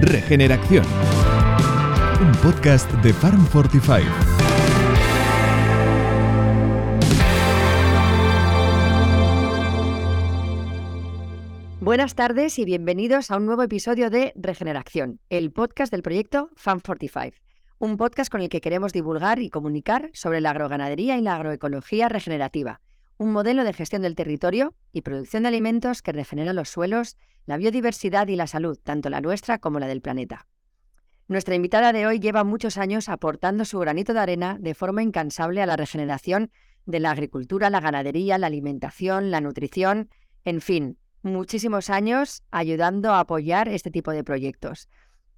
Regeneración. 0.00 0.86
Un 2.20 2.32
podcast 2.40 2.88
de 3.02 3.12
Farm 3.12 3.44
Fortify. 3.46 4.02
Buenas 11.80 12.14
tardes 12.14 12.60
y 12.60 12.64
bienvenidos 12.64 13.32
a 13.32 13.38
un 13.38 13.46
nuevo 13.46 13.64
episodio 13.64 14.08
de 14.08 14.32
Regeneración, 14.36 15.18
el 15.30 15.50
podcast 15.50 15.90
del 15.90 16.02
proyecto 16.02 16.50
Farm 16.54 16.80
Fortify. 16.80 17.32
Un 17.80 17.96
podcast 17.96 18.30
con 18.30 18.40
el 18.40 18.48
que 18.48 18.60
queremos 18.60 18.92
divulgar 18.92 19.40
y 19.40 19.50
comunicar 19.50 20.10
sobre 20.12 20.40
la 20.40 20.50
agroganadería 20.50 21.18
y 21.18 21.22
la 21.22 21.34
agroecología 21.34 22.08
regenerativa, 22.08 22.80
un 23.16 23.32
modelo 23.32 23.64
de 23.64 23.72
gestión 23.72 24.02
del 24.02 24.14
territorio 24.14 24.74
y 24.92 25.02
producción 25.02 25.42
de 25.42 25.48
alimentos 25.48 26.02
que 26.02 26.12
regenera 26.12 26.52
los 26.52 26.68
suelos, 26.68 27.16
la 27.48 27.56
biodiversidad 27.56 28.28
y 28.28 28.36
la 28.36 28.46
salud, 28.46 28.78
tanto 28.78 29.08
la 29.08 29.22
nuestra 29.22 29.56
como 29.56 29.80
la 29.80 29.86
del 29.86 30.02
planeta. 30.02 30.46
Nuestra 31.28 31.54
invitada 31.54 31.94
de 31.94 32.06
hoy 32.06 32.20
lleva 32.20 32.44
muchos 32.44 32.76
años 32.76 33.08
aportando 33.08 33.64
su 33.64 33.78
granito 33.78 34.12
de 34.12 34.20
arena 34.20 34.58
de 34.60 34.74
forma 34.74 35.02
incansable 35.02 35.62
a 35.62 35.66
la 35.66 35.74
regeneración 35.74 36.50
de 36.84 37.00
la 37.00 37.10
agricultura, 37.10 37.70
la 37.70 37.80
ganadería, 37.80 38.36
la 38.36 38.48
alimentación, 38.48 39.30
la 39.30 39.40
nutrición, 39.40 40.10
en 40.44 40.60
fin, 40.60 40.98
muchísimos 41.22 41.88
años 41.88 42.42
ayudando 42.50 43.14
a 43.14 43.20
apoyar 43.20 43.68
este 43.68 43.90
tipo 43.90 44.10
de 44.10 44.24
proyectos. 44.24 44.90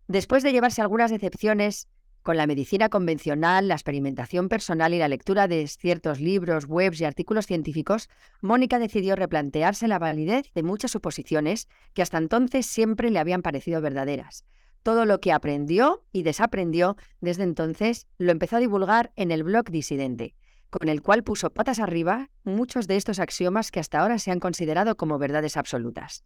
Después 0.09 0.43
de 0.43 0.51
llevarse 0.51 0.83
algunas 0.83 1.13
decepciones 1.13 1.87
con 2.23 2.37
la 2.37 2.47
medicina 2.47 2.89
convencional, 2.89 3.69
la 3.69 3.75
experimentación 3.75 4.49
personal 4.49 4.95
y 4.95 4.99
la 4.99 5.09
lectura 5.09 5.49
de 5.49 5.67
ciertos 5.67 6.21
libros, 6.21 6.67
webs 6.67 7.01
y 7.01 7.05
artículos 7.05 7.47
científicos, 7.47 8.09
Mónica 8.41 8.79
decidió 8.79 9.17
replantearse 9.17 9.89
la 9.89 9.99
validez 9.99 10.51
de 10.55 10.63
muchas 10.63 10.91
suposiciones 10.91 11.69
que 11.95 12.03
hasta 12.03 12.19
entonces 12.19 12.67
siempre 12.67 13.11
le 13.11 13.19
habían 13.19 13.43
parecido 13.43 13.81
verdaderas. 13.81 14.45
Todo 14.83 15.05
lo 15.05 15.21
que 15.21 15.33
aprendió 15.33 16.03
y 16.13 16.23
desaprendió 16.23 16.97
desde 17.21 17.43
entonces 17.43 18.07
lo 18.19 18.33
empezó 18.33 18.57
a 18.57 18.61
divulgar 18.61 19.13
en 19.17 19.31
el 19.31 19.43
blog 19.43 19.71
Disidente, 19.71 20.35
con 20.71 20.89
el 20.89 21.03
cual 21.03 21.23
puso 21.23 21.51
patas 21.51 21.81
arriba 21.81 22.31
muchos 22.45 22.87
de 22.87 22.97
estos 22.97 23.19
axiomas 23.19 23.71
que 23.71 23.81
hasta 23.81 24.01
ahora 24.01 24.19
se 24.19 24.31
han 24.31 24.41
considerado 24.41 24.97
como 24.97 25.19
verdades 25.19 25.57
absolutas. 25.57 26.25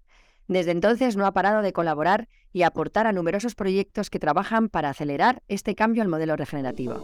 Desde 0.48 0.72
entonces 0.72 1.16
no 1.16 1.26
ha 1.26 1.32
parado 1.32 1.62
de 1.62 1.72
colaborar 1.72 2.28
y 2.52 2.62
aportar 2.62 3.06
a 3.06 3.12
numerosos 3.12 3.54
proyectos 3.54 4.10
que 4.10 4.18
trabajan 4.18 4.68
para 4.68 4.90
acelerar 4.90 5.42
este 5.48 5.74
cambio 5.74 6.02
al 6.02 6.08
modelo 6.08 6.36
regenerativo. 6.36 7.00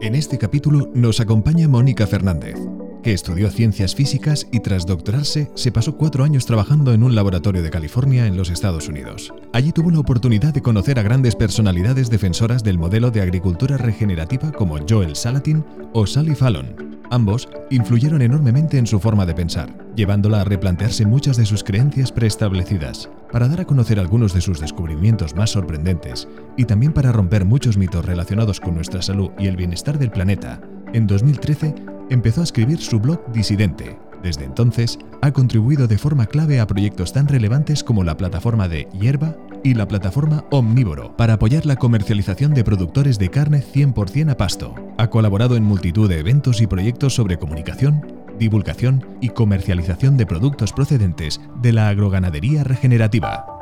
En 0.00 0.16
este 0.16 0.36
capítulo 0.36 0.90
nos 0.94 1.20
acompaña 1.20 1.68
Mónica 1.68 2.06
Fernández, 2.08 2.56
que 3.02 3.12
estudió 3.12 3.50
ciencias 3.50 3.94
físicas 3.94 4.46
y 4.52 4.60
tras 4.60 4.86
doctorarse 4.86 5.50
se 5.54 5.72
pasó 5.72 5.96
cuatro 5.96 6.24
años 6.24 6.46
trabajando 6.46 6.92
en 6.92 7.02
un 7.02 7.14
laboratorio 7.14 7.62
de 7.62 7.70
California 7.70 8.26
en 8.26 8.36
los 8.36 8.50
Estados 8.50 8.88
Unidos. 8.88 9.32
Allí 9.52 9.72
tuvo 9.72 9.90
la 9.90 9.98
oportunidad 9.98 10.54
de 10.54 10.62
conocer 10.62 10.98
a 10.98 11.02
grandes 11.02 11.36
personalidades 11.36 12.10
defensoras 12.10 12.62
del 12.62 12.78
modelo 12.78 13.10
de 13.10 13.20
agricultura 13.20 13.76
regenerativa 13.76 14.52
como 14.52 14.78
Joel 14.88 15.16
Salatin 15.16 15.64
o 15.92 16.06
Sally 16.06 16.34
Fallon. 16.34 16.92
Ambos 17.10 17.46
influyeron 17.68 18.22
enormemente 18.22 18.78
en 18.78 18.86
su 18.86 18.98
forma 18.98 19.26
de 19.26 19.34
pensar, 19.34 19.76
llevándola 19.94 20.40
a 20.40 20.44
replantearse 20.44 21.04
muchas 21.04 21.36
de 21.36 21.44
sus 21.44 21.62
creencias 21.62 22.10
preestablecidas, 22.10 23.10
para 23.30 23.48
dar 23.48 23.60
a 23.60 23.66
conocer 23.66 24.00
algunos 24.00 24.32
de 24.32 24.40
sus 24.40 24.60
descubrimientos 24.60 25.36
más 25.36 25.50
sorprendentes 25.50 26.26
y 26.56 26.64
también 26.64 26.94
para 26.94 27.12
romper 27.12 27.44
muchos 27.44 27.76
mitos 27.76 28.06
relacionados 28.06 28.60
con 28.60 28.74
nuestra 28.74 29.02
salud 29.02 29.30
y 29.38 29.46
el 29.46 29.56
bienestar 29.56 29.98
del 29.98 30.10
planeta. 30.10 30.62
En 30.92 31.06
2013 31.06 31.74
empezó 32.10 32.42
a 32.42 32.44
escribir 32.44 32.78
su 32.78 33.00
blog 33.00 33.32
Disidente. 33.32 33.98
Desde 34.22 34.44
entonces, 34.44 34.98
ha 35.22 35.32
contribuido 35.32 35.88
de 35.88 35.96
forma 35.96 36.26
clave 36.26 36.60
a 36.60 36.66
proyectos 36.66 37.12
tan 37.14 37.28
relevantes 37.28 37.82
como 37.82 38.04
la 38.04 38.16
plataforma 38.16 38.68
de 38.68 38.88
Hierba 38.92 39.34
y 39.64 39.72
la 39.74 39.88
plataforma 39.88 40.44
Omnívoro 40.50 41.16
para 41.16 41.34
apoyar 41.34 41.64
la 41.64 41.76
comercialización 41.76 42.52
de 42.52 42.62
productores 42.62 43.18
de 43.18 43.30
carne 43.30 43.62
100% 43.62 44.30
a 44.30 44.36
pasto. 44.36 44.74
Ha 44.98 45.08
colaborado 45.08 45.56
en 45.56 45.64
multitud 45.64 46.10
de 46.10 46.18
eventos 46.18 46.60
y 46.60 46.66
proyectos 46.66 47.14
sobre 47.14 47.38
comunicación, 47.38 48.06
divulgación 48.38 49.04
y 49.22 49.30
comercialización 49.30 50.18
de 50.18 50.26
productos 50.26 50.72
procedentes 50.72 51.40
de 51.62 51.72
la 51.72 51.88
agroganadería 51.88 52.64
regenerativa. 52.64 53.61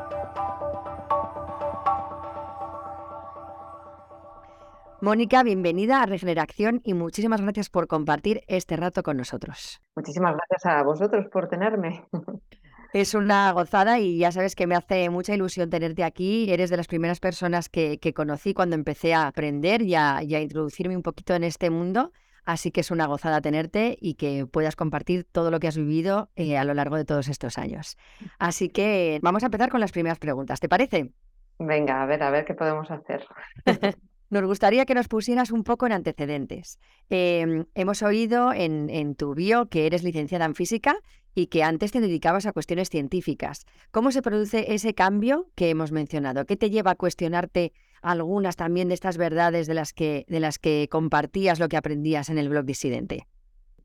Mónica, 5.02 5.42
bienvenida 5.42 6.02
a 6.02 6.06
Regeneración 6.06 6.82
y 6.84 6.92
muchísimas 6.92 7.40
gracias 7.40 7.70
por 7.70 7.86
compartir 7.86 8.42
este 8.48 8.76
rato 8.76 9.02
con 9.02 9.16
nosotros. 9.16 9.80
Muchísimas 9.96 10.36
gracias 10.36 10.66
a 10.66 10.82
vosotros 10.82 11.26
por 11.32 11.48
tenerme. 11.48 12.04
Es 12.92 13.14
una 13.14 13.52
gozada 13.52 14.00
y 14.00 14.18
ya 14.18 14.32
sabes 14.32 14.56
que 14.56 14.66
me 14.66 14.74
hace 14.74 15.10
mucha 15.10 15.32
ilusión 15.32 15.70
tenerte 15.70 16.02
aquí. 16.02 16.52
Eres 16.52 16.70
de 16.70 16.76
las 16.76 16.88
primeras 16.88 17.20
personas 17.20 17.68
que, 17.68 18.00
conocí 18.12 18.52
cuando 18.52 18.74
empecé 18.74 19.14
a 19.14 19.28
aprender 19.28 19.80
y 19.82 19.94
a, 19.94 20.20
introducirme 20.24 20.96
un 20.96 21.04
poquito 21.04 21.34
en 21.34 21.44
este 21.44 21.70
mundo. 21.70 22.10
Así 22.44 22.72
que 22.72 22.80
es 22.80 22.90
una 22.90 23.06
gozada 23.06 23.40
tenerte 23.40 23.96
y 24.00 24.14
que 24.14 24.44
puedas 24.44 24.74
compartir 24.74 25.22
todo 25.22 25.52
lo 25.52 25.60
que 25.60 25.68
has 25.68 25.76
vivido 25.76 26.30
eh, 26.34 26.58
a 26.58 26.64
lo 26.64 26.74
largo 26.74 26.96
de 26.96 27.04
todos 27.04 27.28
estos 27.28 27.58
años. 27.58 27.96
Así 28.40 28.70
que 28.70 29.20
vamos 29.22 29.44
a 29.44 29.46
empezar 29.46 29.70
con 29.70 29.78
las 29.78 29.92
primeras 29.92 30.18
preguntas. 30.18 30.58
¿Te 30.58 30.68
parece? 30.68 31.12
Venga, 31.60 32.02
a 32.02 32.06
ver, 32.06 32.24
a 32.24 32.30
ver 32.30 32.44
qué 32.44 32.54
podemos 32.54 32.90
hacer. 32.90 33.24
Nos 34.30 34.44
gustaría 34.44 34.86
que 34.86 34.94
nos 34.94 35.08
pusieras 35.08 35.50
un 35.50 35.64
poco 35.64 35.86
en 35.86 35.92
antecedentes. 35.92 36.78
Em, 37.08 37.66
hemos 37.74 38.00
oído 38.02 38.52
en, 38.52 39.16
tu 39.16 39.34
bio 39.34 39.66
que 39.66 39.86
eres 39.86 40.04
licenciada 40.04 40.44
en 40.44 40.54
física 40.54 40.94
y 41.34 41.48
que 41.48 41.64
antes 41.64 41.90
te 41.90 42.00
dedicabas 42.00 42.46
a 42.46 42.52
cuestiones 42.52 42.90
científicas. 42.90 43.66
¿Cómo 43.90 44.12
se 44.12 44.22
produce 44.22 44.72
ese 44.72 44.94
cambio 44.94 45.48
que 45.56 45.70
hemos 45.70 45.90
mencionado? 45.90 46.46
¿Qué 46.46 46.56
te 46.56 46.70
lleva 46.70 46.92
a 46.92 46.94
cuestionarte 46.94 47.72
algunas 48.02 48.54
también 48.54 48.86
de 48.86 48.94
estas 48.94 49.18
verdades 49.18 49.66
de 49.66 49.74
las 49.74 49.92
que, 49.92 50.24
de 50.28 50.38
las 50.38 50.60
que 50.60 50.86
compartías 50.88 51.58
lo 51.58 51.68
que 51.68 51.76
aprendías 51.76 52.30
en 52.30 52.38
el 52.38 52.48
blog 52.48 52.64
disidente? 52.64 53.26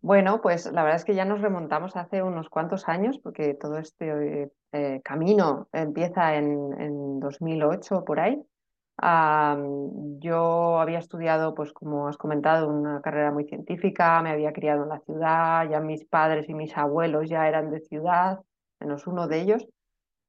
Bueno, 0.01 0.41
pues 0.43 0.71
la 0.71 0.83
verdad 0.83 0.97
es 0.97 1.05
que 1.05 1.15
ya 1.15 1.25
nos 1.25 1.41
remontamos 1.41 1.95
hace 1.95 2.21
unos 2.21 2.49
cuantos 2.49 2.87
años, 2.87 3.17
porque 3.17 3.55
todo 3.55 3.79
este 3.79 4.51
eh, 4.73 5.01
camino 5.03 5.67
empieza 5.73 6.35
en, 6.35 6.79
en 6.79 7.19
2008 7.19 8.05
por 8.05 8.19
ahí 8.19 8.45
yo 9.01 10.79
había 10.79 10.99
estudiado, 10.99 11.53
pues 11.53 11.73
como 11.73 12.07
has 12.07 12.17
comentado, 12.17 12.69
una 12.69 13.01
carrera 13.01 13.31
muy 13.31 13.45
científica, 13.45 14.21
me 14.21 14.31
había 14.31 14.53
criado 14.53 14.83
en 14.83 14.89
la 14.89 14.99
ciudad, 14.99 15.69
ya 15.69 15.79
mis 15.79 16.05
padres 16.05 16.47
y 16.49 16.53
mis 16.53 16.75
abuelos 16.77 17.29
ya 17.29 17.47
eran 17.47 17.71
de 17.71 17.81
ciudad, 17.81 18.39
menos 18.79 19.05
uno 19.07 19.27
de 19.27 19.41
ellos. 19.41 19.67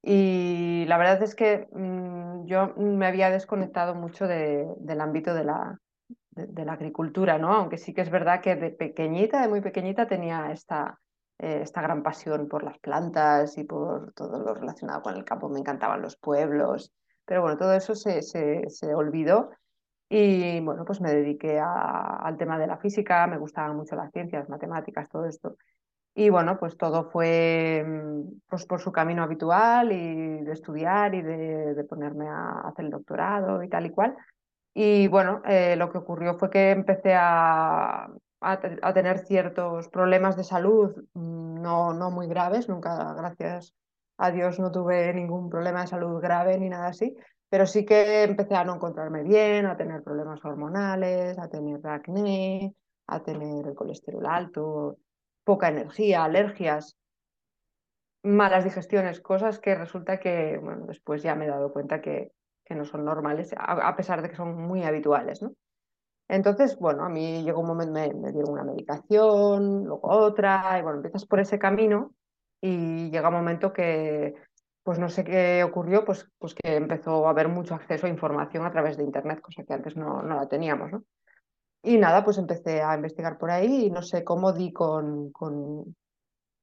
Y 0.02 0.84
la 0.86 0.98
verdad 0.98 1.22
es 1.22 1.34
que 1.34 1.66
mm, 1.72 2.46
yo 2.46 2.74
me 2.76 3.06
había 3.06 3.30
desconectado 3.30 3.94
mucho 3.94 4.26
del 4.26 5.00
ámbito 5.00 5.34
de 5.34 5.44
la, 5.44 5.78
de, 6.30 6.64
la 6.64 6.74
agricultura, 6.74 7.38
¿no? 7.38 7.52
Aunque 7.52 7.78
sí 7.78 7.92
que 7.94 8.02
es 8.02 8.10
verdad 8.10 8.40
que 8.40 8.56
de 8.56 8.70
pequeñita, 8.70 9.40
de 9.42 9.48
muy 9.48 9.60
pequeñita, 9.60 10.06
tenía 10.06 10.52
esta, 10.52 11.00
eh, 11.38 11.60
esta 11.62 11.82
gran 11.82 12.02
pasión 12.02 12.48
por 12.48 12.62
las 12.62 12.78
plantas 12.78 13.58
y 13.58 13.64
por 13.64 14.12
todo 14.12 14.38
lo 14.38 14.54
relacionado 14.54 15.02
con 15.02 15.16
el 15.16 15.24
campo. 15.24 15.48
Me 15.48 15.60
encantaban 15.60 16.02
los 16.02 16.16
pueblos, 16.16 16.92
pero 17.26 17.42
bueno, 17.42 17.58
todo 17.58 17.74
eso 17.74 17.94
se, 17.94 18.22
se, 18.22 18.94
olvidó 18.94 19.50
y 20.08 20.60
bueno, 20.60 20.84
pues 20.84 21.00
me 21.00 21.12
dediqué 21.12 21.58
al 21.60 22.36
tema 22.38 22.58
de 22.58 22.68
la 22.68 22.78
física, 22.78 23.26
me 23.26 23.38
gustaban 23.38 23.76
mucho 23.76 23.96
las 23.96 24.12
ciencias, 24.12 24.48
matemáticas, 24.48 25.08
todo 25.10 25.26
esto. 25.26 25.56
Y 26.14 26.30
bueno, 26.30 26.58
pues 26.58 26.76
todo 26.78 27.10
fue 27.10 27.84
mm, 27.86 28.40
pues, 28.48 28.64
por 28.66 28.80
su 28.80 28.92
camino 28.92 29.22
habitual 29.22 29.92
y 29.92 30.44
de 30.44 30.52
estudiar 30.52 31.14
y 31.14 31.22
de, 31.22 31.84
ponerme 31.88 32.28
a 32.28 32.60
hacer 32.68 32.86
el 32.86 32.90
doctorado 32.92 33.62
y 33.62 33.68
tal 33.68 33.86
y 33.86 33.90
cual. 33.90 34.16
Y 34.74 35.08
bueno, 35.08 35.42
eh, 35.46 35.76
lo 35.76 35.90
que 35.90 35.98
ocurrió 35.98 36.34
fue 36.38 36.50
que 36.50 36.70
empecé 36.70 37.14
a, 37.14 38.08
a, 38.40 38.94
tener 38.94 39.18
ciertos 39.26 39.88
problemas 39.88 40.36
de 40.36 40.44
salud, 40.44 40.94
mm, 41.14 41.60
no, 41.62 41.92
no 41.94 42.10
muy 42.10 42.28
graves, 42.28 42.68
nunca, 42.68 43.14
gracias 43.14 43.74
a 44.18 44.30
Dios 44.30 44.58
no 44.58 44.70
tuve 44.72 45.12
ningún 45.12 45.50
problema 45.50 45.82
de 45.82 45.88
salud 45.88 46.20
grave 46.20 46.58
ni 46.58 46.68
nada 46.68 46.88
así, 46.88 47.14
pero 47.48 47.66
sí 47.66 47.84
que 47.84 48.24
empecé 48.24 48.54
a 48.54 48.64
no 48.64 48.74
encontrarme 48.74 49.22
bien, 49.22 49.66
a 49.66 49.76
tener 49.76 50.02
problemas 50.02 50.44
hormonales, 50.44 51.38
a 51.38 51.48
tener 51.48 51.86
acné, 51.86 52.74
a 53.06 53.22
tener 53.22 53.66
el 53.66 53.74
colesterol 53.74 54.26
alto, 54.26 54.98
poca 55.44 55.68
energía, 55.68 56.24
alergias, 56.24 56.96
malas 58.22 58.64
digestiones, 58.64 59.20
cosas 59.20 59.60
que 59.60 59.74
resulta 59.74 60.18
que, 60.18 60.60
después 60.88 61.22
ya 61.22 61.34
me 61.34 61.44
he 61.44 61.48
dado 61.48 61.72
cuenta 61.72 62.00
que, 62.00 62.32
que 62.64 62.74
no 62.74 62.84
son 62.84 63.04
normales, 63.04 63.54
a, 63.56 63.94
pesar 63.94 64.22
de 64.22 64.30
que 64.30 64.36
son 64.36 64.56
muy 64.56 64.82
habituales, 64.82 65.42
¿no? 65.42 65.52
Entonces, 66.28 66.76
bueno, 66.76 67.04
a 67.04 67.08
mí 67.08 67.44
llegó 67.44 67.60
un 67.60 67.68
momento, 67.68 67.92
me, 67.92 68.12
me 68.12 68.32
dieron 68.32 68.50
una 68.50 68.64
medicación, 68.64 69.84
luego 69.84 70.08
otra, 70.08 70.76
y 70.76 70.82
bueno, 70.82 70.96
empiezas 70.96 71.24
por 71.24 71.38
ese 71.38 71.56
camino 71.56 72.12
y 72.60 73.10
llega 73.10 73.28
un 73.28 73.34
momento 73.34 73.72
que, 73.72 74.34
pues 74.82 74.98
no 74.98 75.08
sé 75.08 75.24
qué 75.24 75.64
ocurrió, 75.64 76.04
pues, 76.04 76.28
pues 76.38 76.54
que 76.54 76.76
empezó 76.76 77.26
a 77.26 77.30
haber 77.30 77.48
mucho 77.48 77.74
acceso 77.74 78.06
a 78.06 78.10
información 78.10 78.64
a 78.64 78.70
través 78.70 78.96
de 78.96 79.04
Internet, 79.04 79.40
cosa 79.40 79.64
que 79.64 79.74
antes 79.74 79.96
no, 79.96 80.22
no 80.22 80.36
la 80.36 80.48
teníamos, 80.48 80.92
¿no? 80.92 81.04
Y 81.82 81.98
nada, 81.98 82.24
pues 82.24 82.38
empecé 82.38 82.82
a 82.82 82.94
investigar 82.94 83.38
por 83.38 83.50
ahí 83.50 83.86
y 83.86 83.90
no 83.90 84.02
sé 84.02 84.24
cómo 84.24 84.52
di 84.52 84.72
con, 84.72 85.30
con 85.30 85.96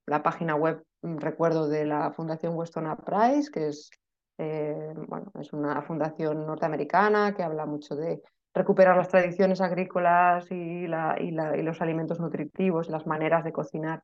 la 0.06 0.22
página 0.22 0.56
web, 0.56 0.84
mm, 1.02 1.18
recuerdo, 1.18 1.68
de 1.68 1.86
la 1.86 2.12
Fundación 2.12 2.56
Weston 2.56 2.98
Price, 3.06 3.50
que 3.52 3.68
es 3.68 3.90
bueno, 4.38 5.32
es 5.40 5.54
una 5.54 5.82
fundación 5.84 6.46
norteamericana 6.46 7.34
que 7.36 7.44
habla 7.44 7.66
mucho 7.66 7.96
de 7.96 8.22
recuperar 8.54 8.98
las 8.98 9.10
tradiciones 9.10 9.62
agrícolas 9.62 10.50
y, 10.52 10.88
la, 10.88 11.16
y, 11.20 11.32
la, 11.32 11.58
y 11.58 11.62
los 11.64 11.82
alimentos 11.82 12.20
nutritivos, 12.20 12.90
las 12.90 13.06
maneras 13.08 13.44
de 13.44 13.52
cocinar 13.52 14.04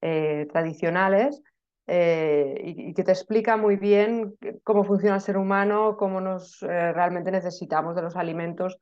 eh, 0.00 0.46
tradicionales. 0.52 1.42
Eh, 1.90 2.60
y, 2.64 2.92
que 2.92 3.02
te 3.02 3.12
explica 3.12 3.56
muy 3.56 3.76
bien 3.76 4.36
cómo 4.62 4.84
funciona 4.84 5.14
el 5.16 5.22
ser 5.22 5.38
humano, 5.38 5.96
cómo 5.96 6.20
nos 6.20 6.62
eh, 6.62 6.92
realmente 6.92 7.30
necesitamos 7.30 7.96
de 7.96 8.02
los 8.02 8.14
alimentos 8.14 8.78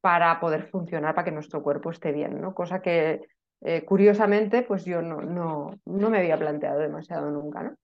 para 0.00 0.40
poder 0.40 0.68
funcionar, 0.68 1.14
para 1.14 1.26
que 1.26 1.30
nuestro 1.30 1.62
cuerpo 1.62 1.90
esté 1.90 2.10
bien, 2.10 2.40
¿no? 2.40 2.52
Cosa 2.52 2.80
que 2.82 3.20
curiosamente 3.86 4.60
pues 4.62 4.84
yo 4.84 5.00
no, 5.00 5.22
no, 5.22 5.70
no, 5.86 6.10
me 6.10 6.18
había 6.18 6.36
planteado 6.36 6.80
demasiado 6.80 7.30
nunca, 7.30 7.62
¿no? 7.62 7.74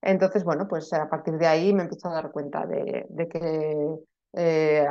Entonces, 0.00 0.42
bueno, 0.42 0.66
pues 0.66 0.92
a 0.94 1.08
partir 1.08 1.34
de 1.34 1.46
ahí 1.46 1.72
me 1.72 1.82
empiezo 1.84 2.08
a 2.08 2.14
dar 2.14 2.32
cuenta 2.32 2.66
de, 2.66 3.06
de 3.08 3.28
que 3.28 4.84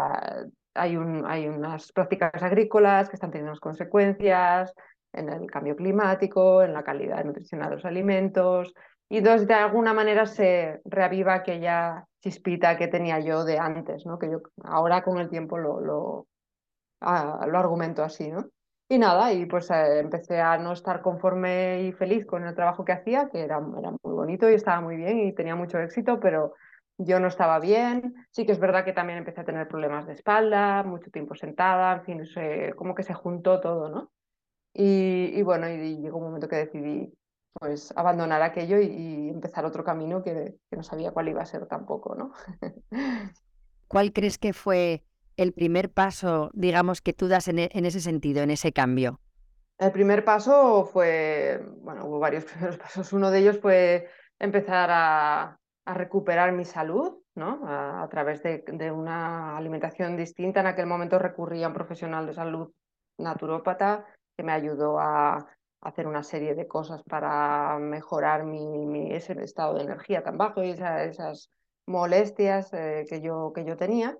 hay, 0.74 0.96
un, 0.96 1.26
hay 1.26 1.48
unas 1.48 1.92
prácticas 1.92 2.42
agrícolas 2.42 3.10
que 3.10 3.16
están 3.16 3.32
teniendo 3.32 3.60
consecuencias 3.60 4.74
en 5.14 5.30
el 5.30 5.50
cambio 5.50 5.76
climático, 5.76 6.64
en 6.64 6.74
la 6.74 6.84
calidad 6.84 7.24
nutricional 7.24 7.70
de 7.70 7.76
los 7.76 7.86
alimentos, 7.86 8.74
y 9.12 9.18
entonces 9.18 9.46
de 9.46 9.54
alguna 9.56 9.94
manera 9.94 10.26
se 10.26 10.80
reaviva 10.86 11.34
aquella 11.34 12.06
chispita 12.22 12.78
que 12.78 12.88
tenía 12.88 13.20
yo 13.20 13.44
de 13.44 13.60
antes, 13.60 14.06
¿no? 14.06 14.18
que 14.18 14.32
yo 14.32 14.42
ahora 14.64 15.04
con 15.04 15.18
el 15.20 15.30
tiempo 15.30 15.58
lo, 15.58 15.82
lo, 15.82 16.28
ah, 17.02 17.46
lo 17.46 17.58
argumento 17.60 18.04
así. 18.04 18.32
¿no? 18.32 18.46
Y 18.88 18.98
nada, 19.00 19.34
y 19.34 19.46
pues 19.48 19.70
eh, 19.72 20.00
empecé 20.00 20.40
a 20.40 20.58
no 20.58 20.72
estar 20.74 21.02
conforme 21.02 21.84
y 21.84 21.92
feliz 21.92 22.26
con 22.26 22.46
el 22.46 22.56
trabajo 22.56 22.86
que 22.86 22.94
hacía, 22.94 23.30
que 23.30 23.42
era, 23.42 23.58
era 23.58 23.92
muy 23.92 24.14
bonito 24.14 24.50
y 24.50 24.54
estaba 24.54 24.82
muy 24.82 24.96
bien 24.96 25.20
y 25.20 25.34
tenía 25.34 25.56
mucho 25.56 25.80
éxito, 25.80 26.20
pero 26.20 26.54
yo 26.98 27.20
no 27.20 27.28
estaba 27.28 27.60
bien. 27.60 28.14
Sí 28.32 28.46
que 28.46 28.52
es 28.52 28.60
verdad 28.60 28.86
que 28.86 28.94
también 28.94 29.20
empecé 29.20 29.42
a 29.42 29.46
tener 29.46 29.68
problemas 29.68 30.08
de 30.08 30.14
espalda, 30.14 30.84
mucho 30.84 31.12
tiempo 31.12 31.36
sentada, 31.36 31.96
en 31.96 32.04
fin, 32.04 32.74
como 32.76 32.96
que 32.96 33.04
se 33.04 33.14
juntó 33.14 33.60
todo, 33.60 33.90
¿no? 33.90 34.12
Y, 34.74 35.42
bueno, 35.42 35.70
y, 35.70 35.98
llegó 35.98 36.18
un 36.18 36.26
momento 36.26 36.48
que 36.48 36.56
decidí 36.56 37.14
pues 37.54 37.94
abandonar 37.98 38.42
aquello 38.42 38.80
y, 38.80 39.30
empezar 39.30 39.66
otro 39.66 39.84
camino 39.84 40.24
que, 40.24 40.56
no 40.72 40.84
sabía 40.84 41.12
cuál 41.12 41.30
iba 41.30 41.42
a 41.42 41.46
ser 41.46 41.68
tampoco, 41.68 42.16
¿no? 42.16 42.34
¿Cuál 43.88 44.14
crees 44.14 44.38
que 44.38 44.54
fue 44.54 45.04
el 45.36 45.54
primer 45.54 45.92
paso, 45.92 46.50
digamos, 46.54 47.02
que 47.02 47.14
tú 47.14 47.28
das 47.28 47.48
en, 47.50 47.60
en 47.60 47.86
ese 47.86 48.00
sentido, 48.00 48.42
en 48.42 48.52
ese 48.52 48.72
cambio? 48.72 49.20
El 49.78 49.92
primer 49.92 50.24
paso 50.24 50.86
fue, 50.86 51.60
bueno, 51.80 52.06
hubo 52.06 52.20
varios 52.20 52.46
primeros 52.52 52.78
pasos. 52.78 53.12
Uno 53.14 53.32
de 53.32 53.40
ellos 53.40 53.60
fue 53.60 54.08
empezar 54.40 54.90
a, 54.92 55.60
a 55.86 55.94
recuperar 55.94 56.52
mi 56.52 56.66
salud, 56.66 57.18
¿no? 57.36 57.62
A, 57.66 58.08
través 58.10 58.44
de, 58.44 58.64
de, 58.68 58.92
una 58.92 59.58
alimentación 59.58 60.16
distinta. 60.16 60.60
En 60.60 60.68
aquel 60.68 60.86
momento 60.86 61.20
recurrí 61.20 61.64
a 61.64 61.68
un 61.68 61.74
profesional 61.74 62.28
de 62.28 62.34
salud 62.34 62.72
naturópata 63.18 64.06
que 64.36 64.44
me 64.44 64.52
ayudó 64.52 65.00
a 65.00 65.48
hacer 65.82 66.08
una 66.08 66.24
serie 66.24 66.56
de 66.56 66.68
cosas 66.68 67.02
para 67.04 67.78
mejorar 67.80 68.46
mi, 68.46 69.12
ese 69.12 69.34
estado 69.44 69.76
de 69.76 69.84
energía 69.84 70.24
tan 70.24 70.38
bajo 70.38 70.64
y 70.64 70.72
esas 70.72 71.50
molestias 71.88 72.72
eh, 72.74 73.06
que, 73.10 73.22
yo, 73.22 73.52
que 73.54 73.66
yo 73.66 73.76
tenía. 73.78 74.18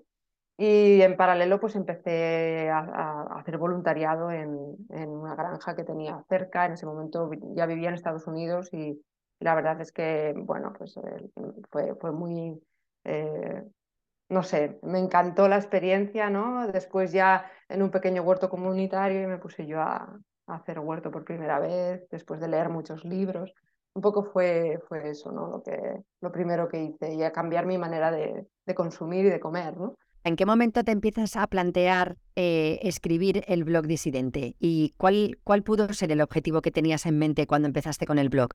Y 0.58 1.00
en 1.00 1.16
paralelo 1.16 1.58
pues 1.58 1.76
empecé 1.76 2.68
a, 2.70 3.22
hacer 3.38 3.58
voluntariado 3.58 4.30
en, 4.30 4.76
en, 4.90 5.08
una 5.08 5.34
granja 5.34 5.74
que 5.74 5.84
tenía 5.84 6.22
cerca. 6.28 6.66
En 6.66 6.72
ese 6.72 6.86
momento 6.86 7.30
ya 7.54 7.66
vivía 7.66 7.88
en 7.88 7.94
Estados 7.94 8.26
Unidos 8.26 8.72
y 8.72 9.00
la 9.40 9.54
verdad 9.54 9.80
es 9.80 9.92
que, 9.92 10.34
bueno, 10.36 10.72
pues 10.76 10.96
eh, 10.96 11.30
fue, 11.70 11.94
fue 11.96 12.12
muy, 12.12 12.62
eh, 13.04 13.62
no 14.32 14.42
sé, 14.42 14.78
me 14.82 14.98
encantó 14.98 15.46
la 15.46 15.56
experiencia, 15.56 16.30
¿no? 16.30 16.66
Después 16.66 17.12
ya 17.12 17.44
en 17.68 17.82
un 17.82 17.90
pequeño 17.90 18.22
huerto 18.22 18.48
comunitario 18.48 19.28
me 19.28 19.36
puse 19.36 19.66
yo 19.66 19.80
a, 19.80 20.18
hacer 20.46 20.80
huerto 20.80 21.10
por 21.10 21.24
primera 21.24 21.60
vez, 21.60 22.08
después 22.10 22.40
de 22.40 22.48
leer 22.48 22.68
muchos 22.68 23.04
libros. 23.04 23.52
Un 23.94 24.02
poco 24.02 24.24
fue, 24.24 24.80
fue 24.88 25.10
eso, 25.10 25.30
¿no? 25.32 25.48
Lo, 25.48 25.62
que, 25.62 25.78
lo 26.20 26.32
primero 26.32 26.68
que 26.68 26.82
hice 26.82 27.14
y 27.14 27.22
a 27.22 27.32
cambiar 27.32 27.66
mi 27.66 27.78
manera 27.78 28.10
de, 28.10 28.46
de 28.66 28.74
consumir 28.74 29.26
y 29.26 29.30
de 29.30 29.38
comer, 29.38 29.76
¿no? 29.76 29.94
¿En 30.24 30.36
qué 30.36 30.46
momento 30.46 30.82
te 30.84 30.92
empiezas 30.92 31.36
a 31.36 31.46
plantear 31.46 32.16
eh, 32.36 32.78
escribir 32.82 33.44
el 33.48 33.64
blog 33.64 33.86
disidente? 33.86 34.56
¿Y 34.58 34.94
cuál, 34.96 35.38
cuál 35.44 35.62
pudo 35.62 35.92
ser 35.92 36.10
el 36.12 36.20
objetivo 36.20 36.62
que 36.62 36.70
tenías 36.70 37.06
en 37.06 37.18
mente 37.18 37.46
cuando 37.46 37.68
empezaste 37.68 38.06
con 38.06 38.18
el 38.18 38.28
blog? 38.28 38.50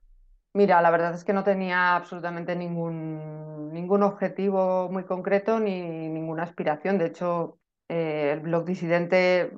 Mira, 0.54 0.82
la 0.82 0.90
verdad 0.90 1.14
es 1.14 1.24
que 1.24 1.32
no 1.32 1.44
tenía 1.44 1.94
absolutamente 1.94 2.56
ningún, 2.56 3.72
ningún 3.72 4.02
objetivo 4.02 4.88
muy 4.90 5.04
concreto 5.04 5.60
ni 5.60 6.08
ninguna 6.08 6.42
aspiración. 6.44 6.98
De 6.98 7.06
hecho, 7.06 7.58
eh, 7.88 8.32
el 8.32 8.40
blog 8.40 8.64
disidente 8.64 9.52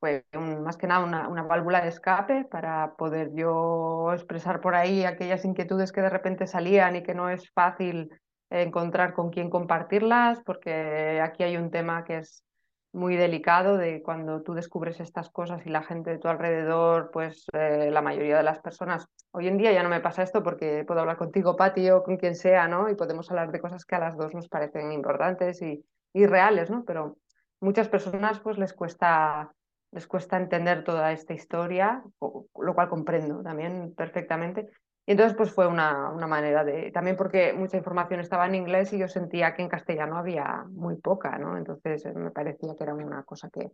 fue 0.00 0.26
más 0.32 0.76
que 0.76 0.86
nada 0.86 1.04
una, 1.04 1.28
una, 1.28 1.44
válvula 1.44 1.80
de 1.80 1.88
escape 1.88 2.44
para 2.44 2.94
poder 2.96 3.32
yo 3.34 4.12
expresar 4.12 4.60
por 4.60 4.74
ahí 4.74 5.04
aquellas 5.04 5.44
inquietudes 5.44 5.92
que 5.92 6.02
de 6.02 6.10
repente 6.10 6.46
salían 6.46 6.96
y 6.96 7.02
que 7.02 7.14
no 7.14 7.30
es 7.30 7.50
fácil 7.52 8.10
encontrar 8.50 9.14
con 9.14 9.30
quién 9.30 9.50
compartirlas, 9.50 10.40
porque 10.44 11.20
aquí 11.22 11.42
hay 11.42 11.56
un 11.56 11.70
tema 11.70 12.04
que 12.04 12.18
es 12.18 12.44
muy 12.94 13.16
delicado 13.16 13.76
de 13.76 14.02
cuando 14.02 14.42
tú 14.42 14.54
descubres 14.54 15.00
estas 15.00 15.28
cosas 15.28 15.66
y 15.66 15.70
la 15.70 15.82
gente 15.82 16.10
de 16.10 16.18
tu 16.18 16.28
alrededor, 16.28 17.10
pues 17.12 17.46
eh, 17.52 17.90
la 17.90 18.00
mayoría 18.00 18.36
de 18.36 18.42
las 18.42 18.60
personas, 18.60 19.06
hoy 19.32 19.48
en 19.48 19.58
día 19.58 19.72
ya 19.72 19.82
no 19.82 19.88
me 19.88 20.00
pasa 20.00 20.22
esto 20.22 20.42
porque 20.42 20.84
puedo 20.86 21.00
hablar 21.00 21.16
contigo, 21.16 21.56
Pati, 21.56 21.90
o 21.90 22.02
con 22.02 22.16
quien 22.16 22.36
sea, 22.36 22.68
¿no? 22.68 22.88
Y 22.88 22.94
podemos 22.94 23.30
hablar 23.30 23.50
de 23.50 23.60
cosas 23.60 23.84
que 23.84 23.96
a 23.96 23.98
las 23.98 24.16
dos 24.16 24.32
nos 24.32 24.48
parecen 24.48 24.92
importantes 24.92 25.60
y, 25.60 25.84
y 26.12 26.26
reales, 26.26 26.70
¿no? 26.70 26.84
Pero 26.84 27.18
muchas 27.60 27.88
personas 27.88 28.40
pues 28.40 28.58
les 28.58 28.72
cuesta 28.72 29.52
les 29.94 30.08
cuesta 30.08 30.36
entender 30.36 30.82
toda 30.82 31.12
esta 31.12 31.34
historia, 31.34 32.02
lo 32.20 32.74
cual 32.74 32.88
comprendo 32.88 33.42
también 33.42 33.94
perfectamente. 33.94 34.68
Y 35.06 35.12
entonces 35.12 35.36
pues 35.36 35.52
fue 35.52 35.66
una, 35.66 36.10
una, 36.10 36.26
manera 36.26 36.64
de, 36.64 36.90
también 36.90 37.16
porque 37.16 37.52
mucha 37.52 37.76
información 37.76 38.20
estaba 38.20 38.46
en 38.46 38.54
inglés 38.54 38.92
y 38.92 38.98
yo 38.98 39.06
sentía 39.06 39.54
que 39.54 39.62
en 39.62 39.68
castellano 39.68 40.16
había 40.16 40.64
muy 40.70 40.96
poca, 40.96 41.38
¿no? 41.38 41.58
Entonces 41.58 42.06
eh, 42.06 42.12
me 42.14 42.30
parecía 42.30 42.74
que 42.76 42.84
era 42.84 42.94
una 42.94 43.22
cosa 43.24 43.50
que, 43.50 43.70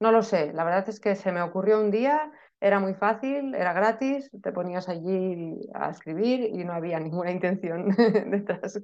no 0.00 0.12
lo 0.12 0.22
sé, 0.22 0.52
la 0.52 0.64
verdad 0.64 0.88
es 0.88 1.00
que 1.00 1.16
se 1.16 1.32
me 1.32 1.40
ocurrió 1.40 1.80
un 1.80 1.90
día, 1.90 2.30
era 2.60 2.80
muy 2.80 2.94
fácil, 2.94 3.54
era 3.54 3.72
gratis, 3.72 4.30
te 4.42 4.52
ponías 4.52 4.88
allí 4.88 5.58
a 5.74 5.90
escribir 5.90 6.40
y 6.40 6.64
no 6.64 6.74
había 6.74 7.00
ninguna 7.00 7.30
intención 7.30 7.88
detrás, 8.30 8.80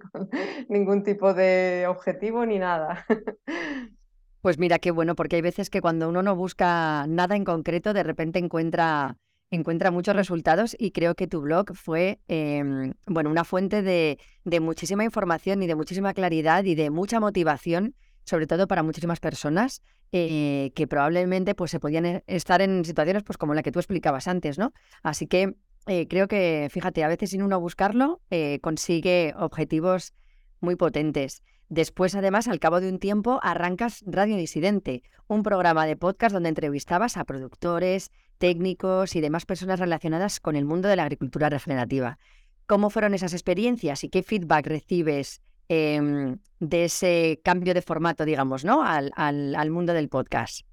ningún 0.68 1.02
tipo 1.02 1.34
de 1.34 1.86
objetivo 1.88 2.46
ni 2.46 2.58
nada. 2.58 3.04
Pues 4.40 4.58
mira, 4.58 4.78
qué 4.78 4.90
bueno, 4.90 5.14
porque 5.14 5.36
hay 5.36 5.42
veces 5.42 5.70
que 5.70 5.80
cuando 5.80 6.06
uno 6.06 6.22
no 6.22 6.36
busca 6.36 7.06
nada 7.08 7.34
en 7.34 7.46
concreto, 7.46 7.94
de 7.94 8.02
repente 8.02 8.38
encuentra 8.38 9.16
encuentra 9.54 9.90
muchos 9.90 10.14
resultados 10.14 10.76
y 10.78 10.90
creo 10.90 11.14
que 11.14 11.26
tu 11.26 11.40
blog 11.40 11.74
fue 11.74 12.20
em, 12.28 12.94
bueno, 13.06 13.30
una 13.30 13.44
fuente 13.44 13.82
de, 13.82 14.18
muchísima 14.60 15.04
información 15.04 15.62
y 15.62 15.66
de 15.66 15.74
muchísima 15.74 16.14
claridad 16.14 16.64
y 16.64 16.74
de 16.74 16.90
mucha 16.90 17.20
motivación, 17.20 17.94
sobre 18.24 18.46
todo 18.46 18.66
para 18.66 18.82
muchísimas 18.82 19.20
personas 19.20 19.82
eh, 20.12 20.72
que 20.74 20.86
probablemente 20.86 21.54
pues, 21.54 21.70
se 21.70 21.80
podían 21.80 22.06
e, 22.06 22.24
estar 22.26 22.62
en 22.62 22.84
situaciones 22.84 23.22
pues, 23.22 23.36
como 23.36 23.54
la 23.54 23.62
que 23.62 23.72
tú 23.72 23.78
explicabas 23.78 24.28
antes, 24.28 24.58
¿no? 24.58 24.72
Así 25.02 25.26
que 25.26 25.56
eh, 25.86 26.06
creo 26.08 26.28
que, 26.28 26.68
fíjate, 26.70 27.04
a 27.04 27.08
veces 27.08 27.30
sin 27.30 27.42
uno 27.42 27.60
buscarlo 27.60 28.20
eh, 28.30 28.58
consigue 28.62 29.34
objetivos 29.36 30.14
muy 30.60 30.76
potentes. 30.76 31.42
Después, 31.68 32.14
además, 32.14 32.48
al 32.48 32.60
cabo 32.60 32.80
de 32.80 32.88
un 32.88 32.98
tiempo, 32.98 33.40
arrancas 33.42 34.04
Radio 34.06 34.36
Disidente, 34.36 35.02
un 35.26 35.42
programa 35.42 35.86
de 35.86 35.96
podcast 35.96 36.32
donde 36.32 36.50
entrevistabas 36.50 37.16
a 37.16 37.24
productores, 37.24 38.10
técnicos 38.38 39.16
y 39.16 39.20
demás 39.20 39.46
personas 39.46 39.80
relacionadas 39.80 40.40
con 40.40 40.56
el 40.56 40.64
mundo 40.64 40.88
de 40.88 40.96
la 40.96 41.04
agricultura 41.04 41.48
regenerativa. 41.48 42.18
¿Cómo 42.66 42.90
fueron 42.90 43.14
esas 43.14 43.32
experiencias 43.32 44.04
y 44.04 44.08
qué 44.08 44.22
feedback 44.22 44.66
recibes 44.66 45.42
em, 45.68 46.38
de 46.60 46.84
ese 46.84 47.40
cambio 47.44 47.74
de 47.74 47.82
formato, 47.82 48.24
digamos, 48.24 48.64
¿no? 48.64 48.82
al, 48.82 49.12
al, 49.16 49.70
mundo 49.70 49.92
del 49.92 50.08
podcast? 50.08 50.66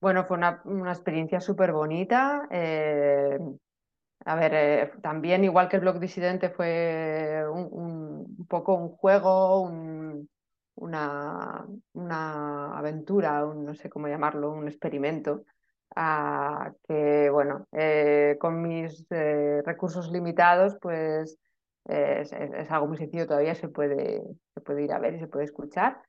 Bueno, 0.00 0.24
fue 0.24 0.36
una, 0.36 0.62
una 0.64 0.92
experiencia 0.92 1.40
súper 1.40 1.72
bonita. 1.72 2.48
Eh, 2.50 3.38
a 4.24 4.34
ver, 4.34 4.52
eh, 4.54 4.92
también 5.00 5.44
igual 5.44 5.68
que 5.68 5.76
el 5.76 5.82
blog 5.82 5.98
disidente 5.98 6.50
fue 6.50 7.44
un, 7.50 8.46
poco 8.48 8.74
un 8.74 8.90
juego, 8.90 9.62
una, 10.74 11.66
una, 11.92 12.78
aventura, 12.78 13.40
no 13.42 13.74
sé 13.74 13.88
cómo 13.88 14.08
llamarlo, 14.08 14.52
un 14.52 14.68
experimento, 14.68 15.44
que 16.86 17.30
bueno, 17.30 17.66
eh, 17.72 18.36
con 18.40 18.62
mis 18.62 19.06
eh, 19.10 19.62
recursos 19.64 20.10
limitados, 20.10 20.76
pues 20.80 21.38
es, 21.84 22.32
algo 22.70 22.88
muy 22.88 22.98
sencillo, 22.98 23.26
todavía 23.26 23.54
se 23.54 23.68
puede, 23.68 24.22
se 24.54 24.60
puede 24.60 24.84
ir 24.84 24.92
a 24.92 24.98
ver 24.98 25.14
y 25.14 25.20
se 25.20 25.26
puede 25.26 25.46
escuchar. 25.46 26.00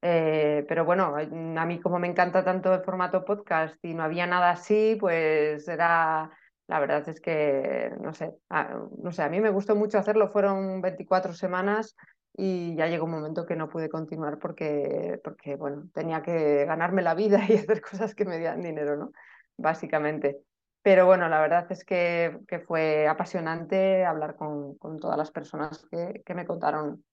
pero 0.00 0.84
bueno, 0.84 1.14
a 1.16 1.66
mí 1.66 1.80
como 1.80 1.98
me 1.98 2.08
encanta 2.08 2.44
tanto 2.44 2.72
el 2.74 2.82
formato 2.82 3.24
podcast 3.24 3.76
y 3.84 3.94
no 3.94 4.02
había 4.04 4.26
nada 4.26 4.50
así, 4.50 4.96
pues 5.00 5.66
era 5.68 6.30
la 6.66 6.80
verdad 6.80 7.06
es 7.08 7.20
que, 7.20 7.92
no 8.00 8.14
sé, 8.14 8.34
a, 8.48 8.78
no 8.98 9.12
sé, 9.12 9.22
a 9.22 9.28
mí 9.28 9.40
me 9.40 9.50
gustó 9.50 9.76
mucho 9.76 9.98
hacerlo, 9.98 10.30
fueron 10.30 10.80
24 10.80 11.34
semanas 11.34 11.94
y 12.36 12.74
ya 12.76 12.86
llegó 12.86 13.04
un 13.04 13.12
momento 13.12 13.46
que 13.46 13.56
no 13.56 13.68
pude 13.68 13.88
continuar 13.88 14.38
porque, 14.38 15.20
porque 15.22 15.56
bueno, 15.56 15.88
tenía 15.92 16.22
que 16.22 16.64
ganarme 16.64 17.02
la 17.02 17.14
vida 17.14 17.38
y 17.48 17.54
hacer 17.54 17.82
cosas 17.82 18.14
que 18.14 18.24
me 18.24 18.38
dieran 18.38 18.62
dinero, 18.62 18.96
¿no? 18.96 19.12
Básicamente. 19.56 20.40
Pero 20.82 21.06
bueno, 21.06 21.28
la 21.28 21.40
verdad 21.40 21.66
es 21.70 21.84
que, 21.84 22.38
que 22.46 22.60
fue 22.60 23.08
apasionante 23.08 24.04
hablar 24.04 24.36
con, 24.36 24.76
con 24.76 24.98
todas 24.98 25.16
las 25.16 25.30
personas 25.30 25.86
que, 25.90 26.22
que 26.24 26.34
me 26.34 26.44
contaron 26.46 27.04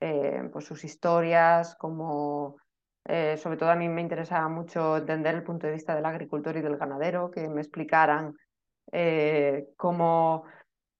eh, 0.00 0.48
pues 0.52 0.64
sus 0.64 0.84
historias, 0.84 1.74
como 1.76 2.56
eh, 3.04 3.36
sobre 3.36 3.56
todo 3.58 3.70
a 3.70 3.76
mí 3.76 3.88
me 3.88 4.00
interesaba 4.00 4.48
mucho 4.48 4.96
entender 4.98 5.34
el 5.34 5.42
punto 5.42 5.66
de 5.66 5.74
vista 5.74 5.94
del 5.94 6.06
agricultor 6.06 6.56
y 6.56 6.62
del 6.62 6.76
ganadero, 6.78 7.30
que 7.30 7.48
me 7.48 7.60
explicaran 7.60 8.34
eh, 8.92 9.66
cómo, 9.76 10.44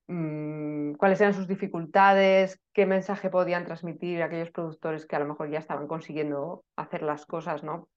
mmm, 0.09 0.95
cuáles 0.95 1.21
eran 1.21 1.35
sus 1.35 1.49
dificultades, 1.49 2.61
qué 2.75 2.87
mensaje 2.87 3.31
podían 3.31 3.65
transmitir 3.65 4.23
aquellos 4.23 4.51
productores 4.51 5.07
que 5.07 5.17
a 5.17 5.21
lo 5.21 5.27
mejor 5.27 5.51
ya 5.51 5.61
estaban 5.61 5.87
consiguiendo 5.87 6.65
hacer 6.77 7.03
las 7.03 7.25
cosas, 7.27 7.63
¿no? 7.63 7.89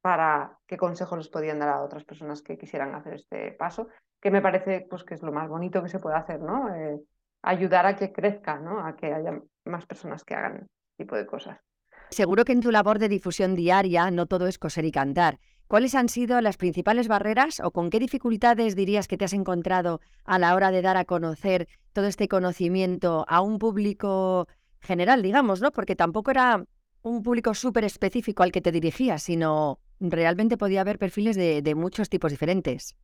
Para 0.00 0.58
qué 0.66 0.76
consejos 0.76 1.18
les 1.18 1.28
podían 1.28 1.58
dar 1.58 1.68
a 1.68 1.82
otras 1.82 2.04
personas 2.04 2.42
que 2.42 2.58
quisieran 2.58 2.94
hacer 2.94 3.14
este 3.14 3.52
paso, 3.52 3.88
que 4.20 4.30
me 4.30 4.42
parece 4.42 4.86
pues, 4.88 5.04
que 5.04 5.14
es 5.14 5.22
lo 5.22 5.32
más 5.32 5.48
bonito 5.48 5.82
que 5.82 5.88
se 5.88 5.98
puede 5.98 6.16
hacer, 6.16 6.40
¿no? 6.40 6.74
Eh, 6.74 7.00
ayudar 7.42 7.86
a 7.86 7.96
que 7.96 8.12
crezca, 8.12 8.58
¿no? 8.58 8.84
a 8.84 8.96
que 8.96 9.12
haya 9.12 9.40
más 9.64 9.86
personas 9.86 10.24
que 10.24 10.34
hagan 10.34 10.56
este 10.56 10.68
tipo 10.98 11.16
de 11.16 11.26
cosas. 11.26 11.58
Seguro 12.10 12.44
que 12.44 12.52
en 12.52 12.60
tu 12.60 12.70
labor 12.70 12.98
de 12.98 13.08
difusión 13.08 13.54
diaria 13.54 14.10
no 14.10 14.26
todo 14.26 14.46
es 14.46 14.58
coser 14.58 14.84
y 14.84 14.92
cantar. 14.92 15.38
¿Cuáles 15.68 15.94
han 15.94 16.08
sido 16.08 16.40
las 16.40 16.56
principales 16.56 17.06
barreras 17.06 17.60
o 17.60 17.70
con 17.70 17.90
qué 17.90 18.00
dificultades 18.00 18.74
dirías 18.74 19.06
que 19.06 19.16
te 19.16 19.24
has 19.24 19.32
encontrado 19.32 20.00
a 20.24 20.38
la 20.40 20.56
hora 20.56 20.72
de 20.72 20.82
dar 20.82 20.96
a 20.96 21.04
conocer 21.04 21.68
todo 21.92 22.06
este 22.06 22.26
conocimiento 22.26 23.24
a 23.28 23.40
un 23.40 23.58
público 23.60 24.48
general, 24.80 25.22
digamos, 25.22 25.60
¿no? 25.60 25.70
Porque 25.70 25.94
tampoco 25.94 26.32
era 26.32 26.64
un 27.02 27.22
público 27.22 27.54
súper 27.54 27.84
específico 27.84 28.42
al 28.42 28.50
que 28.50 28.60
te 28.60 28.72
dirigías, 28.72 29.22
sino 29.22 29.78
realmente 30.00 30.56
podía 30.56 30.80
haber 30.80 30.98
perfiles 30.98 31.36
de, 31.36 31.62
de 31.62 31.74
muchos 31.74 32.08
tipos 32.08 32.30
diferentes. 32.30 32.96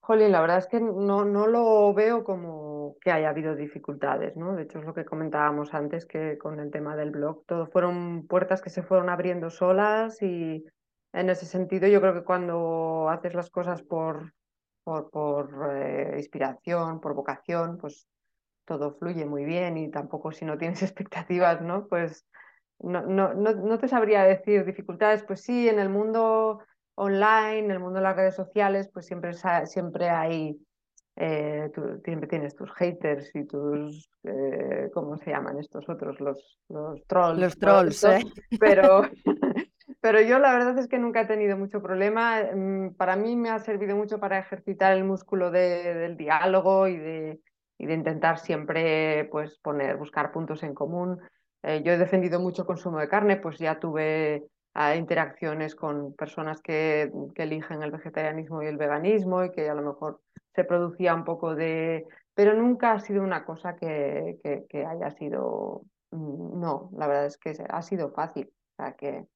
Jolín, 0.00 0.32
la 0.32 0.40
verdad 0.40 0.58
es 0.58 0.66
que 0.66 0.80
no, 0.80 1.24
no 1.24 1.46
lo 1.46 1.94
veo 1.94 2.24
como 2.24 2.96
que 3.00 3.12
haya 3.12 3.28
habido 3.28 3.54
dificultades, 3.54 4.36
¿no? 4.36 4.56
De 4.56 4.62
hecho, 4.64 4.78
es 4.80 4.84
lo 4.84 4.94
que 4.94 5.04
comentábamos 5.04 5.72
antes, 5.74 6.06
que 6.06 6.36
con 6.38 6.58
el 6.58 6.70
tema 6.70 6.96
del 6.96 7.10
blog, 7.10 7.44
todo 7.46 7.66
fueron 7.66 8.26
puertas 8.26 8.62
que 8.62 8.70
se 8.70 8.82
fueron 8.82 9.08
abriendo 9.08 9.50
solas 9.50 10.20
y 10.22 10.64
en 11.12 11.30
ese 11.30 11.46
sentido 11.46 11.86
yo 11.86 12.00
creo 12.00 12.14
que 12.14 12.24
cuando 12.24 13.08
haces 13.08 13.34
las 13.34 13.50
cosas 13.50 13.82
por, 13.82 14.32
por, 14.84 15.10
por 15.10 15.76
eh, 15.76 16.14
inspiración, 16.16 17.00
por 17.00 17.14
vocación, 17.14 17.78
pues 17.78 18.08
todo 18.64 18.94
fluye 18.94 19.26
muy 19.26 19.44
bien 19.44 19.76
y 19.76 19.90
tampoco 19.90 20.32
si 20.32 20.44
no 20.44 20.58
tienes 20.58 20.82
expectativas, 20.82 21.60
¿no? 21.60 21.86
Pues 21.86 22.26
no, 22.82 23.02
no, 23.02 23.34
no, 23.34 23.52
no 23.52 23.78
te 23.78 23.88
sabría 23.88 24.24
decir 24.24 24.64
dificultades, 24.64 25.22
pues 25.24 25.42
sí, 25.42 25.68
en 25.68 25.78
el 25.78 25.88
mundo 25.88 26.60
online, 26.94 27.58
en 27.58 27.70
el 27.70 27.78
mundo 27.78 27.98
de 27.98 28.04
las 28.04 28.16
redes 28.16 28.34
sociales, 28.34 28.90
pues 28.92 29.06
siempre, 29.06 29.32
siempre 29.64 30.08
hay, 30.08 30.58
eh, 31.16 31.70
tú, 31.74 32.00
siempre 32.04 32.28
tienes 32.28 32.54
tus 32.54 32.70
haters 32.72 33.30
y 33.34 33.46
tus, 33.46 34.10
eh, 34.24 34.90
¿cómo 34.92 35.16
se 35.18 35.30
llaman 35.30 35.58
estos 35.58 35.88
otros? 35.88 36.20
Los, 36.20 36.58
los 36.68 37.06
trolls. 37.06 37.40
Los 37.40 37.58
trolls, 37.58 38.04
¿eh? 38.04 38.20
Pero, 38.58 39.02
pero 40.00 40.20
yo 40.20 40.38
la 40.38 40.52
verdad 40.52 40.78
es 40.78 40.88
que 40.88 40.98
nunca 40.98 41.22
he 41.22 41.26
tenido 41.26 41.56
mucho 41.56 41.82
problema. 41.82 42.42
Mm, 42.54 42.94
para 42.94 43.16
mí 43.16 43.36
me 43.36 43.50
ha 43.50 43.58
servido 43.58 43.96
mucho 43.96 44.18
para 44.18 44.38
ejercitar 44.38 44.94
el 44.94 45.04
músculo 45.04 45.50
de, 45.50 45.94
del 45.94 46.16
diálogo 46.16 46.88
y 46.88 46.96
de, 46.96 47.40
y 47.78 47.86
de 47.86 47.94
intentar 47.94 48.38
siempre 48.38 49.26
pues, 49.30 49.58
poner, 49.58 49.96
buscar 49.96 50.32
puntos 50.32 50.62
en 50.62 50.74
común. 50.74 51.20
Eh, 51.62 51.82
yo 51.84 51.92
he 51.92 51.98
defendido 51.98 52.40
mucho 52.40 52.64
consumo 52.64 52.98
de 52.98 53.08
carne, 53.08 53.36
pues 53.36 53.58
ya 53.58 53.78
tuve 53.78 54.44
ah, 54.74 54.96
interacciones 54.96 55.74
con 55.74 56.14
personas 56.14 56.60
que, 56.62 57.10
que, 57.34 57.42
eligen 57.42 57.82
el 57.82 57.90
vegetarianismo 57.90 58.62
y 58.62 58.66
el 58.66 58.76
veganismo 58.76 59.44
y 59.44 59.50
que 59.50 59.68
a 59.68 59.74
lo 59.74 59.82
mejor 59.82 60.20
se 60.54 60.64
producía 60.64 61.14
un 61.14 61.24
poco 61.24 61.54
de... 61.54 62.06
Pero 62.34 62.54
nunca 62.54 62.92
ha 62.92 63.00
sido 63.00 63.22
una 63.22 63.44
cosa 63.44 63.76
que, 63.76 64.38
que, 64.42 64.64
que 64.68 64.84
haya 64.84 65.10
sido... 65.10 65.82
Mm, 66.10 66.60
no, 66.60 66.90
la 66.96 67.06
verdad 67.06 67.26
es 67.26 67.36
que 67.36 67.54
ha 67.68 67.82
sido 67.82 68.10
fácil. 68.12 68.50
O 68.72 68.82
sea 68.82 68.92
que... 68.94 69.26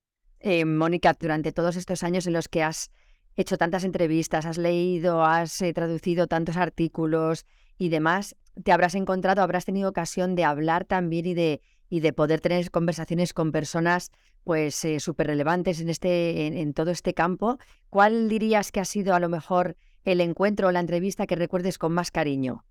Eh, 0.41 0.65
Mónica, 0.65 1.15
durante 1.19 1.53
todos 1.53 1.77
estos 1.77 2.03
años 2.03 2.27
en 2.27 2.35
los 2.35 2.49
que 2.49 2.63
has 2.63 2.91
hecho 3.37 3.59
tantas 3.59 3.85
entrevistas, 3.85 4.47
has 4.47 4.59
leído, 4.59 5.25
has 5.25 5.61
eh, 5.63 5.73
traducido 5.73 6.27
tantos 6.27 6.57
artículos 6.57 7.47
y 7.79 7.89
demás, 7.89 8.37
te 8.63 8.73
habrás 8.73 8.95
encontrado, 8.95 9.43
habrás 9.43 9.65
tenido 9.65 9.89
ocasión 9.91 10.35
de 10.35 10.45
hablar 10.45 10.85
también 10.85 11.27
y 11.27 11.35
de 11.35 11.61
y 11.89 12.01
de 12.01 12.13
poder 12.13 12.41
tener 12.41 12.71
conversaciones 12.71 13.33
con 13.33 13.53
personas 13.53 14.11
pues 14.45 14.85
eh, 14.85 15.01
súper 15.01 15.29
relevantes 15.29 15.81
en, 15.81 15.89
este, 15.89 16.47
en, 16.61 16.75
todo 16.75 16.91
este 16.91 17.15
campo. 17.15 17.59
¿Cuál 17.91 18.29
dirías 18.29 18.73
que 18.73 18.81
ha 18.81 18.85
sido 18.85 19.15
a 19.15 19.21
lo 19.21 19.29
mejor 19.29 19.77
el 20.05 20.21
encuentro 20.21 20.69
o 20.69 20.73
la 20.73 20.81
entrevista 20.81 21.27
que 21.27 21.37
recuerdes 21.37 21.79
con 21.79 21.93
más 21.93 22.11
cariño? 22.11 22.65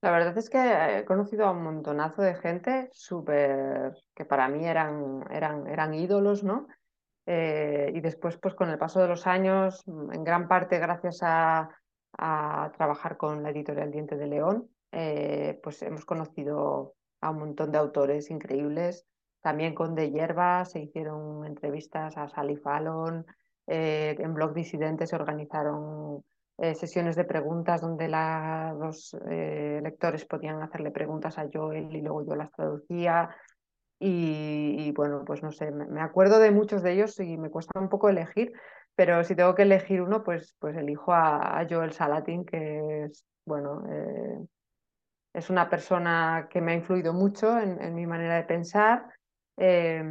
La 0.00 0.10
verdad 0.10 0.36
es 0.36 0.48
que 0.50 0.98
he 0.98 1.04
conocido 1.04 1.46
a 1.46 1.50
un 1.50 1.62
montonazo 1.62 2.22
de 2.22 2.34
gente 2.34 2.88
súper 2.92 3.94
que 4.14 4.24
para 4.24 4.48
mí 4.48 4.66
eran, 4.66 5.24
eran, 5.30 5.66
eran 5.66 5.94
ídolos, 5.94 6.44
¿no? 6.44 6.68
Eh, 7.26 7.90
y 7.94 8.00
después, 8.00 8.36
pues 8.38 8.54
con 8.54 8.70
el 8.70 8.78
paso 8.78 9.00
de 9.00 9.08
los 9.08 9.26
años, 9.26 9.82
en 9.86 10.24
gran 10.24 10.46
parte 10.46 10.78
gracias 10.78 11.18
a, 11.22 11.68
a 12.16 12.72
trabajar 12.76 13.16
con 13.16 13.42
la 13.42 13.50
editorial 13.50 13.90
Diente 13.90 14.16
de 14.16 14.26
León, 14.26 14.68
eh, 14.92 15.60
pues 15.62 15.82
hemos 15.82 16.04
conocido 16.04 16.94
a 17.20 17.30
un 17.30 17.38
montón 17.38 17.72
de 17.72 17.78
autores 17.78 18.30
increíbles. 18.30 19.06
También 19.40 19.74
con 19.74 19.94
De 19.94 20.10
Hierba 20.10 20.64
se 20.64 20.80
hicieron 20.80 21.46
entrevistas 21.46 22.16
a 22.16 22.28
Sally 22.28 22.56
Fallon. 22.56 23.24
Eh, 23.66 24.16
en 24.18 24.34
Blog 24.34 24.54
Disidente 24.54 25.06
se 25.06 25.16
organizaron 25.16 26.24
eh, 26.58 26.74
sesiones 26.74 27.14
de 27.16 27.24
preguntas 27.24 27.80
donde 27.80 28.08
los 28.08 29.16
eh, 29.30 29.80
lectores 29.82 30.24
podían 30.24 30.62
hacerle 30.62 30.90
preguntas 30.90 31.38
a 31.38 31.48
Joel 31.52 31.94
y 31.94 32.00
luego 32.00 32.26
yo 32.26 32.34
las 32.34 32.50
traducía. 32.52 33.30
Y, 34.00 34.92
bueno, 34.92 35.24
pues 35.24 35.42
no 35.42 35.50
sé, 35.50 35.72
me, 35.72 36.00
acuerdo 36.00 36.38
de 36.38 36.52
muchos 36.52 36.82
de 36.82 36.92
ellos 36.92 37.18
y 37.18 37.36
me 37.36 37.50
cuesta 37.50 37.80
un 37.80 37.88
poco 37.88 38.08
elegir, 38.08 38.52
pero 38.94 39.24
si 39.24 39.34
tengo 39.34 39.56
que 39.56 39.62
elegir 39.62 40.02
uno, 40.02 40.22
pues, 40.22 40.54
pues 40.60 40.76
elijo 40.76 41.12
a, 41.12 41.58
a 41.58 41.66
Joel 41.68 41.92
Salatin, 41.92 42.44
que 42.44 43.04
es, 43.04 43.24
bueno, 43.44 43.82
es 45.32 45.50
una 45.50 45.68
persona 45.68 46.48
que 46.50 46.60
me 46.60 46.72
ha 46.72 46.74
influido 46.76 47.12
mucho 47.12 47.58
en, 47.58 47.80
en 47.82 47.94
mi 47.94 48.06
manera 48.06 48.36
de 48.36 48.44
pensar, 48.44 49.06
eh, 49.60 50.02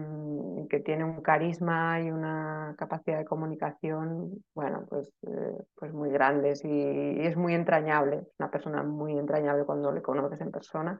que 0.69 0.79
tiene 0.81 1.05
un 1.05 1.21
carisma 1.21 2.01
y 2.01 2.11
una 2.11 2.75
capacidad 2.77 3.17
de 3.17 3.25
comunicación, 3.25 4.43
bueno, 4.53 4.85
pues, 4.89 5.09
eh, 5.25 5.63
pues 5.75 5.93
muy 5.93 6.09
grandes 6.09 6.65
y, 6.65 6.67
y, 6.67 7.25
es 7.25 7.37
muy 7.37 7.53
entrañable, 7.53 8.17
es 8.17 8.33
una 8.39 8.51
persona 8.51 8.83
muy 8.83 9.17
entrañable 9.17 9.63
cuando 9.63 9.91
le 9.91 10.01
conoces 10.01 10.41
en 10.41 10.51
persona. 10.51 10.99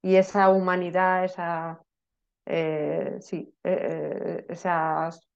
Y 0.00 0.14
esa 0.14 0.50
humanidad, 0.50 1.24
esa, 1.24 1.80
eh, 2.46 3.16
sí, 3.20 3.52
eh, 3.64 4.46
esas, 4.48 5.28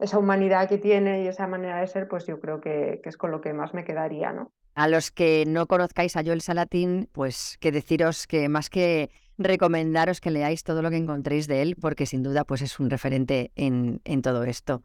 esa 0.00 0.18
humanidad 0.18 0.68
que 0.68 0.78
tiene 0.78 1.22
y 1.22 1.28
esa 1.28 1.46
manera 1.46 1.80
de 1.80 1.86
ser, 1.86 2.08
pues 2.08 2.26
yo 2.26 2.40
creo 2.40 2.60
que, 2.60 3.00
que 3.02 3.08
es 3.08 3.16
con 3.16 3.30
lo 3.30 3.40
que 3.40 3.52
más 3.52 3.74
me 3.74 3.84
quedaría, 3.84 4.32
¿no? 4.32 4.50
A 4.78 4.86
los 4.86 5.10
que 5.10 5.42
no 5.44 5.66
conozcáis 5.66 6.14
a 6.14 6.22
Joel 6.22 6.40
Salatín, 6.40 7.08
pues 7.10 7.56
que 7.58 7.72
deciros 7.72 8.28
que 8.28 8.48
más 8.48 8.70
que 8.70 9.10
recomendaros 9.36 10.20
que 10.20 10.30
leáis 10.30 10.62
todo 10.62 10.82
lo 10.82 10.90
que 10.90 10.96
encontréis 10.96 11.48
de 11.48 11.62
él, 11.62 11.74
porque 11.80 12.06
sin 12.06 12.22
duda 12.22 12.44
pues 12.44 12.62
es 12.62 12.78
un 12.78 12.88
referente 12.88 13.50
en, 13.56 14.00
en 14.04 14.22
todo 14.22 14.44
esto. 14.44 14.82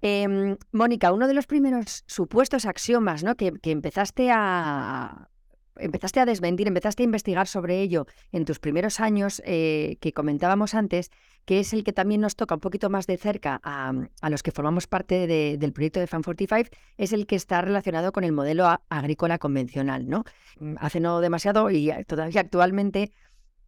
Eh, 0.00 0.56
Mónica, 0.72 1.12
uno 1.12 1.28
de 1.28 1.34
los 1.34 1.46
primeros 1.46 2.04
supuestos 2.06 2.64
axiomas 2.64 3.22
¿no? 3.22 3.34
que, 3.34 3.52
que 3.60 3.70
empezaste 3.70 4.30
a, 4.32 5.28
empezaste 5.76 6.20
a 6.20 6.24
desmentir, 6.24 6.66
empezaste 6.66 7.02
a 7.02 7.04
investigar 7.04 7.46
sobre 7.46 7.80
ello 7.80 8.06
en 8.32 8.46
tus 8.46 8.58
primeros 8.58 8.98
años 8.98 9.42
eh, 9.44 9.98
que 10.00 10.14
comentábamos 10.14 10.74
antes, 10.74 11.10
que 11.44 11.60
es 11.60 11.72
el 11.72 11.84
que 11.84 11.92
también 11.92 12.20
nos 12.20 12.36
toca 12.36 12.54
un 12.54 12.60
poquito 12.60 12.90
más 12.90 13.06
de 13.06 13.16
cerca 13.16 13.60
a, 13.62 13.92
a 14.20 14.30
los 14.30 14.42
que 14.42 14.50
formamos 14.50 14.86
parte 14.86 15.26
de, 15.26 15.56
del 15.58 15.72
proyecto 15.72 16.00
de 16.00 16.08
Fan45, 16.08 16.70
es 16.96 17.12
el 17.12 17.26
que 17.26 17.36
está 17.36 17.60
relacionado 17.60 18.12
con 18.12 18.24
el 18.24 18.32
modelo 18.32 18.66
agrícola 18.88 19.38
convencional. 19.38 20.08
¿no? 20.08 20.24
Mm, 20.58 20.74
hace 20.78 21.00
no 21.00 21.20
demasiado 21.20 21.70
y 21.70 21.90
todavía 22.06 22.40
actualmente 22.40 23.12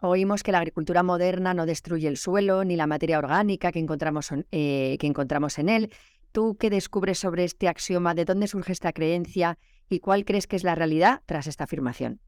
oímos 0.01 0.43
que 0.43 0.53
la 0.53 0.59
agricultura 0.59 1.03
moderna 1.03 1.55
no 1.55 1.67
destruye 1.67 2.09
el 2.09 2.17
suelo 2.17 2.65
ni 2.65 2.77
la 2.77 2.87
materia 2.87 3.19
orgánica 3.19 3.73
que 3.73 3.79
encontramos, 3.79 4.31
eh, 4.51 4.97
que 4.99 5.07
encontramos 5.07 5.59
en 5.59 5.69
él. 5.69 5.93
¿Tú 6.33 6.57
qué 6.59 6.71
descubres 6.71 7.19
sobre 7.19 7.45
este 7.45 7.69
axioma? 7.69 8.15
¿De 8.15 8.25
dónde 8.25 8.47
surge 8.47 8.73
esta 8.73 8.93
creencia? 8.93 9.59
¿Y 9.89 10.01
cuál 10.01 10.25
crees 10.25 10.47
que 10.47 10.57
es 10.57 10.65
la 10.65 10.75
realidad 10.75 11.23
tras 11.27 11.47
esta 11.47 11.65
afirmación? 11.65 12.21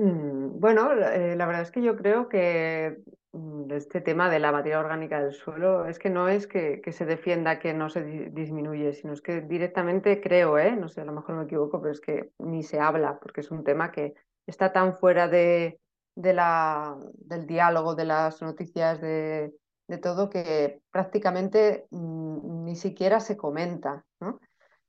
Mm, 0.00 0.58
bueno, 0.60 0.92
eh, 0.92 1.36
la 1.36 1.44
verdad 1.46 1.60
es 1.62 1.70
que 1.70 1.82
yo 1.82 1.94
creo 1.94 2.28
que 2.30 3.02
mm, 3.32 3.70
este 3.72 4.00
tema 4.00 4.30
de 4.30 4.38
la 4.38 4.50
materia 4.50 4.80
orgánica 4.80 5.22
del 5.22 5.34
suelo 5.34 5.84
es 5.84 5.98
que 5.98 6.08
no 6.08 6.28
es 6.28 6.46
que, 6.46 6.80
se 6.90 7.04
defienda 7.04 7.58
que 7.58 7.74
no 7.74 7.90
se 7.90 8.02
di 8.02 8.30
disminuye, 8.30 8.94
sino 8.94 9.12
es 9.12 9.20
que 9.20 9.42
directamente 9.42 10.22
creo, 10.22 10.58
¿eh? 10.58 10.74
no 10.74 10.88
sé, 10.88 11.02
a 11.02 11.04
lo 11.04 11.12
mejor 11.12 11.34
me 11.36 11.44
equivoco, 11.44 11.80
pero 11.82 11.92
es 11.92 12.00
que 12.00 12.30
ni 12.38 12.62
se 12.62 12.80
habla, 12.80 13.18
porque 13.20 13.42
es 13.42 13.50
un 13.50 13.62
tema 13.62 13.92
que 13.92 14.14
está 14.46 14.72
tan 14.72 14.94
fuera 14.94 15.28
de, 15.28 15.78
de 16.14 16.32
la, 16.32 16.96
del 17.18 17.46
diálogo, 17.46 17.94
de 17.94 18.06
las 18.06 18.40
noticias, 18.40 19.02
de, 19.02 19.52
de 19.86 19.98
todo, 19.98 20.30
que 20.30 20.80
prácticamente 20.90 21.86
mm, 21.90 22.64
ni 22.64 22.74
siquiera 22.74 23.20
se 23.20 23.36
comenta. 23.36 24.06
¿no? 24.20 24.40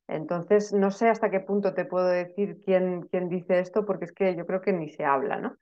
Entonces, 0.07 0.73
no 0.73 0.91
sé 0.91 1.09
hasta 1.09 1.29
qué 1.29 1.39
punto 1.39 1.73
te 1.73 1.85
puedo 1.85 2.07
decir 2.07 2.61
quién, 2.65 3.03
quién 3.03 3.29
dice 3.29 3.59
esto, 3.59 3.85
porque 3.85 4.05
es 4.05 4.11
que 4.11 4.35
yo 4.35 4.45
creo 4.45 4.61
que 4.61 4.73
ni 4.73 4.89
se 4.89 5.05
habla, 5.05 5.37
¿no? 5.37 5.55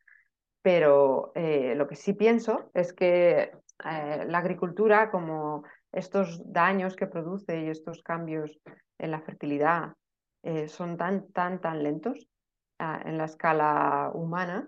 Pero 0.61 1.31
eh, 1.35 1.75
lo 1.75 1.87
que 1.87 1.95
sí 1.95 2.13
pienso 2.13 2.69
es 2.73 2.93
que 2.93 3.51
eh, 3.85 4.25
la 4.27 4.37
agricultura, 4.39 5.09
como 5.11 5.63
estos 5.91 6.41
daños 6.51 6.95
que 6.95 7.07
produce 7.07 7.61
y 7.61 7.69
estos 7.69 8.01
cambios 8.03 8.59
en 8.97 9.11
la 9.11 9.21
fertilidad 9.21 9.93
eh, 10.43 10.67
son 10.67 10.97
tan, 10.97 11.31
tan, 11.31 11.61
tan 11.61 11.83
lentos 11.83 12.27
ah, 12.79 13.01
en 13.05 13.17
la 13.17 13.25
escala 13.25 14.11
humana, 14.13 14.67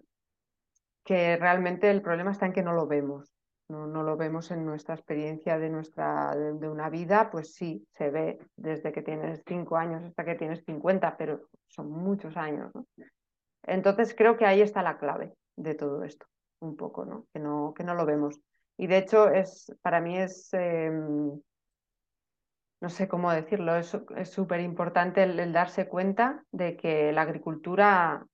que 1.04 1.38
realmente 1.38 1.90
el 1.90 2.02
problema 2.02 2.32
está 2.32 2.46
en 2.46 2.54
que 2.54 2.64
no 2.64 2.74
lo 2.74 2.88
vemos. 2.88 3.32
No, 3.72 3.88
no 3.88 4.04
lo 4.04 4.18
vemos 4.18 4.52
en 4.52 4.66
nuestra 4.66 4.96
experiencia 4.96 5.58
de, 5.58 5.70
nuestra, 5.70 6.36
de, 6.36 6.68
una 6.68 6.90
vida, 6.90 7.30
pues 7.32 7.54
sí, 7.54 7.88
se 7.98 8.10
ve 8.10 8.38
desde 8.58 8.92
que 8.92 9.02
tienes 9.02 9.42
cinco 9.48 9.78
años 9.78 10.04
hasta 10.04 10.26
que 10.26 10.36
tienes 10.36 10.62
50, 10.66 11.16
pero 11.16 11.48
son 11.70 11.90
muchos 11.90 12.36
años. 12.36 12.74
Entonces 13.64 14.14
creo 14.14 14.36
que 14.36 14.46
ahí 14.46 14.60
está 14.60 14.84
la 14.84 14.98
clave 14.98 15.34
de 15.56 15.74
todo 15.74 16.04
esto, 16.04 16.26
un 16.60 16.76
poco, 16.76 17.06
¿no? 17.06 17.28
Que 17.32 17.40
no, 17.40 17.74
que 17.74 17.86
no 17.86 17.96
lo 17.96 18.06
vemos. 18.06 18.42
Y 18.78 18.88
de 18.88 18.98
hecho, 18.98 19.30
es, 19.30 19.74
para 19.82 20.02
mí 20.02 20.18
es, 20.18 20.54
em, 20.54 21.40
no 22.82 22.90
sé 22.90 23.08
cómo 23.08 23.32
decirlo, 23.32 23.78
es 23.78 23.96
súper 24.26 24.60
importante 24.60 25.24
el, 25.24 25.54
darse 25.54 25.88
cuenta 25.88 26.44
de 26.52 26.76
que 26.76 27.14
la 27.14 27.22
agricultura, 27.22 28.26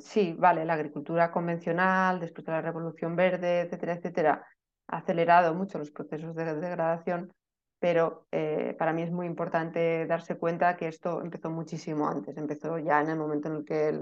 sí, 0.00 0.34
vale, 0.38 0.64
la 0.64 0.74
agricultura 0.74 1.30
convencional, 1.30 2.20
después 2.20 2.44
de 2.44 2.52
la 2.52 2.60
Revolución 2.60 3.16
Verde, 3.16 3.62
etcétera, 3.62 3.94
etcétera, 3.94 4.46
ha 4.88 4.96
acelerado 4.98 5.54
mucho 5.54 5.78
los 5.78 5.90
procesos 5.90 6.34
de 6.34 6.54
degradación, 6.54 7.32
pero 7.78 8.26
eh, 8.30 8.74
para 8.78 8.92
mí 8.92 9.02
es 9.02 9.10
muy 9.10 9.26
importante 9.26 10.06
darse 10.06 10.36
cuenta 10.36 10.76
que 10.76 10.88
esto 10.88 11.22
empezó 11.22 11.50
muchísimo 11.50 12.08
antes, 12.08 12.36
empezó 12.36 12.78
ya 12.78 13.00
en 13.00 13.10
el 13.10 13.18
momento 13.18 13.48
en 13.48 13.56
el 13.56 13.64
que 13.64 14.00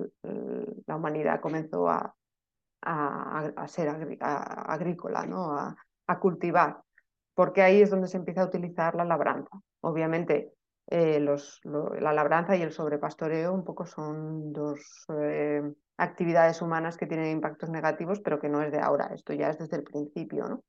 la 0.87 0.97
humanidad 0.97 1.41
comenzó 1.41 1.89
a, 1.89 2.15
a, 2.83 3.69
ser 3.69 3.89
agrícola, 3.89 5.27
¿no? 5.27 5.53
A, 5.57 5.77
cultivar, 6.21 6.83
porque 7.35 7.63
ahí 7.63 7.81
es 7.81 7.89
donde 7.89 8.07
se 8.07 8.19
empieza 8.19 8.43
a 8.43 8.47
utilizar 8.47 8.95
la 8.95 9.05
labranza. 9.05 9.49
Obviamente, 9.81 10.53
eh, 10.89 11.25
la 12.01 12.13
labranza 12.13 12.57
y 12.57 12.63
el 12.63 12.73
sobrepastoreo 12.73 13.53
un 13.53 13.65
poco 13.65 13.87
son 13.87 14.53
dos 14.53 15.07
eh, 15.21 15.63
actividades 15.97 16.61
humanas 16.61 16.97
que 16.97 17.07
tienen 17.07 17.31
impactos 17.31 17.71
negativos, 17.71 18.21
pero 18.21 18.41
que 18.41 18.49
no 18.49 18.63
es 18.63 18.73
de 18.73 18.81
ahora, 18.81 19.11
esto 19.15 19.33
ya 19.33 19.51
es 19.51 19.59
desde 19.59 19.77
el 19.77 19.85
principio. 19.85 20.49
¿no? 20.49 20.65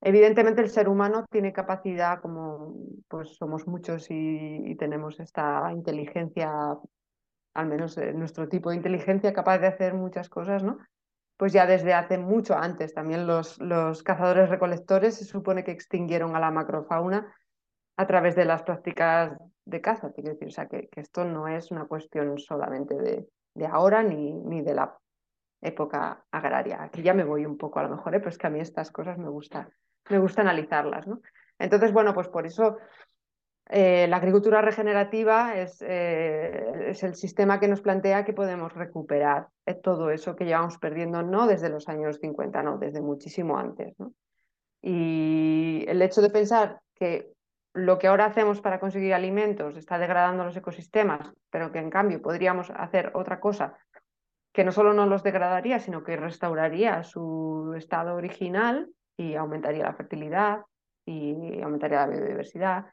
Evidentemente 0.00 0.60
el 0.60 0.70
ser 0.70 0.88
humano 0.88 1.24
tiene 1.30 1.52
capacidad, 1.52 2.20
como 2.20 2.74
pues 3.08 3.36
somos 3.36 3.66
muchos 3.66 4.06
y, 4.10 4.76
tenemos 4.76 5.18
esta 5.18 5.72
inteligencia, 5.72 6.52
al 7.54 7.66
menos 7.66 7.98
eh, 7.98 8.12
nuestro 8.12 8.48
tipo 8.48 8.70
de 8.70 8.76
inteligencia, 8.76 9.32
capaz 9.32 9.58
de 9.58 9.66
hacer 9.68 9.94
muchas 9.94 10.28
cosas, 10.28 10.62
¿no? 10.62 10.78
pues 11.36 11.52
ya 11.52 11.66
desde 11.66 11.94
hace 11.94 12.18
mucho 12.18 12.56
antes. 12.56 12.92
También 12.94 13.26
los, 13.26 13.58
los 13.60 14.02
cazadores 14.02 14.50
recolectores 14.50 15.16
se 15.16 15.24
supone 15.24 15.64
que 15.64 15.70
extinguieron 15.70 16.36
a 16.36 16.40
la 16.40 16.50
macrofauna 16.50 17.32
a 17.98 18.06
través 18.06 18.36
de 18.36 18.44
las 18.44 18.62
prácticas 18.62 19.36
de 19.64 19.80
caza. 19.80 20.12
Quiero 20.12 20.30
decir, 20.30 20.48
o 20.48 20.50
sea, 20.52 20.66
que, 20.66 20.88
esto 20.94 21.24
no 21.24 21.48
es 21.48 21.72
una 21.72 21.86
cuestión 21.86 22.38
solamente 22.38 22.94
de, 22.94 23.26
de 23.54 23.66
ahora 23.66 24.04
ni, 24.04 24.32
ni, 24.32 24.62
de 24.62 24.72
la 24.72 24.96
época 25.60 26.24
agraria. 26.30 26.80
Aquí 26.80 27.02
ya 27.02 27.12
me 27.12 27.24
voy 27.24 27.44
un 27.44 27.58
poco 27.58 27.80
a 27.80 27.82
lo 27.82 27.96
mejor, 27.96 28.14
¿eh? 28.14 28.20
pero 28.20 28.30
es 28.30 28.38
que 28.38 28.46
a 28.46 28.50
mí 28.50 28.60
estas 28.60 28.92
cosas 28.92 29.18
me 29.18 29.28
gusta, 29.28 29.68
me 30.10 30.20
gusta 30.20 30.42
analizarlas. 30.42 31.08
¿no? 31.08 31.20
Entonces, 31.58 31.92
bueno, 31.92 32.14
pues 32.14 32.28
por 32.28 32.46
eso 32.46 32.76
eh, 33.68 34.06
la 34.06 34.18
agricultura 34.18 34.62
regenerativa 34.62 35.58
es, 35.58 35.82
eh, 35.82 36.90
es, 36.90 37.02
el 37.02 37.16
sistema 37.16 37.58
que 37.58 37.66
nos 37.66 37.80
plantea 37.80 38.24
que 38.24 38.32
podemos 38.32 38.72
recuperar 38.74 39.48
todo 39.82 40.12
eso 40.12 40.36
que 40.36 40.44
llevamos 40.44 40.78
perdiendo, 40.78 41.24
no 41.24 41.48
desde 41.48 41.68
los 41.68 41.88
años 41.88 42.18
50, 42.20 42.62
no, 42.62 42.78
desde 42.78 43.00
muchísimo 43.00 43.58
antes. 43.58 43.96
Y 44.80 45.84
el 45.88 46.00
hecho 46.00 46.22
de 46.22 46.30
pensar 46.30 46.80
que 46.94 47.32
lo 47.74 47.98
que 47.98 48.08
ahora 48.08 48.26
hacemos 48.26 48.60
para 48.60 48.80
conseguir 48.80 49.14
alimentos 49.14 49.76
está 49.76 49.98
degradando 49.98 50.44
los 50.44 50.56
ecosistemas, 50.56 51.32
pero 51.50 51.70
que 51.70 51.78
en 51.78 51.90
cambio 51.90 52.22
podríamos 52.22 52.70
hacer 52.70 53.10
otra 53.14 53.40
cosa 53.40 53.78
que 54.52 54.64
no 54.64 54.72
solo 54.72 54.92
no 54.92 55.06
los 55.06 55.22
degradaría, 55.22 55.78
sino 55.78 56.02
que 56.02 56.16
restauraría 56.16 57.04
su 57.04 57.74
estado 57.76 58.16
original 58.16 58.88
y 59.16 59.34
aumentaría 59.34 59.84
la 59.84 59.94
fertilidad 59.94 60.62
y 61.04 61.60
aumentaría 61.60 62.06
la 62.06 62.08
biodiversidad 62.08 62.86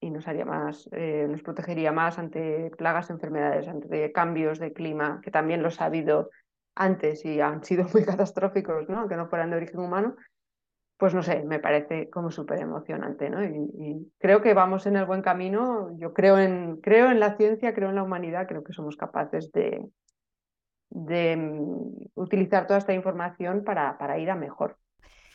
y 0.00 0.10
nos 0.10 0.26
haría 0.26 0.44
más, 0.44 0.88
eh, 0.92 1.26
nos 1.28 1.42
protegería 1.42 1.92
más 1.92 2.18
ante 2.18 2.70
plagas, 2.76 3.10
enfermedades, 3.10 3.68
ante 3.68 4.12
cambios 4.12 4.58
de 4.58 4.72
clima, 4.72 5.20
que 5.22 5.30
también 5.30 5.62
los 5.62 5.80
ha 5.80 5.86
habido 5.86 6.30
antes 6.74 7.24
y 7.24 7.40
han 7.40 7.62
sido 7.64 7.86
muy 7.94 8.04
catastróficos, 8.04 8.88
¿no? 8.88 9.00
aunque 9.00 9.16
no 9.16 9.28
fueran 9.28 9.50
de 9.50 9.56
origen 9.56 9.80
humano, 9.80 10.16
pues 10.96 11.14
no 11.14 11.22
sé, 11.22 11.42
me 11.42 11.58
parece 11.58 12.08
como 12.08 12.30
súper 12.30 12.60
emocionante, 12.60 13.28
¿no? 13.28 13.44
Y, 13.44 14.12
creo 14.18 14.42
que 14.42 14.54
vamos 14.54 14.86
en 14.86 14.96
el 14.96 15.04
buen 15.04 15.22
camino. 15.22 15.90
Yo 15.98 16.12
creo 16.12 16.38
en, 16.38 16.76
creo 16.76 17.10
en 17.10 17.20
la 17.20 17.36
ciencia, 17.36 17.74
creo 17.74 17.88
en 17.88 17.96
la 17.96 18.02
humanidad, 18.02 18.46
creo 18.46 18.62
que 18.62 18.72
somos 18.72 18.96
capaces 18.96 19.50
de, 19.52 19.88
de 20.90 21.36
mm, 21.36 22.10
utilizar 22.14 22.66
toda 22.66 22.78
esta 22.78 22.94
información 22.94 23.64
para, 23.64 23.98
para 23.98 24.18
ir 24.18 24.30
a 24.30 24.36
mejor. 24.36 24.78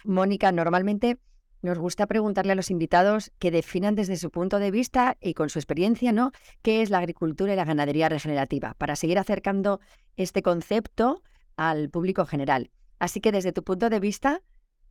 Mónica, 0.06 0.52
normalmente 0.52 1.18
nos 1.62 1.78
gusta 1.78 2.08
preguntarle 2.08 2.54
a 2.54 2.56
los 2.56 2.72
invitados 2.72 3.32
que 3.38 3.52
definan 3.52 3.96
desde 3.96 4.16
su 4.16 4.32
punto 4.32 4.60
de 4.60 4.72
vista 4.72 5.18
y 5.20 5.34
con 5.34 5.50
su 5.50 5.60
experiencia, 5.60 6.14
¿no? 6.14 6.32
¿Qué 6.62 6.82
es 6.82 6.90
la 6.90 7.00
agricultura 7.00 7.52
y 7.52 7.58
la 7.58 7.66
ganadería 7.66 8.08
regenerativa? 8.08 8.76
Para 8.78 8.96
seguir 8.96 9.20
acercando 9.20 9.82
este 10.16 10.42
concepto 10.42 11.22
al 11.58 11.90
público 11.90 12.26
general. 12.26 12.72
Así 12.98 13.20
que 13.20 13.34
desde 13.34 13.52
tu 13.52 13.64
punto 13.64 13.90
de 13.90 14.00
vista, 14.00 14.42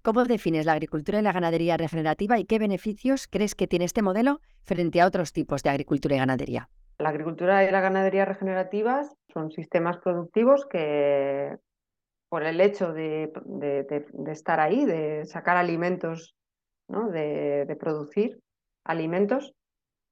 ¿cómo 0.02 0.24
defines 0.24 0.66
la 0.66 0.72
agricultura 0.72 1.18
y 1.18 1.22
la 1.22 1.32
ganadería 1.32 1.76
regenerativa 1.76 2.38
y 2.38 2.44
qué 2.44 2.58
beneficios 2.58 3.28
crees 3.28 3.54
que 3.54 3.66
tiene 3.66 3.84
este 3.84 4.02
modelo 4.02 4.40
frente 4.64 5.00
a 5.00 5.06
otros 5.06 5.32
tipos 5.32 5.62
de 5.62 5.70
agricultura 5.70 6.16
y 6.16 6.18
ganadería? 6.18 6.68
La 6.98 7.10
agricultura 7.10 7.64
y 7.64 7.70
la 7.70 7.80
ganadería 7.80 8.24
regenerativas 8.24 9.14
son 9.32 9.50
sistemas 9.52 9.98
productivos 9.98 10.66
que, 10.66 11.56
por 12.28 12.42
el 12.42 12.60
hecho 12.60 12.92
de 12.92 13.30
estar 14.26 14.60
ahí, 14.60 14.84
de 14.84 15.24
sacar 15.24 15.56
alimentos 15.56 16.34
de, 16.88 17.76
producir 17.78 18.40
alimentos, 18.84 19.54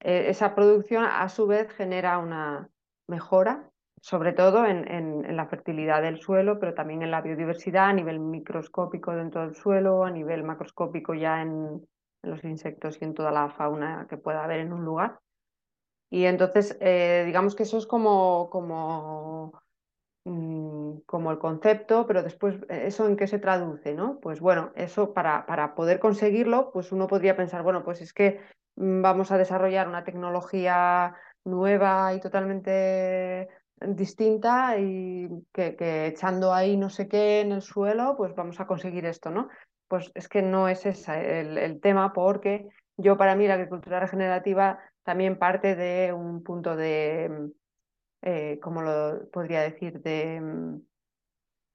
eh, 0.00 0.26
esa 0.28 0.54
producción 0.54 1.04
a 1.04 1.28
su 1.28 1.46
vez 1.46 1.70
genera 1.72 2.18
una 2.18 2.68
mejora, 3.08 3.70
sobre 4.06 4.32
todo 4.32 4.64
en, 4.64 5.36
la 5.36 5.46
fertilidad 5.46 6.00
del 6.00 6.20
suelo, 6.20 6.60
pero 6.60 6.74
también 6.74 7.02
en 7.02 7.10
la 7.10 7.22
biodiversidad 7.22 7.86
a 7.86 7.92
nivel 7.92 8.20
microscópico 8.20 9.12
dentro 9.12 9.40
del 9.40 9.56
suelo, 9.56 10.04
a 10.04 10.10
nivel 10.10 10.44
macroscópico 10.44 11.12
ya 11.14 11.42
en, 11.42 11.84
los 12.22 12.44
insectos 12.44 12.98
y 13.00 13.04
en 13.04 13.14
toda 13.14 13.32
la 13.32 13.50
fauna 13.50 14.06
que 14.08 14.16
pueda 14.16 14.44
haber 14.44 14.60
en 14.60 14.72
un 14.72 14.84
lugar. 14.84 15.18
Y 16.08 16.24
entonces, 16.24 16.76
eh, 16.80 17.24
digamos 17.26 17.56
que 17.56 17.64
eso 17.64 17.78
es 17.78 17.86
como, 17.86 18.48
como 18.50 19.52
Mm, 20.26 21.02
como 21.06 21.30
el 21.30 21.38
concepto, 21.38 22.04
pero 22.08 22.24
después 22.24 22.56
eh, 22.68 22.86
eso 22.86 23.06
en 23.06 23.16
qué 23.16 23.28
se 23.28 23.38
traduce, 23.38 23.94
¿no? 23.94 24.18
Pues 24.18 24.40
bueno, 24.40 24.72
eso 24.74 25.14
para, 25.14 25.46
para 25.46 25.76
poder 25.76 26.00
conseguirlo, 26.00 26.72
pues 26.72 26.90
uno 26.90 27.06
podría 27.06 27.36
pensar, 27.36 27.62
bueno, 27.62 27.84
pues 27.84 28.00
es 28.00 28.12
que 28.12 28.40
mm, 28.74 29.02
vamos 29.02 29.30
a 29.30 29.38
desarrollar 29.38 29.86
una 29.88 30.02
tecnología 30.02 31.14
nueva 31.44 32.12
y 32.14 32.20
totalmente 32.20 33.48
distinta 33.80 34.78
y 34.78 35.28
que, 35.52 36.06
echando 36.06 36.52
ahí 36.52 36.76
no 36.76 36.90
sé 36.90 37.08
qué 37.08 37.40
en 37.40 37.52
el 37.52 37.62
suelo, 37.62 38.14
pues 38.16 38.34
vamos 38.34 38.60
a 38.60 38.66
conseguir 38.66 39.04
esto, 39.06 39.30
¿no? 39.30 39.48
Pues 39.88 40.10
es 40.14 40.28
que 40.28 40.42
no 40.42 40.68
es 40.68 40.86
ese 40.86 41.40
el, 41.40 41.58
el 41.58 41.80
tema 41.80 42.12
porque 42.12 42.68
yo 42.96 43.16
para 43.16 43.36
mí 43.36 43.46
la 43.46 43.54
agricultura 43.54 44.00
regenerativa 44.00 44.78
también 45.04 45.38
parte 45.38 45.76
de 45.76 46.12
un 46.12 46.42
punto 46.42 46.74
de 46.74 47.50
eh, 48.22 48.58
como 48.60 48.82
lo 48.82 49.28
podría 49.30 49.60
decir, 49.60 50.00
de 50.00 50.40
mm, 50.40 50.80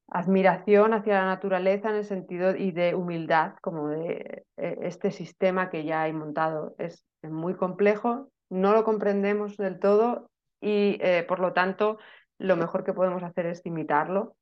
admiración 0.07 0.93
hacia 0.93 1.13
la 1.13 1.25
naturaleza 1.25 1.89
en 1.89 1.95
el 1.95 2.03
sentido 2.03 2.55
y 2.55 2.71
de 2.71 2.95
humildad, 2.95 3.53
como 3.61 3.87
de 3.87 4.45
eh, 4.57 4.77
este 4.81 5.11
sistema 5.11 5.69
que 5.69 5.85
ya 5.85 6.01
hay 6.01 6.13
montado. 6.13 6.75
Es 6.77 7.05
muy 7.23 7.55
complejo, 7.55 8.29
no 8.49 8.73
lo 8.73 8.83
comprendemos 8.83 9.55
del 9.57 9.79
todo 9.79 10.30
y 10.61 10.97
eh, 11.01 11.25
por 11.27 11.39
lo 11.39 11.51
tanto 11.51 11.97
lo 12.37 12.55
mejor 12.55 12.83
que 12.83 12.93
podemos 12.93 13.23
hacer 13.23 13.47
es 13.47 13.65
imitarlo 13.65 14.35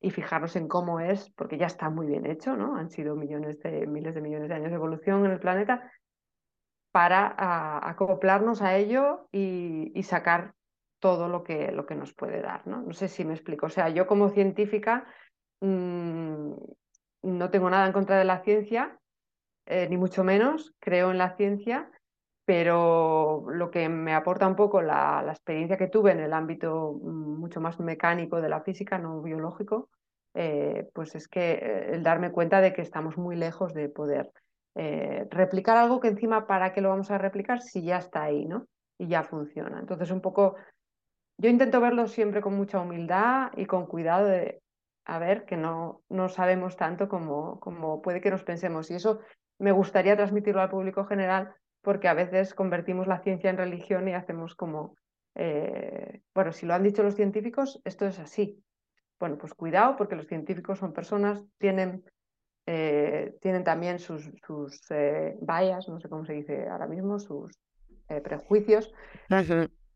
y 0.00 0.10
fijarnos 0.10 0.56
en 0.56 0.66
cómo 0.66 0.98
es, 0.98 1.30
porque 1.30 1.58
ya 1.58 1.66
está 1.66 1.88
muy 1.88 2.06
bien 2.06 2.26
hecho, 2.26 2.56
¿no? 2.56 2.76
Han 2.76 2.90
sido 2.90 3.14
millones 3.14 3.60
de, 3.60 3.86
miles 3.86 4.16
de 4.16 4.20
millones 4.20 4.48
de 4.48 4.54
años 4.56 4.70
de 4.70 4.76
evolución 4.76 5.24
en 5.24 5.30
el 5.30 5.38
planeta 5.38 5.92
para 6.90 7.34
acoplarnos 7.88 8.60
a 8.60 8.76
ello 8.76 9.28
y 9.30 10.02
sacar 10.02 10.54
todo 11.02 11.28
lo 11.28 11.42
que, 11.42 11.72
lo 11.72 11.84
que 11.84 11.96
nos 11.96 12.14
puede 12.14 12.40
dar. 12.40 12.64
¿no? 12.64 12.80
no 12.80 12.92
sé 12.94 13.08
si 13.08 13.24
me 13.24 13.34
explico. 13.34 13.66
O 13.66 13.70
sea, 13.70 13.88
yo 13.88 14.06
como 14.06 14.30
científica 14.30 15.04
mm, 15.60 16.52
no 17.22 17.50
tengo 17.50 17.68
nada 17.68 17.86
en 17.86 17.92
contra 17.92 18.16
de 18.16 18.24
la 18.24 18.38
ciencia, 18.44 18.96
eh, 19.66 19.88
ni 19.90 19.96
mucho 19.96 20.22
menos, 20.22 20.74
creo 20.78 21.10
en 21.10 21.18
la 21.18 21.34
ciencia, 21.36 21.90
pero 22.44 23.44
lo 23.48 23.70
que 23.70 23.88
me 23.88 24.14
aporta 24.14 24.46
un 24.46 24.56
poco 24.56 24.82
la, 24.82 25.24
experiencia 25.28 25.76
que 25.76 25.88
tuve 25.88 26.12
en 26.12 26.20
el 26.20 26.32
ámbito 26.32 26.98
mm, 27.02 27.38
mucho 27.38 27.60
más 27.60 27.78
mecánico 27.80 28.40
de 28.40 28.48
la 28.48 28.62
física, 28.62 28.98
no 28.98 29.22
biológico, 29.22 29.88
eh, 30.34 30.88
pues 30.94 31.14
es 31.14 31.28
que 31.28 31.52
eh, 31.52 31.94
el 31.94 32.02
darme 32.02 32.32
cuenta 32.32 32.60
de 32.60 32.72
que 32.72 32.82
estamos 32.82 33.16
muy 33.16 33.36
lejos 33.36 33.74
de 33.74 33.88
poder 33.88 34.30
replicar 34.74 35.76
algo 35.76 36.00
que 36.00 36.08
encima, 36.08 36.46
¿para 36.46 36.72
qué 36.72 36.80
lo 36.80 36.88
vamos 36.88 37.10
a 37.10 37.18
replicar 37.18 37.60
si 37.60 37.82
ya 37.84 37.98
está 37.98 38.22
ahí, 38.22 38.46
¿no? 38.46 38.66
Y 38.96 39.06
ya 39.06 39.22
funciona. 39.22 39.78
Entonces, 39.78 40.10
un 40.10 40.22
poco, 40.22 40.56
yo 41.36 41.50
intento 41.50 41.78
verlo 41.78 42.06
siempre 42.06 42.40
con 42.40 42.54
mucha 42.54 42.80
humildad 42.80 43.50
y 43.54 43.66
con 43.66 43.84
cuidado 43.84 44.24
de, 44.24 44.62
a 45.04 45.18
ver, 45.18 45.44
que 45.44 45.58
no, 45.58 46.02
no 46.08 46.30
sabemos 46.30 46.76
tanto 46.76 47.06
como, 47.06 47.60
como 47.60 48.00
puede 48.00 48.22
que 48.22 48.30
nos 48.30 48.44
pensemos. 48.44 48.90
Y 48.90 48.94
eso 48.94 49.20
me 49.58 49.72
gustaría 49.72 50.16
transmitirlo 50.16 50.60
al 50.60 50.70
público 50.70 51.04
general 51.04 51.54
porque 51.82 52.08
a 52.08 52.14
veces 52.14 52.54
convertimos 52.54 53.06
la 53.06 53.20
ciencia 53.20 53.50
en 53.50 53.58
religión 53.58 54.08
y 54.08 54.14
hacemos 54.14 54.54
como, 54.54 54.96
eh, 55.34 56.22
bueno, 56.34 56.52
si 56.52 56.64
lo 56.64 56.74
han 56.74 56.84
dicho 56.84 57.02
los 57.02 57.16
científicos, 57.16 57.80
esto 57.84 58.06
es 58.06 58.18
así. 58.18 58.62
Bueno, 59.18 59.36
pues 59.36 59.52
cuidado 59.54 59.96
porque 59.96 60.16
los 60.16 60.26
científicos 60.26 60.78
son 60.78 60.92
personas, 60.92 61.44
tienen, 61.58 62.04
eh, 62.66 63.34
tienen 63.40 63.64
también 63.64 63.98
sus, 63.98 64.30
sus 64.46 64.80
eh, 64.90 65.36
no 65.40 66.00
sé 66.00 66.08
cómo 66.08 66.24
se 66.24 66.34
dice 66.34 66.68
ahora 66.68 66.86
mismo, 66.86 67.18
sus 67.18 67.52
prejuicios, 68.24 68.92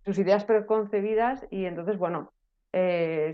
sus 0.05 0.19
ideas 0.19 0.45
preconcebidas 0.45 1.47
y 1.51 1.67
entonces, 1.67 1.99
bueno, 1.99 2.33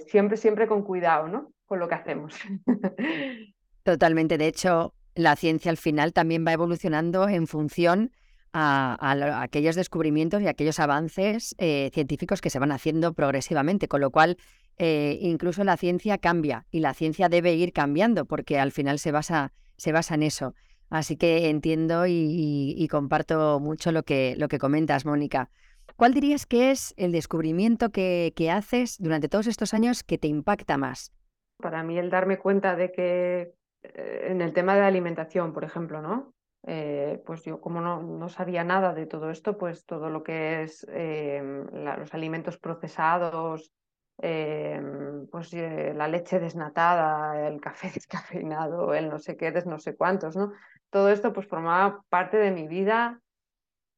siempre, 0.06 0.36
siempre 0.36 0.66
con 0.66 0.82
cuidado, 0.82 1.28
¿no? 1.28 1.52
Con 1.66 1.78
lo 1.78 1.88
que 1.88 1.94
hacemos. 1.94 2.34
Totalmente. 3.84 4.38
De 4.38 4.48
hecho, 4.48 4.94
la 5.14 5.36
ciencia 5.36 5.70
al 5.70 5.76
final 5.76 6.12
también 6.12 6.44
va 6.44 6.52
evolucionando 6.52 7.28
en 7.28 7.46
función 7.46 8.10
a, 8.52 9.42
aquellos 9.42 9.76
descubrimientos 9.76 10.42
y 10.42 10.48
aquellos 10.48 10.78
avances 10.78 11.54
eh, 11.58 11.90
científicos 11.92 12.40
que 12.40 12.50
se 12.50 12.58
van 12.58 12.72
haciendo 12.72 13.12
progresivamente, 13.14 13.88
con 13.88 14.00
lo 14.00 14.10
cual 14.10 14.36
eh, 14.78 15.18
incluso 15.20 15.64
la 15.64 15.76
ciencia 15.76 16.18
cambia 16.18 16.66
y 16.70 16.80
la 16.80 16.94
ciencia 16.94 17.28
debe 17.28 17.54
ir 17.54 17.72
cambiando 17.72 18.24
porque 18.24 18.58
al 18.58 18.72
final 18.72 18.98
se 18.98 19.12
basa, 19.12 19.52
se 19.76 19.92
basa 19.92 20.14
en 20.14 20.22
eso. 20.22 20.54
Así 20.90 21.16
que 21.16 21.48
entiendo 21.48 22.04
y, 22.06 22.86
comparto 22.90 23.58
mucho 23.60 23.92
lo 23.92 24.02
que, 24.02 24.34
lo 24.36 24.48
que 24.48 24.58
comentas, 24.58 25.06
Mónica. 25.06 25.48
¿Cuál 25.96 26.12
dirías 26.12 26.44
que 26.44 26.70
es 26.70 26.92
el 26.98 27.12
descubrimiento 27.12 27.90
que, 27.90 28.34
que 28.36 28.50
haces 28.50 28.98
durante 28.98 29.28
todos 29.28 29.46
estos 29.46 29.72
años 29.72 30.02
que 30.02 30.18
te 30.18 30.28
impacta 30.28 30.76
más? 30.76 31.10
Para 31.58 31.82
mí 31.82 31.98
el 31.98 32.10
darme 32.10 32.38
cuenta 32.38 32.76
de 32.76 32.92
que 32.92 33.54
eh, 33.82 34.26
en 34.28 34.40
el 34.42 34.52
tema 34.52 34.74
de 34.74 34.82
alimentación, 34.82 35.52
por 35.52 35.64
ejemplo, 35.64 36.02
¿no? 36.02 36.31
Eh, 36.64 37.20
pues 37.26 37.44
yo 37.44 37.60
como 37.60 37.80
no, 37.80 38.02
no, 38.02 38.28
sabía 38.28 38.62
nada 38.62 38.94
de 38.94 39.06
todo 39.06 39.30
esto, 39.30 39.58
pues 39.58 39.84
todo 39.84 40.10
lo 40.10 40.22
que 40.22 40.62
es 40.62 40.86
em, 40.90 41.66
los 41.72 42.14
alimentos 42.14 42.56
procesados, 42.58 43.72
em, 44.18 45.26
pues 45.26 45.52
eh, 45.54 45.92
la 45.94 46.06
leche 46.06 46.38
desnatada, 46.38 47.48
el 47.48 47.60
café 47.60 47.90
descafeinado, 47.94 48.94
el 48.94 49.08
no 49.08 49.18
sé 49.18 49.36
qué, 49.36 49.50
des 49.50 49.66
no 49.66 49.78
sé 49.78 49.96
cuántos, 49.96 50.36
¿no? 50.36 50.52
Todo 50.90 51.08
esto 51.08 51.32
pues 51.32 51.48
formaba 51.48 52.02
parte 52.08 52.36
de 52.36 52.52
mi 52.52 52.68
vida 52.68 53.20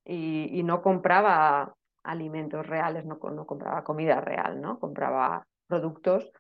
y, 0.05 0.63
no 0.65 0.83
compraba 0.83 1.75
alimentos 2.03 2.67
reales, 2.67 3.05
no, 3.05 3.19
no 3.31 3.47
compraba 3.47 3.85
comida 3.85 4.21
real, 4.21 4.61
¿no? 4.61 4.79
Compraba 4.79 5.47
productos 5.67 6.31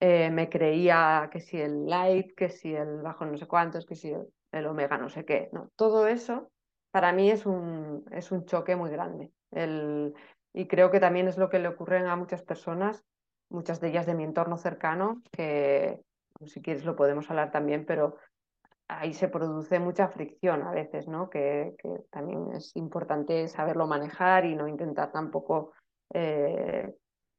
eh, 0.00 0.30
me 0.30 0.48
creía 0.48 1.28
que 1.32 1.40
si 1.40 1.60
el 1.60 1.86
light, 1.86 2.34
que 2.36 2.48
si 2.48 2.72
el 2.74 3.02
bajo 3.02 3.26
no 3.26 3.36
sé 3.36 3.46
cuántos, 3.46 3.84
que 3.84 3.96
si 3.96 4.10
el, 4.10 4.28
omega 4.52 4.98
no 4.98 5.08
sé 5.08 5.24
qué. 5.24 5.48
No, 5.52 5.70
todo 5.76 6.06
eso 6.06 6.50
para 6.90 7.12
mí 7.12 7.30
es 7.30 7.46
un, 7.46 8.04
es 8.10 8.32
un 8.32 8.44
choque 8.44 8.76
muy 8.76 8.90
grande. 8.90 9.30
El, 9.50 10.14
y 10.52 10.66
creo 10.66 10.90
que 10.90 11.00
también 11.00 11.28
es 11.28 11.36
lo 11.36 11.48
que 11.48 11.58
le 11.58 11.68
ocurre 11.68 11.98
a 11.98 12.16
muchas 12.16 12.42
personas, 12.42 13.04
muchas 13.50 13.80
de 13.80 13.88
ellas 13.88 14.06
de 14.06 14.14
mi 14.14 14.24
entorno 14.24 14.56
cercano, 14.56 15.22
que 15.30 16.00
si 16.46 16.62
quieres 16.62 16.84
lo 16.84 16.96
podemos 16.96 17.28
hablar 17.30 17.50
también, 17.50 17.84
pero 17.84 18.16
ahí 18.88 19.12
se 19.12 19.28
produce 19.28 19.78
mucha 19.78 20.08
fricción 20.08 20.62
a 20.62 20.70
veces, 20.70 21.08
¿no? 21.08 21.28
Que, 21.28 21.74
que 21.78 21.88
también 22.10 22.52
es 22.54 22.74
importante 22.76 23.46
saberlo 23.48 23.86
manejar 23.86 24.46
y 24.46 24.54
no 24.54 24.66
intentar 24.66 25.12
tampoco 25.12 25.72
eh, 26.14 26.94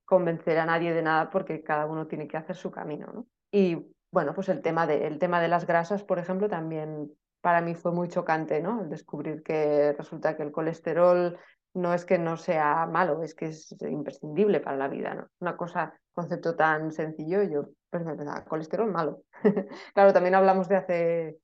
convencer 0.06 0.58
a 0.60 0.66
nadie 0.66 0.94
de 0.94 1.02
nada 1.02 1.30
porque 1.30 1.64
cada 1.64 1.86
uno 1.86 2.08
tiene 2.08 2.28
que 2.28 2.38
hacer 2.38 2.56
su 2.56 2.72
camino. 2.72 3.08
¿no? 3.14 3.28
Y 3.52 3.78
bueno, 4.12 4.34
pues 4.34 4.50
el 4.50 4.62
tema, 4.62 4.88
de, 4.88 5.08
el 5.08 5.20
tema 5.20 5.42
de 5.42 5.48
las 5.48 5.68
grasas, 5.68 6.04
por 6.04 6.20
ejemplo, 6.20 6.50
también 6.50 7.12
para 7.42 7.62
mí 7.62 7.76
fue 7.76 7.92
muy 7.92 8.08
chocante, 8.10 8.62
¿no? 8.62 8.82
El 8.82 8.90
descubrir 8.90 9.44
que 9.44 9.94
resulta 9.94 10.36
que 10.36 10.44
el 10.44 10.52
colesterol 10.52 11.38
no 11.74 11.94
es 11.94 12.06
que 12.06 12.18
no 12.18 12.36
sea 12.38 12.88
malo, 12.88 13.24
es 13.24 13.36
que 13.36 13.48
es 13.48 13.76
imprescindible 13.82 14.60
para 14.60 14.78
la 14.78 14.88
vida, 14.88 15.14
¿no? 15.14 15.28
Una 15.40 15.56
cosa, 15.56 15.94
concepto 16.14 16.56
tan 16.56 16.92
sencillo, 16.92 17.44
yo 17.44 17.70
pues 17.90 18.04
me 18.04 18.16
pensaba, 18.16 18.44
colesterol 18.46 18.92
malo. 18.92 19.22
claro, 19.94 20.14
también 20.14 20.36
hablamos 20.36 20.68
de 20.68 20.76
hace 20.76 21.38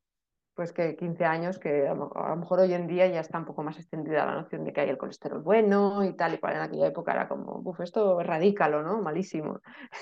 pues 0.56 0.72
que 0.72 0.96
15 0.96 1.26
años, 1.26 1.60
que 1.60 1.86
a 1.88 1.94
lo 1.94 2.36
mejor 2.38 2.62
hoy 2.62 2.74
en 2.74 2.88
día 2.88 3.08
ya 3.08 3.20
está 3.20 3.38
un 3.38 3.46
poco 3.46 3.62
más 3.62 3.78
extendida 3.78 4.26
la 4.26 4.36
noción 4.36 4.64
de 4.64 4.72
que 4.72 4.82
hay 4.82 4.90
el 4.90 4.98
colesterol 4.98 5.42
bueno 5.42 6.04
y 6.06 6.14
tal, 6.16 6.34
y 6.34 6.38
cual 6.38 6.56
en 6.56 6.62
aquella 6.62 6.88
época 6.88 7.12
era 7.12 7.28
como, 7.28 7.62
uff, 7.64 7.82
esto 7.82 8.22
es 8.22 8.28
radícalo, 8.28 8.82
¿no? 8.82 9.02
Malísimo. 9.02 9.60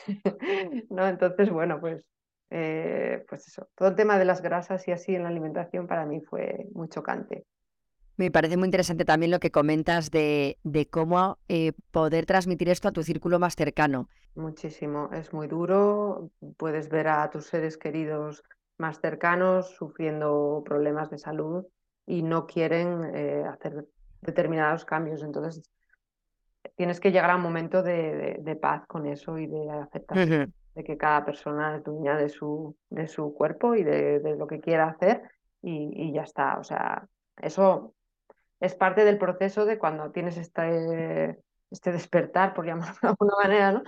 ¿No? 0.91 1.08
Entonces, 1.08 1.49
bueno, 1.49 1.80
pues, 1.82 2.04
eh, 2.56 3.26
pues 3.28 3.48
eso, 3.48 3.68
todo 3.76 3.89
el 3.89 3.96
tema 3.96 4.20
de 4.20 4.26
las 4.26 4.44
grasas 4.44 4.88
y 4.88 4.92
así 4.92 5.16
en 5.16 5.24
la 5.24 5.30
alimentación 5.30 5.88
para 5.88 6.06
mí 6.06 6.22
fue 6.22 6.68
muy 6.74 6.88
chocante. 6.88 7.46
Me 8.16 8.30
parece 8.30 8.58
muy 8.58 8.68
interesante 8.68 9.06
también 9.06 9.32
lo 9.32 9.39
que 9.39 9.50
comentas 9.50 10.12
de, 10.12 10.60
de 10.63 10.88
cómo 10.88 11.39
eh, 11.48 11.72
poder 11.89 12.28
transmitir 12.28 12.70
esto 12.70 12.88
a 12.88 12.92
tu 12.92 13.02
círculo 13.02 13.39
más 13.39 13.56
cercano. 13.56 14.08
Muchísimo, 14.36 15.10
es 15.13 15.34
muy 15.34 15.48
duro, 15.48 16.30
puedes 16.58 16.89
ver 16.89 17.08
a 17.08 17.28
tus 17.32 17.48
seres 17.48 17.76
queridos 17.76 18.44
más 18.78 19.00
cercanos 19.00 19.72
sufriendo 19.72 20.62
problemas 20.63 21.10
de 21.10 21.18
salud 21.18 21.66
y 22.06 22.22
no 22.22 22.46
quieren 22.46 23.16
eh, 23.16 23.44
hacer 23.52 23.88
determinados 24.22 24.86
cambios. 24.86 25.24
Entonces, 25.24 25.63
tienes 26.76 27.00
que 27.00 27.12
llegar 27.12 27.32
a 27.32 27.36
un 27.36 27.42
momento 27.42 27.82
de, 27.82 28.60
paz 28.62 28.86
con 28.86 29.08
eso 29.08 29.39
y 29.39 29.48
de 29.48 29.72
aceptar 29.72 30.50
de 30.76 30.84
que 30.84 30.98
cada 30.98 31.26
persona 31.26 31.78
es 31.78 31.84
dueña 31.84 32.18
de 32.18 32.30
su, 32.30 32.76
de 32.90 33.08
su 33.08 33.34
cuerpo 33.34 33.76
y 33.76 33.84
de, 33.84 34.36
lo 34.38 34.48
que 34.48 34.60
quiera 34.60 34.88
hacer 34.88 35.24
y, 35.62 36.12
ya 36.14 36.24
está. 36.24 36.58
O 36.60 36.64
sea, 36.64 37.08
eso 37.42 37.94
es 38.60 38.76
parte 38.76 39.06
del 39.06 39.18
proceso 39.18 39.66
de 39.66 39.78
cuando 39.78 40.12
tienes 40.12 40.38
este, 40.38 41.40
este 41.70 41.92
despertar, 41.92 42.54
por 42.54 42.66
llamarlo 42.66 42.96
de 43.02 43.08
alguna 43.08 43.34
manera, 43.42 43.72
¿no? 43.72 43.84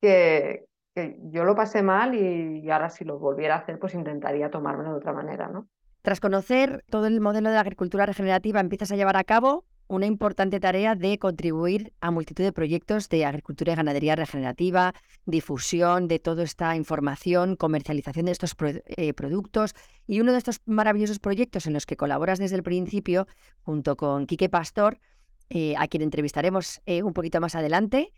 que, 0.00 0.64
que 0.94 1.18
yo 1.24 1.44
lo 1.44 1.54
pasé 1.54 1.82
mal 1.82 2.14
y, 2.14 2.68
ahora 2.70 2.90
si 2.90 3.04
lo 3.04 3.18
volviera 3.18 3.56
a 3.56 3.58
hacer, 3.58 3.78
pues 3.78 3.94
intentaría 3.94 4.50
tomármelo 4.50 4.90
de 4.90 4.96
otra 4.96 5.12
manera, 5.12 5.48
¿no? 5.48 5.68
Tras 6.02 6.20
conocer 6.20 6.82
todo 6.88 7.06
el 7.06 7.20
modelo 7.20 7.50
de 7.50 7.56
la 7.56 7.60
agricultura 7.60 8.06
regenerativa, 8.06 8.60
empiezas 8.60 8.90
a 8.90 8.96
llevar 8.96 9.18
a 9.18 9.24
cabo 9.24 9.64
una 9.90 10.06
importante 10.06 10.60
tarea 10.60 10.94
de 10.94 11.18
contribuir 11.18 11.92
a 12.00 12.12
multitud 12.12 12.44
de 12.44 12.52
proyectos 12.52 13.08
de 13.08 13.24
agricultura 13.24 13.72
y 13.72 13.76
ganadería 13.76 14.14
regenerativa, 14.14 14.94
difusión 15.26 16.06
de 16.06 16.20
toda 16.20 16.44
esta 16.44 16.76
información, 16.76 17.56
comercialización 17.56 18.26
de 18.26 18.32
estos 18.32 18.54
eh, 18.60 19.12
productos 19.14 19.74
y 20.06 20.20
uno 20.20 20.30
de 20.30 20.38
estos 20.38 20.60
maravillosos 20.64 21.18
proyectos 21.18 21.66
en 21.66 21.72
los 21.72 21.86
que 21.86 21.96
colaboras 21.96 22.38
desde 22.38 22.54
el 22.54 22.62
principio 22.62 23.26
junto 23.62 23.96
con 23.96 24.26
Quique 24.26 24.48
Pastor, 24.48 25.00
eh, 25.48 25.74
a 25.76 25.88
quien 25.88 26.04
entrevistaremos 26.04 26.80
eh, 26.86 27.02
un 27.02 27.12
poquito 27.12 27.40
más 27.40 27.54
adelante, 27.54 28.12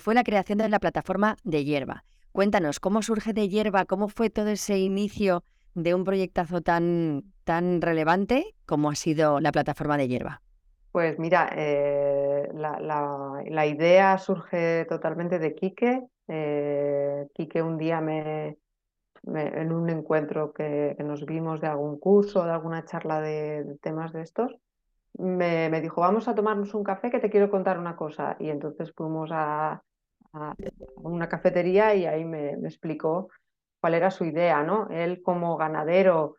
fue 0.00 0.14
la 0.14 0.24
creación 0.24 0.56
de 0.56 0.66
la 0.70 0.80
plataforma 0.80 1.36
de 1.44 1.62
hierba. 1.62 2.04
Cuéntanos, 2.32 2.80
¿cómo 2.80 3.02
surge 3.02 3.34
de 3.34 3.50
hierba? 3.50 3.84
¿Cómo 3.84 4.08
fue 4.08 4.30
todo 4.30 4.48
ese 4.48 4.78
inicio 4.78 5.44
de 5.74 5.92
un 5.92 6.04
proyectazo 6.04 6.62
tan, 6.62 7.34
tan 7.44 7.82
relevante 7.82 8.54
como 8.64 8.88
ha 8.88 8.94
sido 8.94 9.40
la 9.40 9.52
plataforma 9.52 9.98
de 9.98 10.08
hierba? 10.08 10.43
Pues 10.94 11.18
mira, 11.18 11.50
eh, 11.56 12.48
la, 12.54 13.66
idea 13.66 14.16
surge 14.16 14.84
totalmente 14.84 15.40
de 15.40 15.52
Quique. 15.56 16.06
Eh, 16.28 17.26
Quique 17.34 17.60
un 17.62 17.76
día 17.78 18.00
me, 18.00 18.58
en 19.24 19.72
un 19.72 19.90
encuentro 19.90 20.52
que, 20.52 20.94
nos 21.00 21.26
vimos 21.26 21.60
de 21.60 21.66
algún 21.66 21.98
curso, 21.98 22.44
de 22.44 22.52
alguna 22.52 22.84
charla 22.84 23.20
de, 23.20 23.76
temas 23.80 24.12
de 24.12 24.22
estos, 24.22 24.56
me, 25.14 25.68
me, 25.68 25.80
dijo, 25.80 26.00
vamos 26.00 26.28
a 26.28 26.34
tomarnos 26.36 26.74
un 26.74 26.84
café 26.84 27.10
que 27.10 27.18
te 27.18 27.28
quiero 27.28 27.50
contar 27.50 27.80
una 27.80 27.96
cosa. 27.96 28.36
Y 28.38 28.50
entonces 28.50 28.92
fuimos 28.96 29.30
a, 29.32 29.82
a 30.32 30.54
una 30.94 31.28
cafetería 31.28 31.96
y 31.96 32.06
ahí 32.06 32.24
me, 32.24 32.52
explicó 32.52 33.30
cuál 33.80 33.94
era 33.94 34.12
su 34.12 34.26
idea, 34.26 34.62
¿no? 34.62 34.86
Él 34.90 35.22
como 35.24 35.56
ganadero 35.56 36.36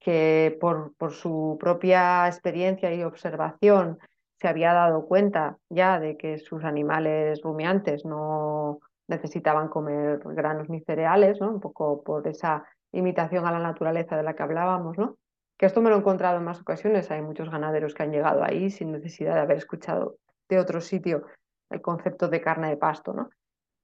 que 0.00 0.56
por, 0.60 0.94
por, 0.96 1.12
su 1.12 1.56
propia 1.60 2.26
experiencia 2.26 2.92
y 2.92 3.02
observación 3.04 3.98
se 4.40 4.48
había 4.48 4.72
dado 4.72 5.06
cuenta 5.06 5.58
ya 5.68 6.00
de 6.00 6.16
que 6.16 6.38
sus 6.38 6.64
animales 6.64 7.42
rumiantes 7.42 8.04
no, 8.04 8.80
necesitaban 9.10 9.68
comer 9.68 10.20
granos 10.24 10.70
ni 10.70 10.80
cereales, 10.80 11.40
¿no? 11.40 11.50
Un 11.50 11.60
poco 11.60 12.02
por 12.02 12.26
esa 12.26 12.64
imitación 12.92 13.46
a 13.46 13.52
la 13.52 13.58
naturaleza 13.58 14.16
de 14.16 14.22
la 14.22 14.34
que 14.34 14.42
hablábamos, 14.42 14.96
¿no? 14.96 15.18
Que 15.58 15.66
esto 15.66 15.82
me 15.82 15.90
lo 15.90 15.96
he 15.96 15.98
encontrado 15.98 16.38
en 16.38 16.44
más 16.44 16.60
ocasiones. 16.60 17.10
Hay 17.10 17.20
muchos 17.20 17.50
ganaderos 17.50 17.92
que 17.92 18.04
han 18.04 18.12
llegado 18.12 18.42
ahí 18.42 18.70
sin 18.70 18.92
necesidad 18.92 19.34
de 19.34 19.40
haber 19.40 19.58
escuchado 19.58 20.16
de 20.48 20.58
otro 20.58 20.80
sitio 20.80 21.26
el 21.68 21.82
concepto 21.82 22.28
de 22.28 22.40
carne 22.40 22.70
de 22.70 22.76
pasto, 22.76 23.12
¿no? 23.12 23.28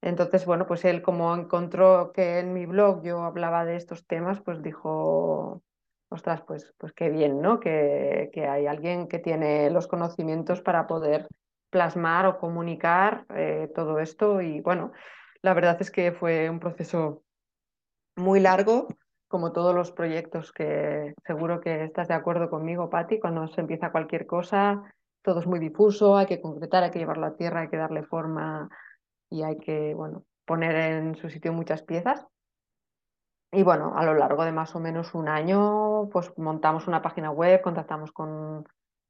Entonces, 0.00 0.46
bueno, 0.46 0.66
pues 0.66 0.84
él 0.84 1.02
como 1.02 1.34
encontró 1.34 2.12
que 2.12 2.38
en 2.38 2.52
mi 2.52 2.66
blog 2.66 3.02
yo 3.02 3.22
hablaba 3.24 3.64
de 3.64 3.76
estos 3.76 4.06
temas, 4.06 4.40
pues 4.40 4.62
dijo, 4.62 5.62
ostras, 6.08 6.42
pues, 6.46 6.72
pues 6.78 6.92
qué 6.92 7.10
bien, 7.10 7.40
¿no? 7.40 7.60
Que, 7.60 8.30
que 8.32 8.46
hay 8.46 8.66
alguien 8.66 9.08
que 9.08 9.18
tiene 9.18 9.70
los 9.70 9.86
conocimientos 9.86 10.60
para 10.60 10.86
poder 10.86 11.26
plasmar 11.70 12.26
o 12.26 12.38
comunicar 12.38 13.26
eh, 13.34 13.70
todo 13.74 13.98
esto 13.98 14.40
y 14.40 14.60
bueno, 14.60 14.92
la 15.42 15.54
verdad 15.54 15.76
es 15.80 15.90
que 15.90 16.12
fue 16.12 16.48
un 16.48 16.60
proceso 16.60 17.22
muy 18.16 18.40
largo, 18.40 18.88
como 19.28 19.52
todos 19.52 19.74
los 19.74 19.92
proyectos 19.92 20.52
que 20.52 21.14
seguro 21.26 21.60
que 21.60 21.84
estás 21.84 22.08
de 22.08 22.14
acuerdo 22.14 22.48
conmigo, 22.48 22.88
Patti, 22.88 23.20
cuando 23.20 23.46
se 23.48 23.60
empieza 23.60 23.92
cualquier 23.92 24.26
cosa, 24.26 24.82
todo 25.22 25.40
es 25.40 25.46
muy 25.46 25.58
difuso, 25.58 26.16
hay 26.16 26.26
que 26.26 26.40
concretar, 26.40 26.84
hay 26.84 26.90
que 26.90 27.00
llevarlo 27.00 27.26
a 27.26 27.36
tierra, 27.36 27.60
hay 27.60 27.68
que 27.68 27.76
darle 27.76 28.04
forma 28.04 28.68
y 29.28 29.42
hay 29.42 29.58
que, 29.58 29.92
bueno, 29.94 30.24
poner 30.44 30.76
en 30.76 31.16
su 31.16 31.28
sitio 31.28 31.52
muchas 31.52 31.82
piezas. 31.82 32.24
Y 33.52 33.62
bueno, 33.62 33.94
a 33.96 34.04
lo 34.04 34.14
largo 34.14 34.44
de 34.44 34.52
más 34.52 34.74
o 34.74 34.80
menos 34.80 35.14
un 35.14 35.28
año, 35.28 35.85
pues 36.12 36.32
montamos 36.38 36.86
una 36.86 37.02
página 37.02 37.30
web, 37.30 37.60
contactamos 37.62 38.12
con, 38.12 38.64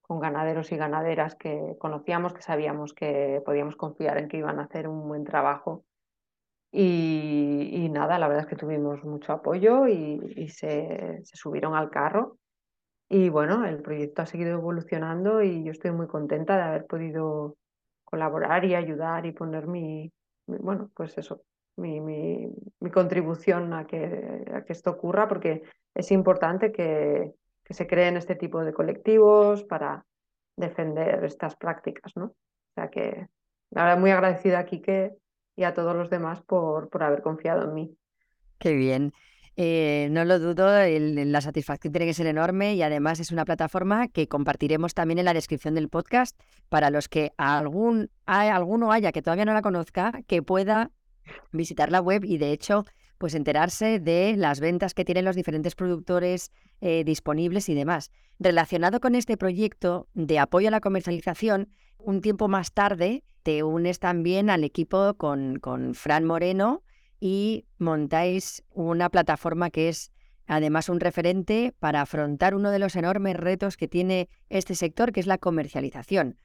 con 0.06 0.20
ganaderos 0.20 0.70
y 0.70 0.76
ganaderas 0.76 1.34
que 1.34 1.76
conocíamos, 1.78 2.32
que 2.32 2.42
sabíamos 2.42 2.94
que 2.94 3.42
podíamos 3.44 3.76
confiar 3.76 4.18
en 4.18 4.28
que 4.28 4.38
iban 4.38 4.60
a 4.60 4.64
hacer 4.64 4.86
un 4.88 5.08
buen 5.08 5.24
trabajo. 5.24 5.84
Y, 6.70 7.88
nada, 7.90 8.18
la 8.18 8.28
verdad 8.28 8.44
es 8.44 8.50
que 8.50 8.56
tuvimos 8.56 9.02
mucho 9.04 9.32
apoyo 9.32 9.88
y, 9.88 10.48
se, 10.48 11.22
subieron 11.24 11.74
al 11.74 11.90
carro. 11.90 12.38
Y 13.08 13.30
bueno, 13.30 13.64
el 13.64 13.82
proyecto 13.82 14.22
ha 14.22 14.26
seguido 14.26 14.50
evolucionando 14.52 15.42
y 15.42 15.64
yo 15.64 15.72
estoy 15.72 15.92
muy 15.92 16.06
contenta 16.06 16.56
de 16.56 16.62
haber 16.62 16.86
podido 16.86 17.56
colaborar 18.04 18.64
y 18.64 18.74
ayudar 18.74 19.26
y 19.26 19.32
poner 19.32 19.66
mi, 19.66 20.12
bueno, 20.46 20.90
pues 20.94 21.16
eso, 21.18 21.42
mi, 21.76 22.00
mi, 22.00 22.90
contribución 22.90 23.72
a 23.72 23.86
que, 23.86 24.44
a 24.54 24.62
que 24.64 24.72
esto 24.72 24.90
ocurra, 24.90 25.28
porque 25.28 25.62
es 25.94 26.10
importante 26.10 26.72
que, 26.72 27.32
que 27.64 27.74
se 27.74 27.86
creen 27.86 28.16
este 28.16 28.34
tipo 28.34 28.64
de 28.64 28.72
colectivos 28.72 29.64
para 29.64 30.04
defender 30.56 31.24
estas 31.24 31.56
prácticas, 31.56 32.12
¿no? 32.16 32.26
O 32.26 32.34
sea 32.74 32.88
que, 32.88 33.26
la 33.70 33.96
muy 33.96 34.10
agradecida 34.10 34.60
a 34.60 34.64
Quique 34.64 35.12
y 35.56 35.64
a 35.64 35.74
todos 35.74 35.94
los 35.96 36.08
demás 36.10 36.42
por, 36.42 36.88
por 36.88 37.02
haber 37.02 37.22
confiado 37.22 37.64
en 37.64 37.74
mí. 37.74 37.96
Qué 38.58 38.74
bien. 38.74 39.12
Eh, 39.58 40.08
no 40.10 40.26
lo 40.26 40.38
dudo, 40.38 40.68
la 40.86 41.40
satisfacción 41.40 41.90
tiene 41.90 42.04
que 42.04 42.12
ser 42.12 42.26
enorme 42.26 42.74
y 42.74 42.82
además 42.82 43.20
es 43.20 43.32
una 43.32 43.46
plataforma 43.46 44.06
que 44.08 44.28
compartiremos 44.28 44.92
también 44.92 45.18
en 45.18 45.24
la 45.24 45.32
descripción 45.32 45.74
del 45.74 45.88
podcast 45.88 46.38
para 46.68 46.90
los 46.90 47.08
que 47.08 47.32
algún, 47.38 48.10
alguno 48.26 48.92
haya 48.92 49.12
que 49.12 49.22
todavía 49.22 49.46
no 49.46 49.54
la 49.54 49.62
conozca, 49.62 50.12
que 50.26 50.42
pueda 50.42 50.90
visitar 51.52 51.90
la 51.90 52.00
web 52.00 52.24
y 52.24 52.38
de 52.38 52.52
hecho 52.52 52.84
pues 53.18 53.34
enterarse 53.34 53.98
de 53.98 54.34
las 54.36 54.60
ventas 54.60 54.92
que 54.92 55.04
tienen 55.04 55.24
los 55.24 55.36
diferentes 55.36 55.74
productores 55.74 56.50
eh, 56.80 57.02
disponibles 57.04 57.68
y 57.68 57.74
demás. 57.74 58.10
Relacionado 58.38 59.00
con 59.00 59.14
este 59.14 59.36
proyecto 59.36 60.08
de 60.12 60.38
apoyo 60.38 60.68
a 60.68 60.70
la 60.70 60.80
comercialización, 60.80 61.70
un 61.98 62.20
tiempo 62.20 62.48
más 62.48 62.72
tarde 62.72 63.24
te 63.42 63.62
unes 63.62 64.00
también 64.00 64.50
al 64.50 64.64
equipo 64.64 65.14
con, 65.14 65.60
con 65.60 65.94
Fran 65.94 66.24
Moreno 66.24 66.82
y 67.20 67.64
montáis 67.78 68.64
una 68.70 69.08
plataforma 69.08 69.70
que 69.70 69.88
es 69.88 70.10
además 70.46 70.88
un 70.88 71.00
referente 71.00 71.74
para 71.78 72.02
afrontar 72.02 72.54
uno 72.54 72.70
de 72.70 72.78
los 72.78 72.96
enormes 72.96 73.36
retos 73.36 73.76
que 73.76 73.88
tiene 73.88 74.28
este 74.48 74.74
sector, 74.74 75.12
que 75.12 75.20
es 75.20 75.26
la 75.26 75.38
comercialización. 75.38 76.36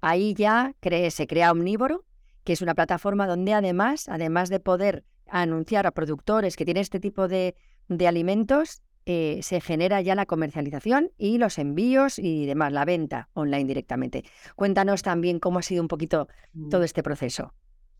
Ahí 0.00 0.34
ya 0.34 0.74
se 1.10 1.26
crea 1.26 1.52
Omnívoro, 1.52 2.04
que 2.46 2.52
es 2.52 2.62
una 2.62 2.76
plataforma 2.76 3.26
donde 3.26 3.52
además, 3.52 4.08
además 4.08 4.48
de 4.48 4.60
poder 4.60 5.04
anunciar 5.28 5.86
a 5.86 5.90
productores 5.90 6.56
que 6.56 6.64
tienen 6.64 6.80
este 6.80 7.00
tipo 7.00 7.26
de, 7.26 7.56
de 7.88 8.06
alimentos, 8.06 8.82
eh, 9.04 9.40
se 9.42 9.60
genera 9.60 10.00
ya 10.00 10.14
la 10.14 10.26
comercialización 10.26 11.10
y 11.18 11.38
los 11.38 11.58
envíos 11.58 12.20
y 12.20 12.46
demás, 12.46 12.72
la 12.72 12.84
venta 12.84 13.28
online 13.34 13.64
directamente. 13.64 14.22
Cuéntanos 14.54 15.02
también 15.02 15.40
cómo 15.40 15.58
ha 15.58 15.62
sido 15.62 15.82
un 15.82 15.88
poquito 15.88 16.28
todo 16.70 16.82
mm. 16.82 16.84
este 16.84 17.02
proceso. 17.02 17.52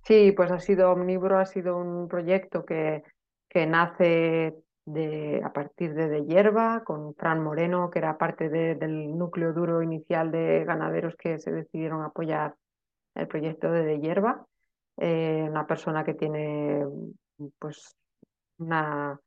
Sí, 0.04 0.30
pues 0.30 0.52
ha 0.52 0.60
sido 0.60 0.92
Omnívoro, 0.92 1.38
ha 1.38 1.46
sido 1.46 1.76
un 1.76 2.06
proyecto 2.06 2.64
que, 2.64 3.02
que 3.48 3.66
nace 3.66 4.54
de, 4.84 5.42
a 5.44 5.52
partir 5.52 5.92
de 5.94 6.08
De 6.08 6.24
Hierba, 6.24 6.84
con 6.84 7.16
Fran 7.16 7.42
Moreno, 7.42 7.90
que 7.90 7.98
era 7.98 8.16
parte 8.16 8.48
del 8.48 9.18
núcleo 9.18 9.52
duro 9.52 9.82
inicial 9.82 10.30
de 10.30 10.64
ganaderos 10.64 11.16
que 11.16 11.40
se 11.40 11.50
decidieron 11.50 12.04
apoyar 12.04 12.54
el 13.16 13.28
proyecto 13.28 13.70
de 13.70 13.98
Hierba. 14.00 14.46
Eh, 14.98 15.46
una 15.48 15.66
persona 15.66 16.04
que 16.04 16.14
tiene 16.14 16.84
pues 17.58 17.94
una, 18.58 19.20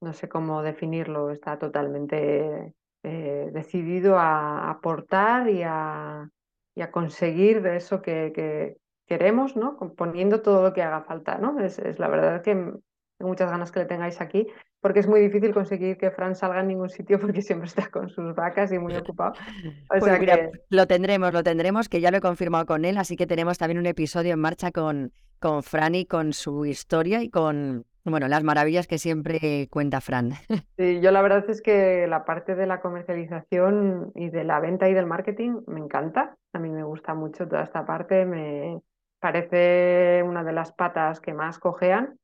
no 0.00 0.12
sé 0.12 0.28
cómo 0.28 0.62
definirlo, 0.62 1.30
está 1.30 1.58
totalmente 1.58 2.74
eh, 3.04 3.50
decidido 3.52 4.18
a 4.18 4.70
aportar 4.70 5.48
y 5.48 5.62
a, 5.64 6.28
y 6.74 6.82
a 6.82 6.90
conseguir 6.90 7.64
eso 7.66 8.02
que, 8.02 8.32
que, 8.34 8.76
queremos, 9.08 9.56
¿no? 9.56 9.76
Poniendo 9.96 10.42
todo 10.42 10.62
lo 10.62 10.72
que 10.72 10.82
haga 10.82 11.02
falta, 11.02 11.38
¿no? 11.38 11.58
Es, 11.60 11.80
la 11.98 12.08
verdad 12.08 12.42
que 12.42 12.72
muchas 13.18 13.50
ganas 13.50 13.72
que 13.72 13.80
le 13.80 13.86
tengáis 13.86 14.20
aquí, 14.20 14.46
porque 14.80 15.00
es 15.00 15.08
muy 15.08 15.20
difícil 15.20 15.52
conseguir 15.52 15.96
que 15.96 16.10
Fran 16.10 16.34
salga 16.34 16.60
en 16.60 16.68
ningún 16.68 16.88
sitio 16.88 17.18
porque 17.20 17.42
siempre 17.42 17.66
está 17.66 17.88
con 17.90 18.08
sus 18.08 18.34
vacas 18.34 18.72
y 18.72 18.78
muy 18.78 18.94
ocupado. 18.96 19.32
O 19.32 19.98
pues 19.98 20.04
sea 20.04 20.18
que... 20.18 20.50
lo 20.68 20.86
tendremos, 20.86 21.32
lo 21.32 21.42
tendremos, 21.42 21.88
que 21.88 22.00
ya 22.00 22.10
lo 22.10 22.18
he 22.18 22.20
confirmado 22.20 22.66
con 22.66 22.84
él, 22.84 22.98
así 22.98 23.16
que 23.16 23.26
tenemos 23.26 23.58
también 23.58 23.78
un 23.78 23.86
episodio 23.86 24.34
en 24.34 24.40
marcha 24.40 24.70
con, 24.70 25.12
con 25.40 25.62
Fran 25.62 25.94
y 25.94 26.06
con 26.06 26.32
su 26.32 26.64
historia 26.64 27.22
y 27.22 27.30
con, 27.30 27.86
bueno, 28.04 28.28
las 28.28 28.44
maravillas 28.44 28.86
que 28.86 28.98
siempre 28.98 29.68
cuenta 29.70 30.00
Fran. 30.00 30.32
Sí, 30.76 31.00
yo 31.00 31.10
la 31.10 31.22
verdad 31.22 31.44
es 31.50 31.60
que 31.60 32.06
la 32.06 32.24
parte 32.24 32.54
de 32.54 32.66
la 32.66 32.80
comercialización 32.80 34.12
y 34.14 34.30
de 34.30 34.44
la 34.44 34.60
venta 34.60 34.88
y 34.88 34.94
del 34.94 35.06
marketing 35.06 35.62
me 35.66 35.80
encanta. 35.80 36.36
A 36.52 36.60
mí 36.60 36.70
me 36.70 36.84
gusta 36.84 37.14
mucho 37.14 37.48
toda 37.48 37.64
esta 37.64 37.84
parte, 37.84 38.24
me 38.24 38.80
parece 39.18 40.22
una 40.24 40.44
de 40.44 40.52
las 40.52 40.72
patas 40.72 41.20
que 41.20 41.34
más 41.34 41.58
cojean 41.58 42.16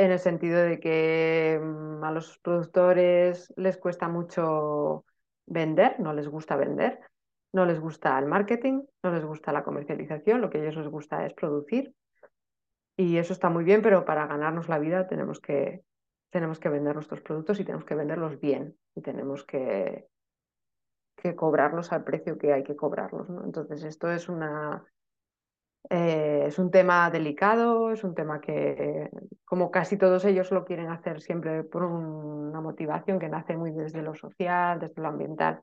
en 0.00 0.10
el 0.12 0.18
sentido 0.18 0.62
de 0.62 0.80
que 0.80 1.60
mm, 1.62 2.02
a 2.02 2.10
los 2.10 2.38
productores 2.38 3.52
les 3.56 3.76
cuesta 3.76 4.08
mucho 4.08 5.04
vender, 5.44 6.00
no 6.00 6.14
les 6.14 6.26
gusta 6.26 6.56
vender, 6.56 7.00
no 7.52 7.66
les 7.66 7.78
gusta 7.78 8.18
el 8.18 8.24
marketing, 8.24 8.82
no 9.02 9.12
les 9.12 9.24
gusta 9.24 9.52
la 9.52 9.62
comercialización, 9.62 10.40
lo 10.40 10.48
que 10.48 10.56
a 10.56 10.62
ellos 10.62 10.76
les 10.76 10.88
gusta 10.88 11.26
es 11.26 11.34
producir. 11.34 11.94
Y 12.96 13.18
eso 13.18 13.34
está 13.34 13.50
muy 13.50 13.62
bien, 13.62 13.82
pero 13.82 14.06
para 14.06 14.26
ganarnos 14.26 14.70
la 14.70 14.78
vida 14.78 15.06
tenemos 15.06 15.38
que, 15.38 15.82
tenemos 16.30 16.58
que 16.58 16.70
vender 16.70 16.94
nuestros 16.94 17.20
productos 17.20 17.60
y 17.60 17.64
tenemos 17.64 17.84
que 17.84 17.94
venderlos 17.94 18.40
bien 18.40 18.74
y 18.94 19.02
tenemos 19.02 19.44
que, 19.44 20.06
que 21.16 21.36
cobrarlos 21.36 21.92
al 21.92 22.04
precio 22.04 22.38
que 22.38 22.54
hay 22.54 22.62
que 22.62 22.76
cobrarlos. 22.76 23.28
Entonces, 23.44 23.84
esto 23.84 24.10
es 24.10 24.30
una, 24.30 24.82
eh, 25.88 26.44
es 26.46 26.58
un 26.58 26.70
tema 26.70 27.10
delicado, 27.10 27.90
es 27.90 28.04
un 28.04 28.14
tema 28.14 28.40
que, 28.40 29.10
como 29.44 29.70
casi 29.70 29.96
todos 29.96 30.24
ellos 30.24 30.50
lo 30.50 30.64
quieren 30.64 30.90
hacer 30.90 31.20
siempre 31.22 31.64
por 31.64 31.84
una 31.84 32.60
motivación 32.60 33.18
que 33.18 33.28
nace 33.28 33.56
muy 33.56 33.70
desde 33.72 34.02
lo 34.02 34.14
social, 34.14 34.78
desde 34.78 35.00
lo 35.00 35.08
ambiental, 35.08 35.62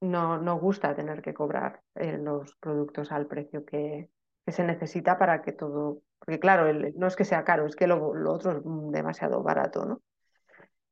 no, 0.00 0.38
no 0.38 0.58
gusta 0.58 0.94
tener 0.94 1.22
que 1.22 1.34
cobrar 1.34 1.80
eh, 1.94 2.18
los 2.18 2.56
productos 2.56 3.12
al 3.12 3.26
precio 3.26 3.64
que, 3.64 4.10
que, 4.44 4.52
se 4.52 4.64
necesita 4.64 5.18
para 5.18 5.40
que 5.42 5.52
todo, 5.52 6.02
porque 6.18 6.40
claro, 6.40 6.72
no 6.96 7.06
es 7.06 7.16
que 7.16 7.24
sea 7.24 7.44
caro, 7.44 7.66
es 7.66 7.76
que 7.76 7.86
lo, 7.86 8.14
lo 8.14 8.32
otro 8.32 8.52
es 8.52 8.62
demasiado 8.92 9.42
barato, 9.42 9.86
¿no? 9.86 10.02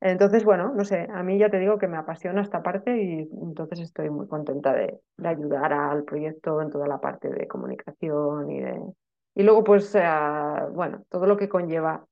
Entonces, 0.04 0.44
bueno, 0.44 0.70
no 0.76 0.84
sé, 0.84 1.08
a 1.10 1.22
mí 1.22 1.38
ya 1.38 1.48
te 1.48 1.58
digo 1.58 1.78
que 1.78 1.88
me 1.88 1.96
apasiona 1.96 2.42
esta 2.42 2.62
parte 2.62 3.02
y 3.02 3.26
entonces 3.40 3.80
estoy 3.80 4.10
muy 4.10 4.28
contenta 4.28 4.74
de, 4.74 5.00
ayudar 5.24 5.72
al 5.72 6.04
proyecto 6.04 6.60
en 6.60 6.68
toda 6.68 6.86
la 6.86 7.00
parte 7.00 7.30
de 7.30 7.48
comunicación 7.48 8.50
y 8.50 8.60
de... 8.60 8.78
Y 9.34 9.42
luego, 9.44 9.64
pues, 9.64 9.94
eh, 9.94 10.06
bueno, 10.72 11.06
todo 11.08 11.24
lo 11.24 11.38
que 11.38 11.48
conlleva 11.48 12.04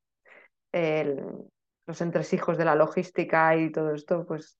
los 0.73 2.01
entresijos 2.01 2.57
de 2.57 2.65
la 2.65 2.77
logística 2.77 3.55
y 3.59 3.71
todo 3.71 3.93
esto, 3.93 4.25
pues 4.25 4.57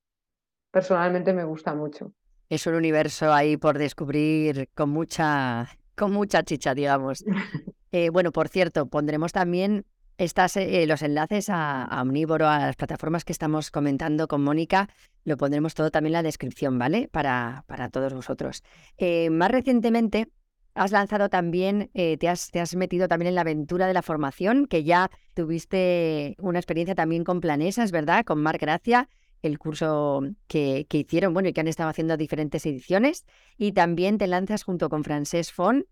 personalmente 0.71 1.33
me 1.33 1.45
gusta 1.45 1.75
mucho. 1.75 2.13
Es 2.51 2.67
un 2.67 2.75
universo 2.75 3.33
ahí 3.33 3.57
por 3.57 3.79
descubrir 3.79 4.69
con 4.75 4.91
mucha, 4.91 5.71
con 5.97 6.13
mucha 6.13 6.43
chicha, 6.43 6.75
digamos. 6.75 7.25
Eh, 7.95 8.09
bueno, 8.09 8.33
por 8.33 8.49
cierto, 8.49 8.87
pondremos 8.87 9.33
también 9.33 9.85
estas, 10.19 10.57
eh, 10.57 10.87
los 10.87 11.03
enlaces 11.03 11.49
a, 11.49 11.89
Omnívoro, 12.01 12.49
a 12.49 12.59
las 12.59 12.77
plataformas 12.77 13.25
que 13.25 13.33
estamos 13.33 13.71
comentando 13.71 14.29
con 14.29 14.43
Mónica, 14.43 14.89
lo 15.25 15.37
pondremos 15.37 15.75
todo 15.75 15.91
también 15.91 16.11
en 16.11 16.15
la 16.15 16.23
descripción, 16.23 16.79
¿vale? 16.79 17.09
Para, 17.09 17.65
para 17.67 17.89
todos 17.89 18.13
vosotros. 18.13 18.63
Eh, 18.99 19.31
más 19.31 19.51
recientemente 19.51 20.29
has 20.75 20.91
lanzado 20.91 21.29
también, 21.29 21.91
eh, 21.95 22.17
te, 22.17 22.29
has, 22.29 22.51
te 22.51 22.61
has 22.61 22.75
metido 22.75 23.09
también 23.09 23.29
en 23.29 23.35
la 23.35 23.43
aventura 23.43 23.87
de 23.87 23.95
la 23.95 24.03
formación, 24.03 24.67
que 24.67 24.85
ya 24.85 25.11
tuviste 25.35 26.37
una 26.39 26.59
experiencia 26.59 26.95
también 26.95 27.25
con 27.25 27.41
Planesa, 27.41 27.85
es 27.85 27.93
verdad, 27.93 28.25
con 28.25 28.43
Marc 28.43 28.61
Gracia, 28.61 29.09
el 29.43 29.59
curso 29.59 30.23
que, 30.47 30.87
que, 30.89 30.99
hicieron, 30.99 31.35
bueno, 31.35 31.49
y 31.49 31.53
que 31.53 31.61
han 31.61 31.69
estado 31.69 31.91
haciendo 31.91 32.17
diferentes 32.17 32.65
ediciones. 32.65 33.27
Y 33.59 33.73
también 33.73 34.17
te 34.17 34.29
lanzas 34.29 34.63
junto 34.63 34.89
con 34.89 35.05
Francesc 35.05 35.53
Font, 35.53 35.85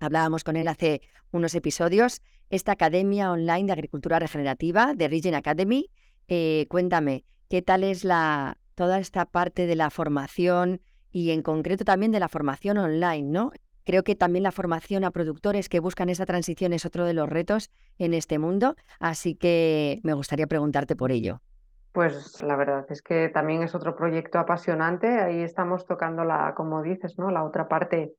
hablábamos 0.00 0.44
con 0.44 0.56
él 0.56 0.68
hace 0.68 1.02
unos 1.30 1.54
episodios, 1.54 2.22
esta 2.50 2.72
Academia 2.72 3.30
Online 3.32 3.66
de 3.66 3.72
Agricultura 3.72 4.18
Regenerativa 4.18 4.94
de 4.94 5.08
Region 5.08 5.34
Academy. 5.34 5.90
Eh, 6.28 6.66
cuéntame, 6.68 7.24
¿qué 7.48 7.62
tal 7.62 7.84
es 7.84 8.04
la, 8.04 8.58
toda 8.74 8.98
esta 8.98 9.24
parte 9.24 9.66
de 9.66 9.76
la 9.76 9.90
formación 9.90 10.80
y 11.10 11.30
en 11.30 11.42
concreto 11.42 11.84
también 11.84 12.12
de 12.12 12.20
la 12.20 12.28
formación 12.28 12.78
online, 12.78 13.30
¿no? 13.30 13.52
Creo 13.84 14.02
que 14.02 14.16
también 14.16 14.42
la 14.42 14.50
formación 14.50 15.04
a 15.04 15.12
productores 15.12 15.68
que 15.68 15.78
buscan 15.80 16.08
esa 16.08 16.26
transición 16.26 16.72
es 16.72 16.84
otro 16.84 17.04
de 17.04 17.14
los 17.14 17.28
retos 17.28 17.70
en 17.98 18.14
este 18.14 18.38
mundo, 18.38 18.74
así 18.98 19.36
que 19.36 20.00
me 20.02 20.12
gustaría 20.12 20.48
preguntarte 20.48 20.96
por 20.96 21.12
ello. 21.12 21.40
Pues 21.92 22.42
la 22.42 22.56
verdad 22.56 22.84
es 22.90 23.00
que 23.00 23.30
también 23.30 23.62
es 23.62 23.74
otro 23.74 23.96
proyecto 23.96 24.38
apasionante. 24.38 25.06
Ahí 25.06 25.40
estamos 25.40 25.86
tocando 25.86 26.24
la, 26.24 26.52
como 26.54 26.82
dices, 26.82 27.16
¿no? 27.16 27.30
La 27.30 27.44
otra 27.44 27.68
parte 27.68 28.12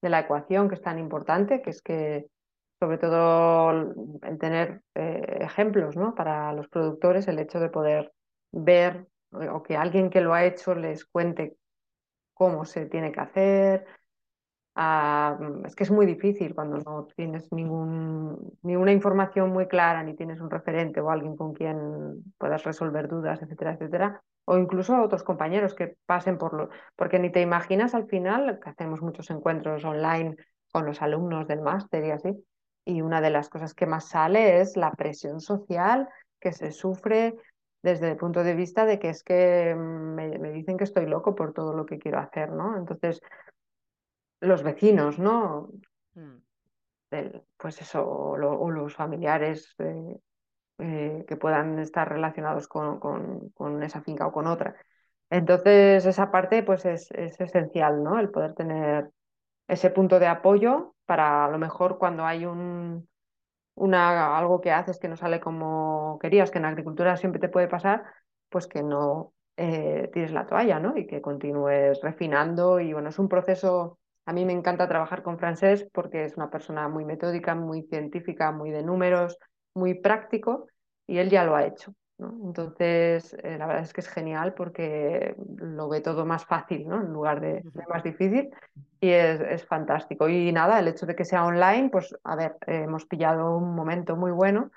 de 0.00 0.08
la 0.08 0.20
ecuación 0.20 0.68
que 0.68 0.74
es 0.74 0.82
tan 0.82 0.98
importante, 0.98 1.62
que 1.62 1.70
es 1.70 1.82
que 1.82 2.26
sobre 2.82 2.98
todo 2.98 3.70
el 3.70 4.38
tener 4.40 4.82
eh, 4.96 5.38
ejemplos, 5.40 5.96
¿no? 5.96 6.16
Para 6.16 6.52
los 6.52 6.66
productores, 6.68 7.28
el 7.28 7.38
hecho 7.38 7.60
de 7.60 7.68
poder 7.68 8.12
ver 8.50 9.06
o 9.30 9.62
que 9.62 9.76
alguien 9.76 10.10
que 10.10 10.20
lo 10.20 10.34
ha 10.34 10.44
hecho 10.44 10.74
les 10.74 11.04
cuente 11.04 11.56
cómo 12.34 12.64
se 12.64 12.86
tiene 12.86 13.12
que 13.12 13.20
hacer, 13.20 13.86
Ah, 14.74 15.36
mm, 15.38 15.66
es 15.66 15.74
que 15.76 15.84
es 15.84 15.90
muy 15.90 16.06
difícil 16.06 16.54
cuando 16.54 16.78
no 16.78 17.06
tienes 17.14 17.52
ningún, 17.52 18.56
ninguna 18.62 18.92
información 18.92 19.50
muy 19.50 19.66
clara, 19.68 20.02
ni 20.02 20.14
tienes 20.14 20.40
un 20.40 20.50
referente 20.50 21.00
o 21.00 21.10
alguien 21.10 21.36
con 21.36 21.52
quien 21.52 22.24
puedas 22.38 22.64
resolver 22.64 23.08
dudas, 23.08 23.42
etcétera, 23.42 23.72
etcétera, 23.74 24.22
o 24.46 24.56
incluso 24.56 25.00
otros 25.02 25.24
compañeros 25.24 25.74
que 25.74 25.96
pasen 26.06 26.38
por 26.38 26.54
lo... 26.54 26.70
Porque 26.96 27.18
ni 27.18 27.30
te 27.30 27.42
imaginas 27.42 27.94
al 27.94 28.06
final 28.06 28.58
que 28.62 28.70
hacemos 28.70 29.02
muchos 29.02 29.30
encuentros 29.30 29.84
online 29.84 30.36
con 30.70 30.86
los 30.86 31.02
alumnos 31.02 31.46
del 31.46 31.60
máster 31.60 32.04
y 32.06 32.10
así, 32.10 32.44
y 32.84 33.00
una 33.00 33.20
de 33.20 33.30
las 33.30 33.48
cosas 33.48 33.74
que 33.74 33.86
más 33.86 34.08
sale 34.08 34.60
es 34.60 34.76
la 34.76 34.92
presión 34.92 35.40
social 35.40 36.08
que 36.40 36.52
se 36.52 36.72
sufre 36.72 37.34
desde 37.82 38.10
el 38.10 38.16
punto 38.16 38.44
de 38.44 38.54
vista 38.54 38.86
de 38.86 38.98
que 38.98 39.10
es 39.10 39.22
que 39.22 39.74
me, 39.76 40.38
me 40.38 40.52
dicen 40.52 40.76
que 40.76 40.84
estoy 40.84 41.06
loco 41.06 41.34
por 41.34 41.52
todo 41.52 41.74
lo 41.74 41.84
que 41.86 41.98
quiero 41.98 42.18
hacer, 42.18 42.50
¿no? 42.50 42.76
Entonces, 42.76 43.20
los 44.42 44.62
vecinos, 44.62 45.18
¿no? 45.18 45.70
Mm. 46.14 46.38
pues 47.56 47.80
eso, 47.80 48.04
o, 48.06 48.36
los 48.70 48.94
familiares 48.94 49.74
eh, 49.78 50.16
eh, 50.78 51.24
que 51.28 51.36
puedan 51.36 51.78
estar 51.78 52.08
relacionados 52.08 52.68
con, 52.68 52.98
con, 52.98 53.82
esa 53.82 54.02
finca 54.02 54.26
o 54.26 54.32
con 54.32 54.46
otra. 54.46 54.74
Entonces, 55.30 56.04
esa 56.06 56.30
parte 56.30 56.62
pues 56.62 56.84
es, 56.84 57.10
es, 57.12 57.40
esencial, 57.40 58.02
¿no? 58.02 58.18
El 58.18 58.30
poder 58.30 58.54
tener 58.54 59.10
ese 59.72 59.90
punto 59.90 60.18
de 60.18 60.26
apoyo 60.26 60.94
para 61.06 61.46
a 61.46 61.50
lo 61.50 61.58
mejor 61.58 61.98
cuando 61.98 62.24
hay 62.24 62.44
un, 62.44 63.08
una, 63.74 64.36
algo 64.36 64.60
que 64.60 64.72
haces 64.72 64.98
que 64.98 65.08
no 65.08 65.16
sale 65.16 65.40
como 65.40 66.18
querías, 66.20 66.50
que 66.50 66.58
en 66.58 66.66
agricultura 66.66 67.16
siempre 67.16 67.40
te 67.40 67.48
puede 67.48 67.68
pasar, 67.68 68.04
pues 68.48 68.66
que 68.66 68.82
no 68.82 69.32
eh, 69.56 70.10
tires 70.12 70.32
la 70.32 70.46
toalla, 70.46 70.78
¿no? 70.78 70.96
Y 70.96 71.06
que 71.06 71.22
continúes 71.22 72.00
refinando 72.02 72.80
y 72.80 72.92
bueno, 72.92 73.08
es 73.08 73.18
un 73.18 73.28
proceso 73.28 73.98
a 74.24 74.32
mí 74.32 74.44
me 74.44 74.52
encanta 74.52 74.88
trabajar 74.88 75.22
con 75.22 75.38
Francés 75.38 75.88
porque 75.92 76.24
es 76.24 76.36
una 76.36 76.50
persona 76.50 76.88
muy 76.88 77.04
metódica, 77.04 77.54
muy 77.54 77.82
científica, 77.82 78.52
muy 78.52 78.70
de 78.70 78.82
números, 78.82 79.36
muy 79.74 79.94
práctico 79.94 80.68
y 81.06 81.18
él 81.18 81.30
ya 81.30 81.44
lo 81.44 81.56
ha 81.56 81.66
hecho. 81.66 81.94
Entonces, 82.44 83.34
eh, 83.42 83.56
la 83.58 83.66
verdad 83.66 83.82
es 83.82 83.92
que 83.92 84.00
es 84.00 84.08
genial 84.08 84.54
porque 84.54 85.34
lo 85.56 85.88
ve 85.88 86.00
todo 86.00 86.24
más 86.26 86.44
fácil, 86.44 86.86
¿no? 86.86 87.00
En 87.00 87.12
lugar 87.12 87.40
de, 87.40 87.62
más 87.88 88.02
difícil 88.02 88.50
y 89.00 89.10
es, 89.10 89.64
fantástico. 89.66 90.28
Y 90.28 90.52
nada, 90.52 90.78
el 90.78 90.88
hecho 90.88 91.06
de 91.06 91.16
que 91.16 91.24
sea 91.24 91.44
online, 91.44 91.90
pues 91.90 92.14
a 92.24 92.36
ver, 92.36 92.56
hemos 92.66 93.06
pillado 93.06 93.56
un 93.56 93.74
momento 93.74 94.16
muy 94.16 94.30
bueno 94.30 94.70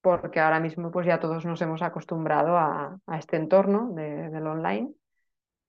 porque 0.00 0.40
ahora 0.40 0.60
mismo 0.60 0.90
pues 0.90 1.06
ya 1.06 1.20
todos 1.20 1.44
nos 1.44 1.60
hemos 1.60 1.82
acostumbrado 1.82 2.56
a, 2.56 2.98
este 3.18 3.36
entorno 3.36 3.90
del 3.92 4.46
online 4.46 4.94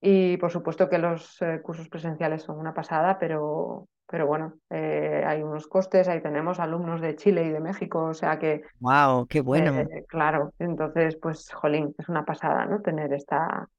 y 0.02 0.38
por 0.38 0.52
supuesto 0.52 0.90
que 0.90 0.98
los 0.98 1.42
eh, 1.42 1.62
cursos 1.62 1.88
presenciales 1.88 2.42
son 2.42 2.58
una 2.58 2.74
pasada, 2.74 3.20
pero, 3.20 3.88
pero 4.12 4.28
bueno, 4.28 4.56
eh, 4.70 5.24
hay 5.26 5.42
unos 5.42 5.68
costes, 5.68 6.10
ahí 6.10 6.22
tenemos 6.22 6.60
alumnos 6.60 7.00
de 7.00 7.16
Chile 7.16 7.46
y 7.46 7.50
de 7.50 7.62
México, 7.62 8.04
o 8.04 8.14
sea 8.14 8.38
que... 8.38 8.64
¡Wow! 8.82 9.26
¡Qué 9.28 9.40
bueno! 9.40 9.80
Eh, 9.80 10.06
claro, 10.08 10.54
entonces, 10.60 11.16
pues, 11.16 11.50
jolín, 11.54 11.96
es 11.98 12.10
una 12.10 12.26
pasada, 12.26 12.66
¿no? 12.66 12.82
Tener 12.82 13.14
esta, 13.14 13.70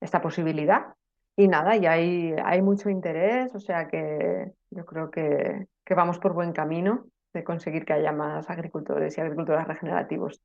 esta 0.00 0.22
posibilidad. 0.22 0.86
Y 1.36 1.48
nada, 1.48 1.76
y 1.76 1.84
hay, 1.84 2.34
hay 2.44 2.62
mucho 2.62 2.88
interés, 2.88 3.54
o 3.54 3.60
sea 3.60 3.86
que 3.88 4.52
yo 4.70 4.86
creo 4.86 5.10
que, 5.10 5.66
que 5.84 5.94
vamos 5.94 6.18
por 6.18 6.32
buen 6.32 6.52
camino 6.52 7.04
de 7.34 7.44
conseguir 7.44 7.84
que 7.84 7.92
haya 7.92 8.12
más 8.12 8.48
agricultores 8.48 9.18
y 9.18 9.20
agricultoras 9.20 9.68
regenerativos. 9.68 10.40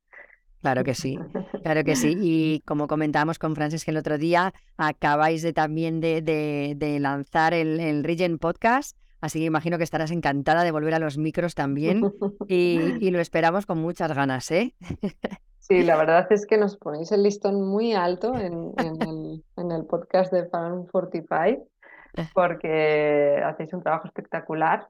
Claro 0.62 0.84
que 0.84 0.94
sí, 0.94 1.18
claro 1.64 1.86
que 1.86 1.96
sí. 1.96 2.18
Y 2.20 2.62
como 2.66 2.88
comentábamos 2.88 3.40
con 3.40 3.56
Francis 3.56 3.86
que 3.86 3.92
el 3.92 3.98
otro 3.98 4.18
día, 4.18 4.54
acabáis 4.76 5.42
de 5.42 5.54
también 5.54 6.02
de, 6.02 6.22
de, 6.22 7.00
lanzar 7.00 7.54
el, 7.54 7.80
el 7.80 8.04
Regen 8.04 8.40
Podcast, 8.40 8.98
así 9.22 9.40
que 9.40 9.46
imagino 9.46 9.78
que 9.78 9.84
estarás 9.84 10.12
encantada 10.12 10.64
de 10.64 10.72
volver 10.72 10.94
a 10.94 11.00
los 11.00 11.18
micros 11.18 11.56
también 11.56 12.02
y, 12.48 13.10
lo 13.12 13.20
esperamos 13.20 13.66
con 13.66 13.80
muchas 13.80 14.14
ganas, 14.14 14.50
¿eh? 14.52 14.76
Sí, 15.60 15.84
la 15.84 15.98
verdad 15.98 16.26
es 16.32 16.48
que 16.48 16.58
nos 16.58 16.78
ponéis 16.78 17.12
el 17.12 17.22
listón 17.22 17.62
muy 17.62 17.94
alto 17.94 18.34
en, 18.34 18.74
en, 18.78 19.02
el, 19.04 19.44
en 19.56 19.72
el, 19.72 19.86
podcast 19.86 20.34
de 20.34 20.48
Fan 20.48 20.88
45 20.88 21.68
porque 22.34 23.40
hacéis 23.46 23.72
un 23.74 23.84
trabajo 23.84 24.08
espectacular 24.08 24.88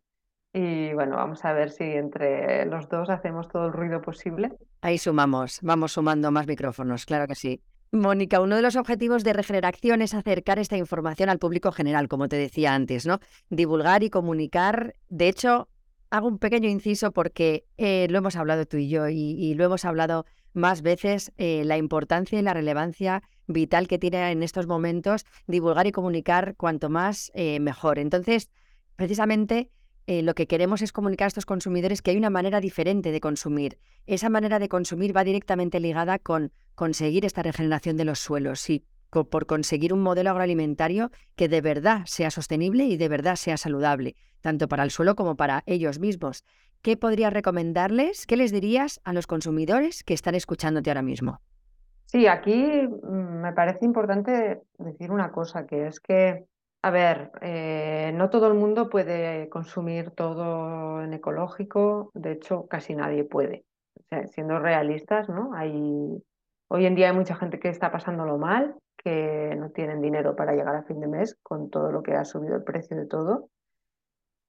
y 0.53 0.93
bueno, 0.93 1.17
vamos 1.17 1.43
a 1.45 1.53
ver 1.53 1.69
si 1.69 1.83
entre 1.83 2.65
los 2.65 2.89
dos 2.89 3.09
hacemos 3.09 3.49
todo 3.49 3.67
el 3.67 3.73
ruido 3.73 4.01
posible. 4.01 4.51
Ahí 4.81 4.97
sumamos, 4.97 5.59
vamos 5.61 5.91
sumando 5.91 6.31
más 6.31 6.47
micrófonos, 6.47 7.05
claro 7.05 7.27
que 7.27 7.35
sí. 7.35 7.61
Mónica, 7.91 8.39
uno 8.39 8.55
de 8.55 8.61
los 8.61 8.75
objetivos 8.75 9.23
de 9.23 9.33
Regeneración 9.33 10.03
es 10.03 10.13
acercar 10.13 10.59
esta 10.59 10.77
información 10.77 11.27
al 11.29 11.39
público 11.39 11.71
general, 11.71 12.07
como 12.07 12.29
te 12.29 12.35
decía 12.35 12.75
antes, 12.75 13.07
¿no? 13.07 13.19
Divulgar 13.49 14.03
y 14.03 14.11
comunicar. 14.11 14.93
De 15.09 15.27
hecho, 15.27 15.69
hago 16.11 16.27
un 16.27 16.37
pequeño 16.37 16.69
inciso 16.69 17.11
porque 17.11 17.65
eh, 17.77 18.05
lo 18.11 18.19
hemos 18.19 18.35
hablado 18.35 18.67
tú 18.67 18.77
y 18.77 18.89
yo 18.89 19.09
y, 19.09 19.55
lo 19.55 19.63
hemos 19.65 19.85
hablado 19.85 20.27
más 20.53 20.83
veces, 20.83 21.31
eh, 21.37 21.63
la 21.65 21.77
importancia 21.77 22.37
y 22.37 22.43
la 22.43 22.53
relevancia 22.53 23.23
vital 23.47 23.87
que 23.87 23.97
tiene 23.97 24.31
en 24.31 24.43
estos 24.43 24.67
momentos 24.67 25.25
divulgar 25.47 25.87
y 25.87 25.91
comunicar 25.91 26.55
cuanto 26.57 26.89
más 26.89 27.31
eh, 27.33 27.59
mejor. 27.59 27.97
Entonces, 27.97 28.51
precisamente 28.97 29.71
eh, 30.09 30.23
lo 30.23 30.33
que 30.33 30.47
queremos 30.47 30.81
es 30.81 30.91
comunicar 30.91 31.25
a 31.25 31.27
estos 31.27 31.45
consumidores 31.45 32.01
que 32.01 32.09
hay 32.09 32.17
una 32.17 32.31
manera 32.31 32.59
diferente 32.59 33.11
de 33.11 33.21
consumir. 33.21 33.77
Esa 34.07 34.27
manera 34.27 34.57
de 34.57 34.67
consumir 34.67 35.15
va 35.15 35.23
directamente 35.23 35.79
ligada 35.79 36.17
con 36.17 36.51
conseguir 36.73 37.25
esta 37.25 37.43
regeneración 37.43 37.95
de 37.95 38.05
los 38.05 38.17
suelos 38.17 38.67
y 38.71 38.83
por 39.11 39.45
conseguir 39.45 39.93
un 39.93 40.01
modelo 40.01 40.31
agroalimentario 40.31 41.11
que 41.35 41.47
de 41.47 41.61
verdad 41.61 42.01
sea 42.05 42.31
sostenible 42.31 42.85
y 42.85 42.97
de 42.97 43.07
verdad 43.07 43.35
sea 43.35 43.55
saludable, 43.55 44.15
tanto 44.41 44.67
para 44.67 44.81
el 44.81 44.89
suelo 44.89 45.13
como 45.13 45.35
para 45.35 45.61
ellos 45.67 45.99
mismos. 45.99 46.43
¿Qué 46.81 46.97
podrías 46.97 47.31
recomendarles? 47.31 48.25
¿Qué 48.25 48.35
les 48.35 48.51
dirías 48.51 49.01
a 49.03 49.13
los 49.13 49.27
consumidores 49.27 50.03
que 50.03 50.15
están 50.15 50.33
escuchándote 50.33 50.89
ahora 50.89 51.03
mismo? 51.03 51.39
Sí, 52.05 52.25
aquí 52.25 52.55
mm, 52.55 53.41
me 53.43 53.53
parece 53.53 53.85
importante 53.85 54.63
decir 54.79 55.11
una 55.11 55.31
cosa, 55.31 55.67
que 55.67 55.85
es 55.85 55.99
que 55.99 56.47
a 56.81 56.91
ver, 56.91 57.31
eh, 57.41 58.11
no 58.15 58.29
todo 58.29 58.47
el 58.47 58.53
mundo 58.53 58.89
puede 58.89 59.49
consumir 59.49 60.11
todo 60.11 61.01
en 61.03 61.13
ecológico, 61.13 62.09
de 62.13 62.33
hecho 62.33 62.67
casi 62.67 62.95
nadie 62.95 63.25
puede. 63.25 63.65
siendo 64.31 64.59
realistas, 64.59 65.29
¿no? 65.29 65.53
Hay, 65.53 66.23
hoy 66.69 66.85
en 66.85 66.95
día 66.95 67.09
hay 67.09 67.15
mucha 67.15 67.35
gente 67.35 67.59
que 67.59 67.69
está 67.69 67.91
pasándolo 67.91 68.37
mal, 68.37 68.75
que 68.97 69.55
no 69.57 69.71
tienen 69.71 70.01
dinero 70.01 70.35
para 70.35 70.53
llegar 70.53 70.75
a 70.75 70.83
fin 70.83 70.99
de 70.99 71.07
mes 71.07 71.37
con 71.43 71.69
todo 71.69 71.91
lo 71.91 72.01
que 72.01 72.13
ha 72.13 72.25
subido 72.25 72.55
el 72.55 72.63
precio 72.63 72.97
de 72.97 73.05
todo. 73.07 73.49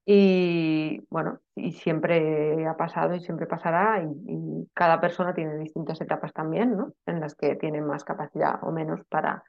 Y 0.07 1.04
bueno, 1.11 1.40
y 1.54 1.72
siempre 1.72 2.66
ha 2.66 2.76
pasado 2.76 3.14
y 3.14 3.20
siempre 3.20 3.46
pasará, 3.46 4.02
y, 4.02 4.68
cada 4.74 5.00
persona 5.00 5.34
tiene 5.34 5.59
distintas 5.59 6.00
etapas 6.00 6.32
también, 6.32 6.76
¿no? 6.76 6.92
En 7.07 7.20
las 7.20 7.34
que 7.34 7.57
tiene 7.57 7.80
más 7.80 8.04
capacidad 8.04 8.62
o 8.62 8.70
menos 8.72 9.00
para 9.09 9.42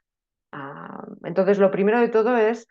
entonces, 1.24 1.58
lo 1.58 1.70
primero 1.70 2.00
de 2.00 2.08
todo 2.08 2.36
es 2.36 2.68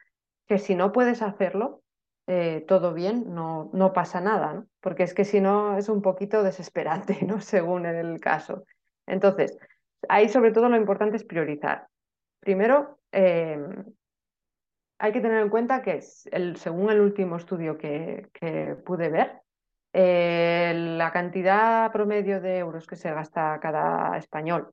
que 0.51 0.59
si 0.59 0.75
no 0.75 0.91
puedes 0.91 1.21
hacerlo, 1.21 1.81
eh, 2.27 2.65
todo 2.67 2.93
bien, 2.93 3.33
no, 3.33 3.69
no 3.71 3.93
pasa 3.93 4.19
nada, 4.19 4.51
¿no? 4.51 4.67
porque 4.81 5.03
es 5.03 5.13
que 5.13 5.23
si 5.23 5.39
no 5.39 5.77
es 5.77 5.87
un 5.87 6.01
poquito 6.01 6.43
desesperante, 6.43 7.19
¿no? 7.25 7.39
según 7.39 7.85
el 7.85 8.19
caso. 8.19 8.65
Entonces, 9.07 9.57
ahí 10.09 10.27
sobre 10.27 10.51
todo 10.51 10.67
lo 10.67 10.75
importante 10.75 11.15
es 11.15 11.23
priorizar. 11.23 11.87
Primero, 12.41 12.99
em, 13.13 13.85
hay 14.99 15.13
que 15.13 15.21
tener 15.21 15.41
en 15.41 15.47
cuenta 15.47 15.81
que 15.81 16.01
el, 16.33 16.57
según 16.57 16.89
el 16.89 16.99
último 16.99 17.37
estudio 17.37 17.77
que, 17.77 18.27
que 18.33 18.75
pude 18.85 19.07
ver, 19.07 19.39
eh, 19.93 20.73
la 20.75 21.13
cantidad 21.13 21.93
promedio 21.93 22.41
de 22.41 22.57
euros 22.57 22.87
que 22.87 22.97
se 22.97 23.13
gasta 23.13 23.57
cada 23.61 24.17
español 24.17 24.69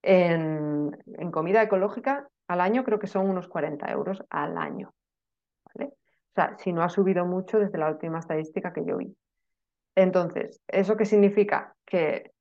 en, 0.00 0.96
en, 1.18 1.30
comida 1.30 1.62
ecológica 1.62 2.26
al 2.48 2.60
año 2.60 2.84
creo 2.84 2.98
que 2.98 3.06
son 3.06 3.28
unos 3.28 3.48
40 3.48 3.90
euros 3.90 4.22
al 4.30 4.56
año. 4.58 4.92
¿vale? 5.64 5.92
O 5.92 6.34
sea, 6.34 6.56
si 6.58 6.72
no 6.72 6.82
ha 6.82 6.88
subido 6.88 7.24
mucho 7.26 7.58
desde 7.58 7.78
la 7.78 7.90
última 7.90 8.18
estadística 8.18 8.72
que 8.72 8.84
yo 8.84 8.96
vi. 8.96 9.16
Entonces, 9.94 10.60
¿eso 10.66 10.96
qué 10.96 11.04
significa? 11.04 11.74
Que, 11.84 12.32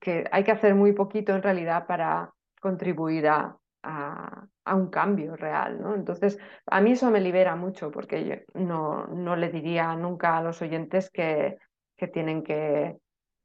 que, 0.00 0.24
hay 0.30 0.44
que 0.44 0.52
hacer 0.52 0.74
muy 0.74 0.92
poquito 0.92 1.34
en 1.34 1.42
realidad 1.42 1.86
para 1.86 2.32
contribuir 2.60 3.26
a, 3.28 3.56
a, 3.82 4.46
un 4.74 4.88
cambio 4.88 5.36
real. 5.36 5.80
¿no? 5.80 5.94
Entonces, 5.94 6.38
a 6.66 6.80
mí 6.80 6.92
eso 6.92 7.10
me 7.10 7.20
libera 7.20 7.56
mucho 7.56 7.90
porque 7.90 8.24
yo 8.24 8.34
no, 8.54 9.06
no 9.08 9.34
le 9.36 9.50
diría 9.50 9.94
nunca 9.96 10.36
a 10.36 10.42
los 10.42 10.62
oyentes 10.62 11.10
que, 11.10 11.58
que 11.96 12.08
tienen 12.08 12.42
que 12.42 12.96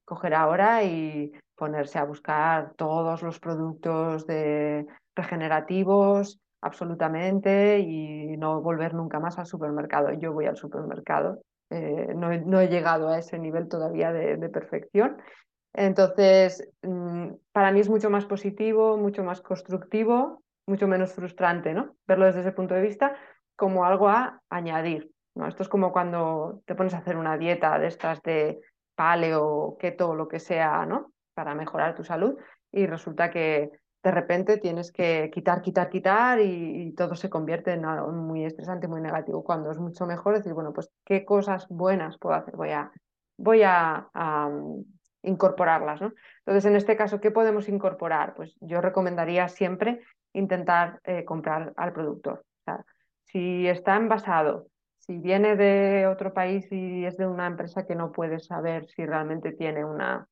coger 0.06 0.36
ahora 0.36 0.84
y 0.84 1.32
ponerse 1.56 1.98
a 1.98 2.06
buscar 2.06 2.74
todos 2.76 3.24
los 3.24 3.40
productos 3.40 4.28
de 4.28 4.86
regenerativos 5.16 6.40
absolutamente 6.62 7.80
y 7.80 8.38
no 8.38 8.62
volver 8.62 8.94
nunca 8.94 9.20
más 9.20 9.38
al 9.38 9.46
supermercado. 9.46 10.12
Yo 10.14 10.34
voy 10.34 10.46
al 10.46 10.58
supermercado, 10.58 11.40
eh, 11.70 12.14
no, 12.16 12.60
he 12.60 12.68
llegado 12.68 13.10
a 13.10 13.20
ese 13.20 13.40
nivel 13.40 13.68
todavía 13.68 14.12
de, 14.12 14.50
perfección. 14.50 15.18
Entonces, 15.74 16.68
mm, 16.82 17.34
para 17.52 17.72
mí 17.72 17.80
es 17.80 17.90
mucho 17.90 18.10
más 18.10 18.26
positivo, 18.26 18.98
mucho 18.98 19.24
más 19.24 19.42
constructivo, 19.42 20.42
mucho 20.68 20.88
menos 20.88 21.14
frustrante, 21.14 21.74
¿no? 21.74 21.96
Verlo 22.08 22.26
desde 22.26 22.42
ese 22.42 22.52
punto 22.52 22.74
de 22.74 22.82
vista 22.82 23.16
como 23.56 23.86
algo 23.86 24.10
a 24.10 24.42
añadir. 24.50 25.12
Esto 25.48 25.64
es 25.64 25.70
como 25.70 25.92
cuando 25.92 26.62
te 26.66 26.76
pones 26.76 26.94
a 26.94 27.00
hacer 27.00 27.18
una 27.18 27.38
dieta 27.38 27.78
de 27.78 27.88
estas 27.88 28.22
de 28.22 28.60
paleo, 28.96 29.76
keto, 29.80 30.16
lo 30.16 30.28
que 30.28 30.40
sea, 30.40 30.86
¿no? 30.86 31.12
Para 31.34 31.56
mejorar 31.56 31.96
tu 31.96 32.04
salud 32.04 32.38
y 32.72 32.88
resulta 32.88 33.30
que 33.30 33.70
de 34.06 34.12
repente 34.12 34.58
tienes 34.58 34.92
que 34.92 35.32
quitar, 35.34 35.64
quitar, 35.64 35.90
quitar 35.90 36.40
y, 36.40 36.94
todo 36.96 37.16
se 37.16 37.28
convierte 37.28 37.74
en 37.74 37.86
algo 37.86 38.12
muy 38.12 38.46
estresante, 38.46 38.88
muy 38.88 39.02
negativo, 39.02 39.44
cuando 39.44 39.72
es 39.72 39.80
mucho 39.80 40.06
mejor 40.06 40.38
decir, 40.38 40.54
bueno, 40.54 40.74
pues 40.74 40.92
qué 41.04 41.26
cosas 41.26 41.68
buenas 41.70 42.20
puedo 42.20 42.36
hacer, 42.36 42.56
voy 42.56 42.70
a, 42.70 42.92
voy 43.36 43.64
a, 43.64 44.08
incorporarlas, 45.24 46.02
¿no? 46.02 46.14
Entonces, 46.46 46.66
en 46.66 46.76
este 46.76 46.96
caso, 46.96 47.20
¿qué 47.20 47.32
podemos 47.32 47.68
incorporar? 47.68 48.36
Pues 48.36 48.56
yo 48.62 48.80
recomendaría 48.80 49.48
siempre 49.48 50.02
intentar 50.34 51.00
eh, 51.04 51.26
comprar 51.26 51.74
al 51.76 51.92
productor. 51.92 52.46
O 52.60 52.64
sea, 52.64 52.86
si 53.24 53.68
está 53.68 53.96
envasado, 53.96 54.68
si 55.00 55.18
viene 55.18 55.56
de 55.56 56.06
otro 56.06 56.32
país 56.32 56.72
y 56.72 57.06
es 57.06 57.18
de 57.18 57.26
una 57.26 57.48
empresa 57.48 57.88
que 57.88 57.96
no 57.96 58.12
puedes 58.12 58.46
saber 58.46 58.86
si 58.86 59.04
realmente 59.04 59.52
tiene 59.52 59.84
una 59.84 60.28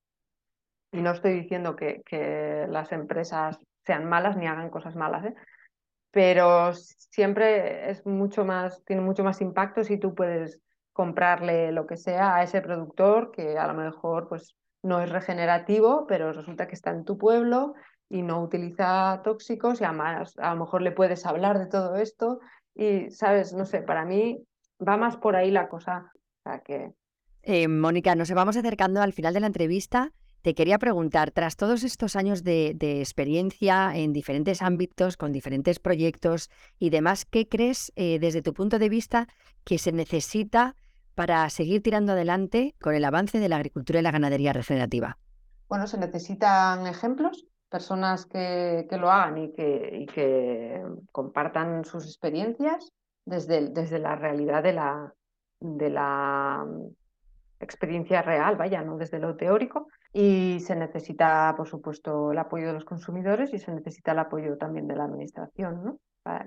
y 0.93 1.01
no 1.01 1.11
estoy 1.11 1.33
diciendo 1.33 1.75
que, 1.75 2.01
que 2.05 2.65
las 2.69 2.91
empresas 2.91 3.57
sean 3.85 4.05
malas 4.05 4.37
ni 4.37 4.47
hagan 4.47 4.69
cosas 4.69 4.95
malas, 4.95 5.25
¿eh? 5.25 5.35
pero 6.11 6.73
siempre 6.73 7.89
es 7.89 8.05
mucho 8.05 8.45
más, 8.45 8.83
tiene 8.85 9.01
mucho 9.01 9.23
más 9.23 9.41
impacto 9.41 9.83
si 9.83 9.97
tú 9.97 10.13
puedes 10.13 10.61
comprarle 10.93 11.71
lo 11.71 11.87
que 11.87 11.97
sea 11.97 12.35
a 12.35 12.43
ese 12.43 12.61
productor 12.61 13.31
que 13.31 13.57
a 13.57 13.67
lo 13.67 13.73
mejor 13.73 14.29
pues 14.29 14.55
no 14.83 15.01
es 15.01 15.09
regenerativo, 15.09 16.05
pero 16.07 16.31
resulta 16.31 16.67
que 16.67 16.75
está 16.75 16.91
en 16.91 17.03
tu 17.03 17.17
pueblo 17.17 17.73
y 18.09 18.21
no 18.21 18.43
utiliza 18.43 19.21
tóxicos 19.23 19.81
y 19.81 19.85
además 19.85 20.35
a 20.37 20.53
lo 20.53 20.59
mejor 20.59 20.83
le 20.83 20.91
puedes 20.91 21.25
hablar 21.25 21.57
de 21.57 21.65
todo 21.65 21.95
esto 21.95 22.39
y, 22.75 23.09
sabes, 23.09 23.53
no 23.53 23.65
sé, 23.65 23.81
para 23.81 24.05
mí 24.05 24.45
va 24.87 24.97
más 24.97 25.17
por 25.17 25.35
ahí 25.35 25.49
la 25.49 25.67
cosa. 25.67 26.11
O 26.13 26.49
sea 26.49 26.59
que... 26.59 26.91
Eh, 27.41 27.67
Mónica, 27.67 28.13
nos 28.13 28.31
vamos 28.31 28.55
acercando 28.55 29.01
al 29.01 29.13
final 29.13 29.33
de 29.33 29.39
la 29.39 29.47
entrevista 29.47 30.11
te 30.43 30.53
quería 30.53 30.77
preguntar, 30.77 31.31
tras 31.31 31.55
todos 31.55 31.83
estos 31.83 32.17
años 32.17 32.43
de, 32.43 32.75
experiencia 32.99 33.95
en 33.95 34.11
diferentes 34.11 34.61
ámbitos, 34.61 35.15
con 35.15 35.31
diferentes 35.31 35.79
proyectos 35.79 36.49
y 36.77 36.89
demás, 36.89 37.23
¿qué 37.23 37.47
crees 37.47 37.93
eh, 37.95 38.19
desde 38.19 38.41
tu 38.41 38.53
punto 38.53 38.77
de 38.77 38.89
vista 38.89 39.27
que 39.63 39.77
se 39.77 39.93
necesita 39.93 40.75
para 41.15 41.49
seguir 41.49 41.81
tirando 41.81 42.11
adelante 42.11 42.75
con 42.81 42.93
el 42.93 43.05
avance 43.05 43.39
de 43.39 43.47
la 43.47 43.55
agricultura 43.55 43.99
y 43.99 44.03
la 44.03 44.11
ganadería 44.11 44.51
regenerativa? 44.51 45.17
Bueno, 45.69 45.87
se 45.87 45.97
necesitan 45.97 46.87
ejemplos, 46.87 47.45
personas 47.69 48.25
que, 48.25 48.85
lo 48.91 49.09
hagan 49.09 49.37
y 49.37 49.53
que, 49.53 50.05
que, 50.13 50.83
compartan 51.13 51.85
sus 51.85 52.05
experiencias 52.05 52.91
desde, 53.25 53.69
desde 53.69 53.97
la 53.97 54.17
realidad 54.17 54.61
de 54.61 54.73
la, 54.73 55.13
de 55.61 55.89
la 55.89 56.65
experiencia 57.63 58.21
real, 58.21 58.55
vaya, 58.55 58.81
no 58.81 58.97
desde 58.97 59.19
lo 59.19 59.35
teórico. 59.35 59.87
Y 60.11 60.59
se 60.59 60.75
necesita, 60.75 61.53
por 61.57 61.67
supuesto, 61.67 62.31
el 62.31 62.37
apoyo 62.37 62.67
de 62.67 62.73
los 62.73 62.85
consumidores 62.85 63.53
y 63.53 63.59
se 63.59 63.73
necesita 63.73 64.11
el 64.11 64.19
apoyo 64.19 64.57
también 64.57 64.87
de 64.87 64.95
la 64.95 65.05
administración, 65.05 65.83
¿no? 65.83 65.99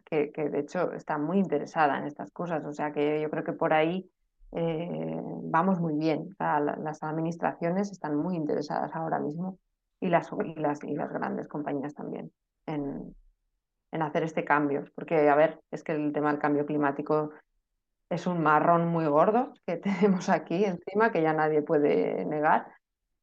Que, 0.05 0.33
que, 0.33 0.49
de 0.49 0.61
hecho 0.61 0.93
está 0.93 1.19
muy 1.19 1.39
interesada 1.39 1.99
en 1.99 2.07
estas 2.07 2.31
cosas. 2.31 2.64
O 2.64 2.73
sea 2.73 2.93
que 2.93 3.21
yo 3.21 3.29
creo 3.29 3.45
que 3.45 3.53
por 3.53 3.73
ahí 3.75 4.09
eh, 4.53 5.21
vamos 5.43 5.81
muy 5.81 5.97
bien. 5.97 6.35
las 6.39 7.03
administraciones 7.03 7.91
están 7.91 8.17
muy 8.17 8.37
interesadas 8.37 8.95
ahora 8.95 9.19
mismo 9.19 9.59
y 10.01 10.09
las, 10.09 10.31
y 10.45 10.55
las, 10.61 10.83
y 10.85 10.95
las 10.95 11.12
grandes 11.12 11.49
compañías 11.49 11.95
también 11.95 12.31
en, 12.67 13.14
en 13.93 14.03
hacer 14.03 14.23
este 14.23 14.45
cambio. 14.45 14.85
Porque, 14.95 15.29
a 15.29 15.35
ver, 15.35 15.61
es 15.71 15.83
que 15.83 15.93
el 15.93 16.12
tema 16.12 16.31
del 16.31 16.41
cambio 16.41 16.67
climático 16.67 17.31
es 18.11 18.26
un 18.26 18.42
marrón 18.42 18.88
muy 18.88 19.07
gordo 19.07 19.52
que 19.66 19.76
tenemos 19.76 20.28
aquí 20.28 20.64
encima, 20.64 21.12
que 21.12 21.22
ya 21.22 21.32
nadie 21.32 21.62
puede 21.62 22.24
negar, 22.24 22.66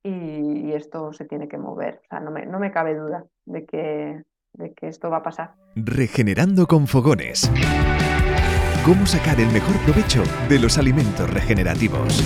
y, 0.03 0.73
esto 0.73 1.13
se 1.13 1.25
tiene 1.25 1.47
que 1.47 1.57
mover. 1.57 2.01
O 2.03 2.07
sea, 2.09 2.19
no 2.19 2.31
me, 2.31 2.45
no 2.45 2.59
me 2.59 2.71
cabe 2.71 2.95
duda 2.95 3.25
de 3.45 3.65
que, 3.65 4.23
de 4.53 4.73
que 4.73 4.87
esto 4.87 5.09
va 5.09 5.17
a 5.17 5.23
pasar. 5.23 5.53
Regenerando 5.75 6.67
con 6.67 6.87
fogones. 6.87 7.49
¿Cómo 8.83 9.05
sacar 9.05 9.39
el 9.39 9.47
mejor 9.51 9.77
provecho 9.85 10.23
de 10.49 10.59
los 10.59 10.77
alimentos 10.77 11.29
regenerativos? 11.29 12.21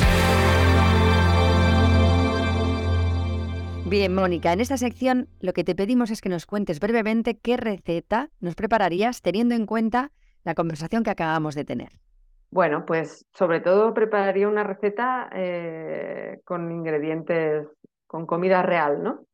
Bien, 3.85 4.13
Mónica, 4.13 4.51
en 4.51 4.59
esta 4.59 4.75
sección 4.77 5.29
lo 5.39 5.53
que 5.53 5.63
te 5.63 5.75
pedimos 5.75 6.09
es 6.09 6.19
que 6.19 6.29
nos 6.29 6.45
cuentes 6.45 6.79
brevemente 6.79 7.37
qué 7.37 7.57
receta 7.57 8.31
nos 8.39 8.55
prepararías 8.55 9.21
teniendo 9.21 9.53
en 9.53 9.65
cuenta 9.65 10.11
la 10.43 10.55
conversación 10.55 11.03
que 11.03 11.11
acabamos 11.11 11.53
de 11.53 11.63
tener. 11.63 12.06
Bueno, 12.49 12.85
pues 12.85 13.25
sobre 13.33 13.59
todo 13.59 13.93
prepararía 13.93 14.47
una 14.47 14.63
receta 14.63 15.29
eh, 15.33 16.39
con 16.45 16.71
ingredientes, 16.71 17.67
con 18.07 18.25
comida 18.25 18.61
real, 18.61 19.03
¿no? 19.03 19.25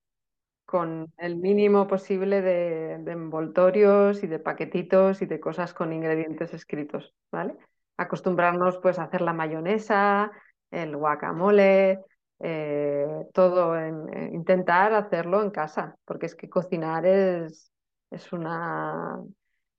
Con 0.66 1.14
el 1.18 1.36
mínimo 1.38 1.88
posible 1.88 2.42
de, 2.42 2.94
envoltorios 2.94 4.24
y 4.24 4.28
de 4.28 4.40
paquetitos 4.40 5.22
y 5.22 5.28
de 5.28 5.40
cosas 5.40 5.74
con 5.74 5.94
ingredientes 5.94 6.54
escritos, 6.54 7.14
¿vale? 7.32 7.56
Acostumbrarnos 7.98 8.80
pues 8.80 8.98
a 8.98 9.04
hacer 9.04 9.22
la 9.22 9.34
mayonesa, 9.34 10.32
el 10.72 10.98
guacamole, 10.98 12.00
eh, 12.40 13.08
todo, 13.32 13.78
en, 13.78 14.10
eh, 14.12 14.32
intentar 14.34 14.94
hacerlo 14.94 15.44
en 15.44 15.52
casa, 15.52 15.96
porque 16.04 16.26
es 16.26 16.36
que 16.36 16.50
cocinar 16.50 17.06
es, 17.06 17.72
es 18.10 18.34
una 18.34 19.20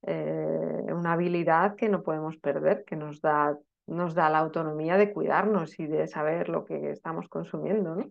eh, 0.07 0.93
una 0.93 1.13
habilidad 1.13 1.77
que 1.77 1.89
no 1.89 2.03
podemos 2.03 2.37
perder, 2.37 2.85
que 2.85 2.97
nos 2.97 3.21
da, 3.21 3.57
nos 3.87 4.15
da 4.15 4.29
la 4.31 4.39
autonomía 4.39 4.97
de 4.97 5.13
cuidarnos 5.13 5.79
y 5.81 5.87
de 5.87 6.07
saber 6.07 6.49
lo 6.49 6.65
que 6.65 6.91
estamos 6.91 7.29
consumiendo. 7.29 7.95
¿no? 7.95 8.11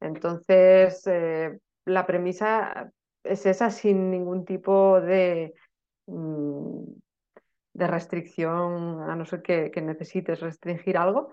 Entonces, 0.00 1.06
eh, 1.06 1.58
la 1.84 2.06
premisa 2.06 2.90
es 3.22 3.46
esa 3.46 3.70
sin 3.70 4.10
ningún 4.10 4.44
tipo 4.44 5.00
de, 5.00 5.54
mm, 6.06 6.84
de 7.74 7.86
restricción, 7.86 9.02
a 9.02 9.14
no 9.14 9.24
ser 9.24 9.42
que, 9.42 9.70
que 9.70 9.82
necesites 9.82 10.40
restringir 10.40 10.96
algo. 10.96 11.30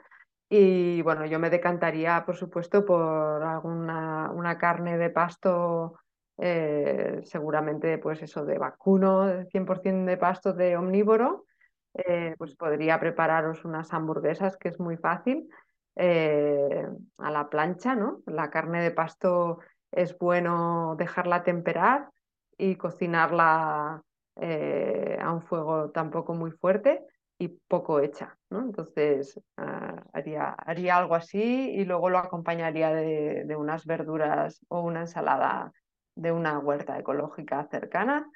Y 0.50 1.02
bueno, 1.02 1.26
yo 1.26 1.40
me 1.40 1.50
decantaría, 1.50 2.24
por 2.26 2.36
supuesto, 2.36 2.86
por 2.86 3.44
alguna 3.44 4.30
una 4.32 4.58
carne 4.58 4.98
de 4.98 5.10
pasto 5.10 5.96
eh, 6.38 7.22
seguramente 7.24 7.98
pues 7.98 8.22
eso 8.22 8.46
de 8.46 8.58
vacuno, 8.58 9.46
100% 9.46 10.06
de 10.06 10.18
pasto 10.18 10.54
de 10.54 10.76
omnívoro, 10.78 11.46
eh, 11.94 12.36
pues 12.38 12.56
podría 12.56 13.00
prepararos 13.00 13.64
unas 13.64 13.94
hamburguesas 13.94 14.58
que 14.58 14.70
es 14.70 14.80
muy 14.80 14.98
fácil 14.98 15.48
eh, 15.96 16.88
a 17.18 17.32
la 17.32 17.50
plancha, 17.50 17.96
¿no? 17.96 18.22
La 18.26 18.50
carne 18.50 18.82
de 18.82 18.92
pasto 18.92 19.60
es 19.92 20.18
bueno 20.18 20.96
dejarla 20.98 21.44
temperar 21.44 22.10
y 22.58 22.76
cocinarla 22.76 24.02
a 24.38 25.32
un 25.32 25.42
fuego 25.44 25.92
tampoco 25.92 26.34
muy 26.34 26.52
fuerte 26.52 27.06
y 27.38 27.48
poco 27.48 28.02
hecha, 28.02 28.38
¿no? 28.50 28.62
Entonces 28.62 29.40
ah, 29.56 30.04
haría, 30.12 30.50
haría 30.52 30.98
algo 30.98 31.16
así 31.16 31.72
y 31.72 31.86
luego 31.86 32.10
lo 32.10 32.18
acompañaría 32.18 32.94
de, 32.94 33.44
de 33.46 33.56
unas 33.56 33.86
verduras 33.86 34.60
o 34.68 34.82
una 34.82 35.02
ensalada 35.02 35.72
de 36.16 36.32
una 36.32 36.60
huerta 36.60 36.98
ecológica 36.98 37.68
cercana 37.70 38.30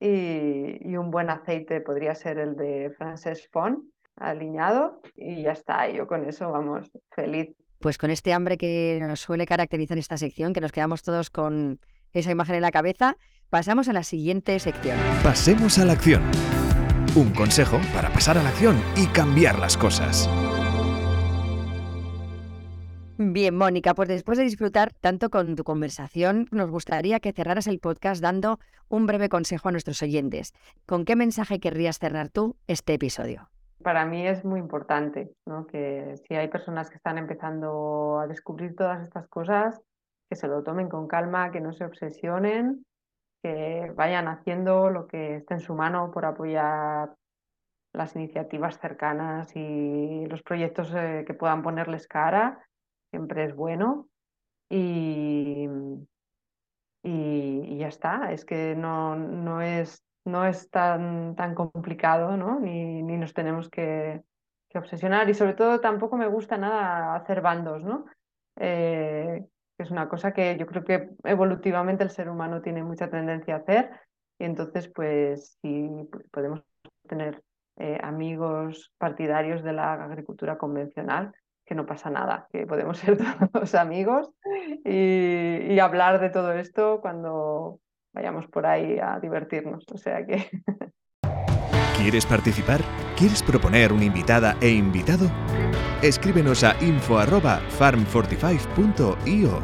y, 0.00 0.96
un 0.96 1.10
buen 1.10 1.30
aceite 1.30 1.80
podría 1.80 2.14
ser 2.14 2.38
el 2.38 2.56
de 2.56 2.92
Frances 2.96 3.48
Font 3.50 3.84
aliñado 4.16 5.00
y 5.14 5.42
ya 5.42 5.52
está, 5.52 5.88
yo 5.88 6.06
con 6.06 6.24
eso 6.28 6.50
vamos 6.50 6.90
feliz. 7.14 7.54
Pues 7.80 7.98
con 7.98 8.10
este 8.10 8.32
hambre 8.32 8.56
que 8.56 8.98
nos 9.02 9.20
suele 9.20 9.46
caracterizar 9.46 9.98
esta 9.98 10.16
sección, 10.16 10.52
que 10.52 10.60
nos 10.60 10.72
quedamos 10.72 11.02
todos 11.02 11.30
con 11.30 11.80
esa 12.12 12.30
imagen 12.30 12.56
en 12.56 12.62
la 12.62 12.70
cabeza, 12.70 13.16
pasamos 13.50 13.88
a 13.88 13.92
la 13.92 14.02
siguiente 14.02 14.58
sección. 14.58 14.98
Pasemos 15.22 15.78
a 15.78 15.84
la 15.84 15.92
acción. 15.92 16.22
Un 17.14 17.32
consejo 17.32 17.78
para 17.94 18.10
pasar 18.10 18.38
a 18.38 18.42
la 18.42 18.48
acción 18.50 18.82
y 18.96 19.06
cambiar 19.08 19.58
las 19.58 19.76
cosas. 19.76 20.28
Bien, 23.18 23.56
Mónica, 23.56 23.94
pues 23.94 24.10
después 24.10 24.36
de 24.36 24.44
disfrutar 24.44 24.92
tanto 24.92 25.30
con 25.30 25.56
tu 25.56 25.64
conversación, 25.64 26.48
nos 26.50 26.70
gustaría 26.70 27.18
que 27.18 27.32
cerraras 27.32 27.66
el 27.66 27.78
podcast 27.78 28.20
dando 28.20 28.58
un 28.90 29.06
breve 29.06 29.30
consejo 29.30 29.70
a 29.70 29.72
nuestros 29.72 30.02
oyentes. 30.02 30.52
¿Con 30.84 31.06
qué 31.06 31.16
mensaje 31.16 31.58
querrías 31.58 31.98
cerrar 31.98 32.28
tú 32.28 32.56
este 32.66 32.92
episodio? 32.92 33.48
Para 33.82 34.04
mí 34.04 34.26
es 34.26 34.44
muy 34.44 34.60
importante 34.60 35.32
que 35.70 36.14
si 36.28 36.34
hay 36.34 36.48
personas 36.48 36.90
que 36.90 36.96
están 36.96 37.16
empezando 37.16 38.20
a 38.20 38.26
descubrir 38.26 38.76
todas 38.76 39.02
estas 39.02 39.26
cosas, 39.28 39.80
que 40.28 40.36
se 40.36 40.46
lo 40.46 40.62
tomen 40.62 40.90
con 40.90 41.08
calma, 41.08 41.50
que 41.50 41.62
no 41.62 41.72
se 41.72 41.86
obsesionen, 41.86 42.84
que 43.42 43.92
vayan 43.94 44.28
haciendo 44.28 44.90
lo 44.90 45.06
que 45.06 45.36
esté 45.36 45.54
en 45.54 45.60
su 45.60 45.74
mano 45.74 46.10
por 46.10 46.26
apoyar 46.26 47.14
las 47.94 48.14
iniciativas 48.14 48.78
cercanas 48.78 49.56
y 49.56 50.26
los 50.26 50.42
proyectos 50.42 50.92
eh, 50.94 51.24
que 51.26 51.32
puedan 51.32 51.62
ponerles 51.62 52.06
cara 52.06 52.60
siempre 53.10 53.44
es 53.44 53.54
bueno 53.54 54.08
y, 54.68 55.68
y, 57.02 57.78
ya 57.78 57.88
está, 57.88 58.32
es 58.32 58.44
que 58.44 58.74
no, 58.74 59.16
no, 59.16 59.60
es, 59.62 60.04
no 60.24 60.46
es 60.46 60.70
tan, 60.70 61.36
tan 61.36 61.54
complicado 61.54 62.36
¿no? 62.36 62.58
ni, 62.58 63.02
ni 63.02 63.16
nos 63.16 63.32
tenemos 63.32 63.68
que, 63.68 64.22
que, 64.68 64.78
obsesionar 64.78 65.28
y 65.30 65.34
sobre 65.34 65.54
todo 65.54 65.80
tampoco 65.80 66.16
me 66.16 66.26
gusta 66.26 66.56
nada 66.56 67.14
hacer 67.14 67.40
bandos, 67.40 67.84
¿no? 67.84 68.06
Eh, 68.58 69.44
es 69.78 69.90
una 69.90 70.08
cosa 70.08 70.32
que 70.32 70.56
yo 70.56 70.66
creo 70.66 70.84
que 70.84 71.10
evolutivamente 71.24 72.02
el 72.02 72.10
ser 72.10 72.30
humano 72.30 72.62
tiene 72.62 72.82
mucha 72.82 73.10
tendencia 73.10 73.56
a 73.56 73.58
hacer 73.58 73.90
y 74.38 74.44
entonces 74.44 74.88
pues 74.88 75.58
si 75.60 75.88
podemos 76.32 76.62
tener 77.06 77.42
eh, 77.76 77.98
amigos 78.02 78.92
partidarios 78.96 79.62
de 79.62 79.74
la 79.74 79.92
agricultura 79.92 80.56
convencional, 80.56 81.34
que 81.66 81.74
no 81.74 81.84
pasa 81.84 82.08
nada, 82.10 82.46
que 82.52 82.64
podemos 82.66 82.96
ser 82.98 83.18
todos 83.18 83.74
amigos 83.74 84.30
y, 84.84 85.80
hablar 85.80 86.20
de 86.20 86.30
todo 86.30 86.52
esto 86.52 87.00
cuando 87.02 87.80
vayamos 88.14 88.46
por 88.46 88.64
ahí 88.66 88.98
a 88.98 89.18
divertirnos. 89.20 89.84
O 89.92 89.98
sea 89.98 90.24
que. 90.24 90.48
¿Quieres 91.98 92.24
participar? 92.26 92.80
¿Quieres 93.16 93.42
proponer 93.42 93.92
una 93.92 94.04
invitada 94.04 94.56
e 94.60 94.70
invitado? 94.70 95.28
Escríbenos 96.02 96.62
a 96.64 96.74
info@farm45.io. 96.80 99.62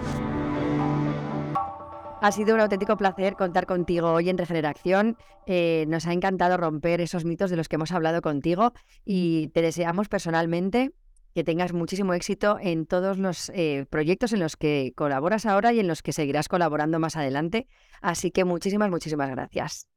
Ha 2.23 2.31
sido 2.31 2.55
un 2.55 2.61
auténtico 2.61 2.97
placer 2.97 3.35
contar 3.35 3.67
contigo 3.67 4.13
hoy 4.13 4.31
en 4.31 4.39
Regeneración. 4.39 5.17
Eh, 5.47 5.87
nos 5.89 6.07
ha 6.07 6.13
encantado 6.13 6.57
romper 6.57 7.01
esos 7.01 7.25
mitos 7.25 7.51
de 7.51 7.57
los 7.57 7.69
que 7.69 7.75
hemos 7.77 7.91
hablado 7.91 8.23
contigo 8.23 8.73
y 9.05 9.49
te 9.49 9.61
deseamos 9.61 10.09
personalmente 10.09 10.93
que 11.35 11.45
tengas 11.45 11.73
muchísimo 11.73 12.15
éxito 12.15 12.59
en 12.61 12.87
todos 12.87 13.19
los 13.19 13.51
eh, 13.55 13.87
proyectos 13.91 14.33
en 14.33 14.41
los 14.41 14.57
que 14.57 14.93
colaboras 14.97 15.47
ahora 15.47 15.73
y 15.73 15.81
en 15.81 15.89
los 15.89 16.03
que 16.03 16.13
seguirás 16.13 16.49
colaborando 16.49 16.99
más 16.99 17.17
adelante. 17.17 17.67
Así 18.01 18.31
que 18.31 18.45
muchísimas, 18.45 18.91
muchísimas 18.91 19.31
gracias. 19.31 19.89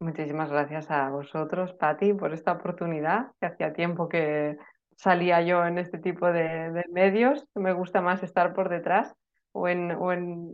Muchísimas 0.00 0.50
gracias 0.50 0.90
a 0.90 1.08
vosotros, 1.10 1.72
Patti, 1.74 2.12
por 2.12 2.34
esta 2.34 2.52
oportunidad, 2.52 3.28
que 3.40 3.46
hacía 3.46 3.72
tiempo 3.72 4.08
que 4.08 4.56
salía 4.96 5.40
yo 5.42 5.64
en 5.64 5.78
este 5.78 5.98
tipo 5.98 6.26
de, 6.30 6.84
medios. 6.90 7.46
Me 7.54 7.72
gusta 7.72 8.00
más 8.00 8.22
estar 8.22 8.54
por 8.54 8.68
detrás 8.68 9.14
o 9.52 9.68
en, 9.68 9.92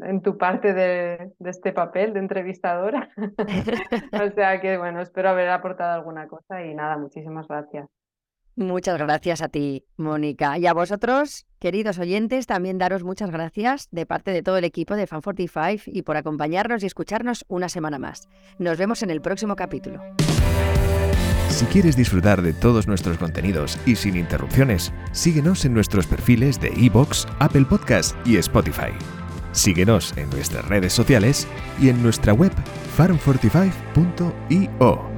en, 0.03 0.21
tu 0.21 0.37
parte 0.37 0.75
de, 0.75 1.33
de, 1.39 1.51
este 1.51 1.73
papel 1.73 2.13
de 2.13 2.21
entrevistadora. 2.21 3.09
o 4.13 4.31
sea 4.35 4.61
que, 4.61 4.77
bueno, 4.77 5.01
espero 5.01 5.31
haber 5.31 5.49
aportado 5.49 5.95
alguna 5.95 6.29
cosa 6.29 6.63
y 6.65 6.75
nada, 6.75 6.99
muchísimas 6.99 7.49
gracias. 7.49 7.89
Muchas 8.57 8.99
gracias 8.99 9.43
a 9.43 9.49
ti, 9.49 9.85
Mónica. 9.97 10.59
Y 10.59 10.67
a 10.67 10.75
vosotros, 10.75 11.47
queridos 11.59 11.99
oyentes, 11.99 12.47
también 12.47 12.79
daros 12.79 13.05
muchas 13.05 13.31
gracias 13.31 13.89
de 13.91 14.07
parte 14.07 14.33
de 14.33 14.43
todo 14.43 14.59
el 14.59 14.65
equipo 14.65 14.97
de 14.97 15.09
Fan45 15.09 15.83
y 15.87 16.03
por 16.03 16.17
acompañarnos 16.17 16.83
y 16.83 16.87
escucharnos 16.87 17.45
una 17.49 17.69
semana 17.69 17.99
más. 17.99 18.29
Nos 18.59 18.79
vemos 18.79 19.03
en 19.03 19.11
el 19.11 19.21
próximo 19.21 19.57
capítulo. 19.57 20.01
Si 21.49 21.67
quieres 21.67 21.97
disfrutar 21.97 22.43
de 22.43 22.53
todos 22.53 22.87
nuestros 22.87 23.19
contenidos 23.19 23.77
y 23.85 23.97
sin 23.97 24.17
interrupciones, 24.17 24.93
síguenos 25.13 25.65
en 25.65 25.75
nuestros 25.75 26.07
perfiles 26.07 26.61
de 26.61 26.73
iBox, 26.75 27.27
Apple 27.41 27.67
Podcast 27.69 28.17
y 28.27 28.37
Spotify. 28.37 28.93
Síguenos 29.53 30.17
en 30.17 30.31
nuestras 30.31 30.67
redes 30.69 30.93
sociales 30.93 31.49
y 31.81 31.89
en 31.89 32.01
nuestra 32.03 32.33
web 32.33 32.53
farm45.io. 32.97 35.11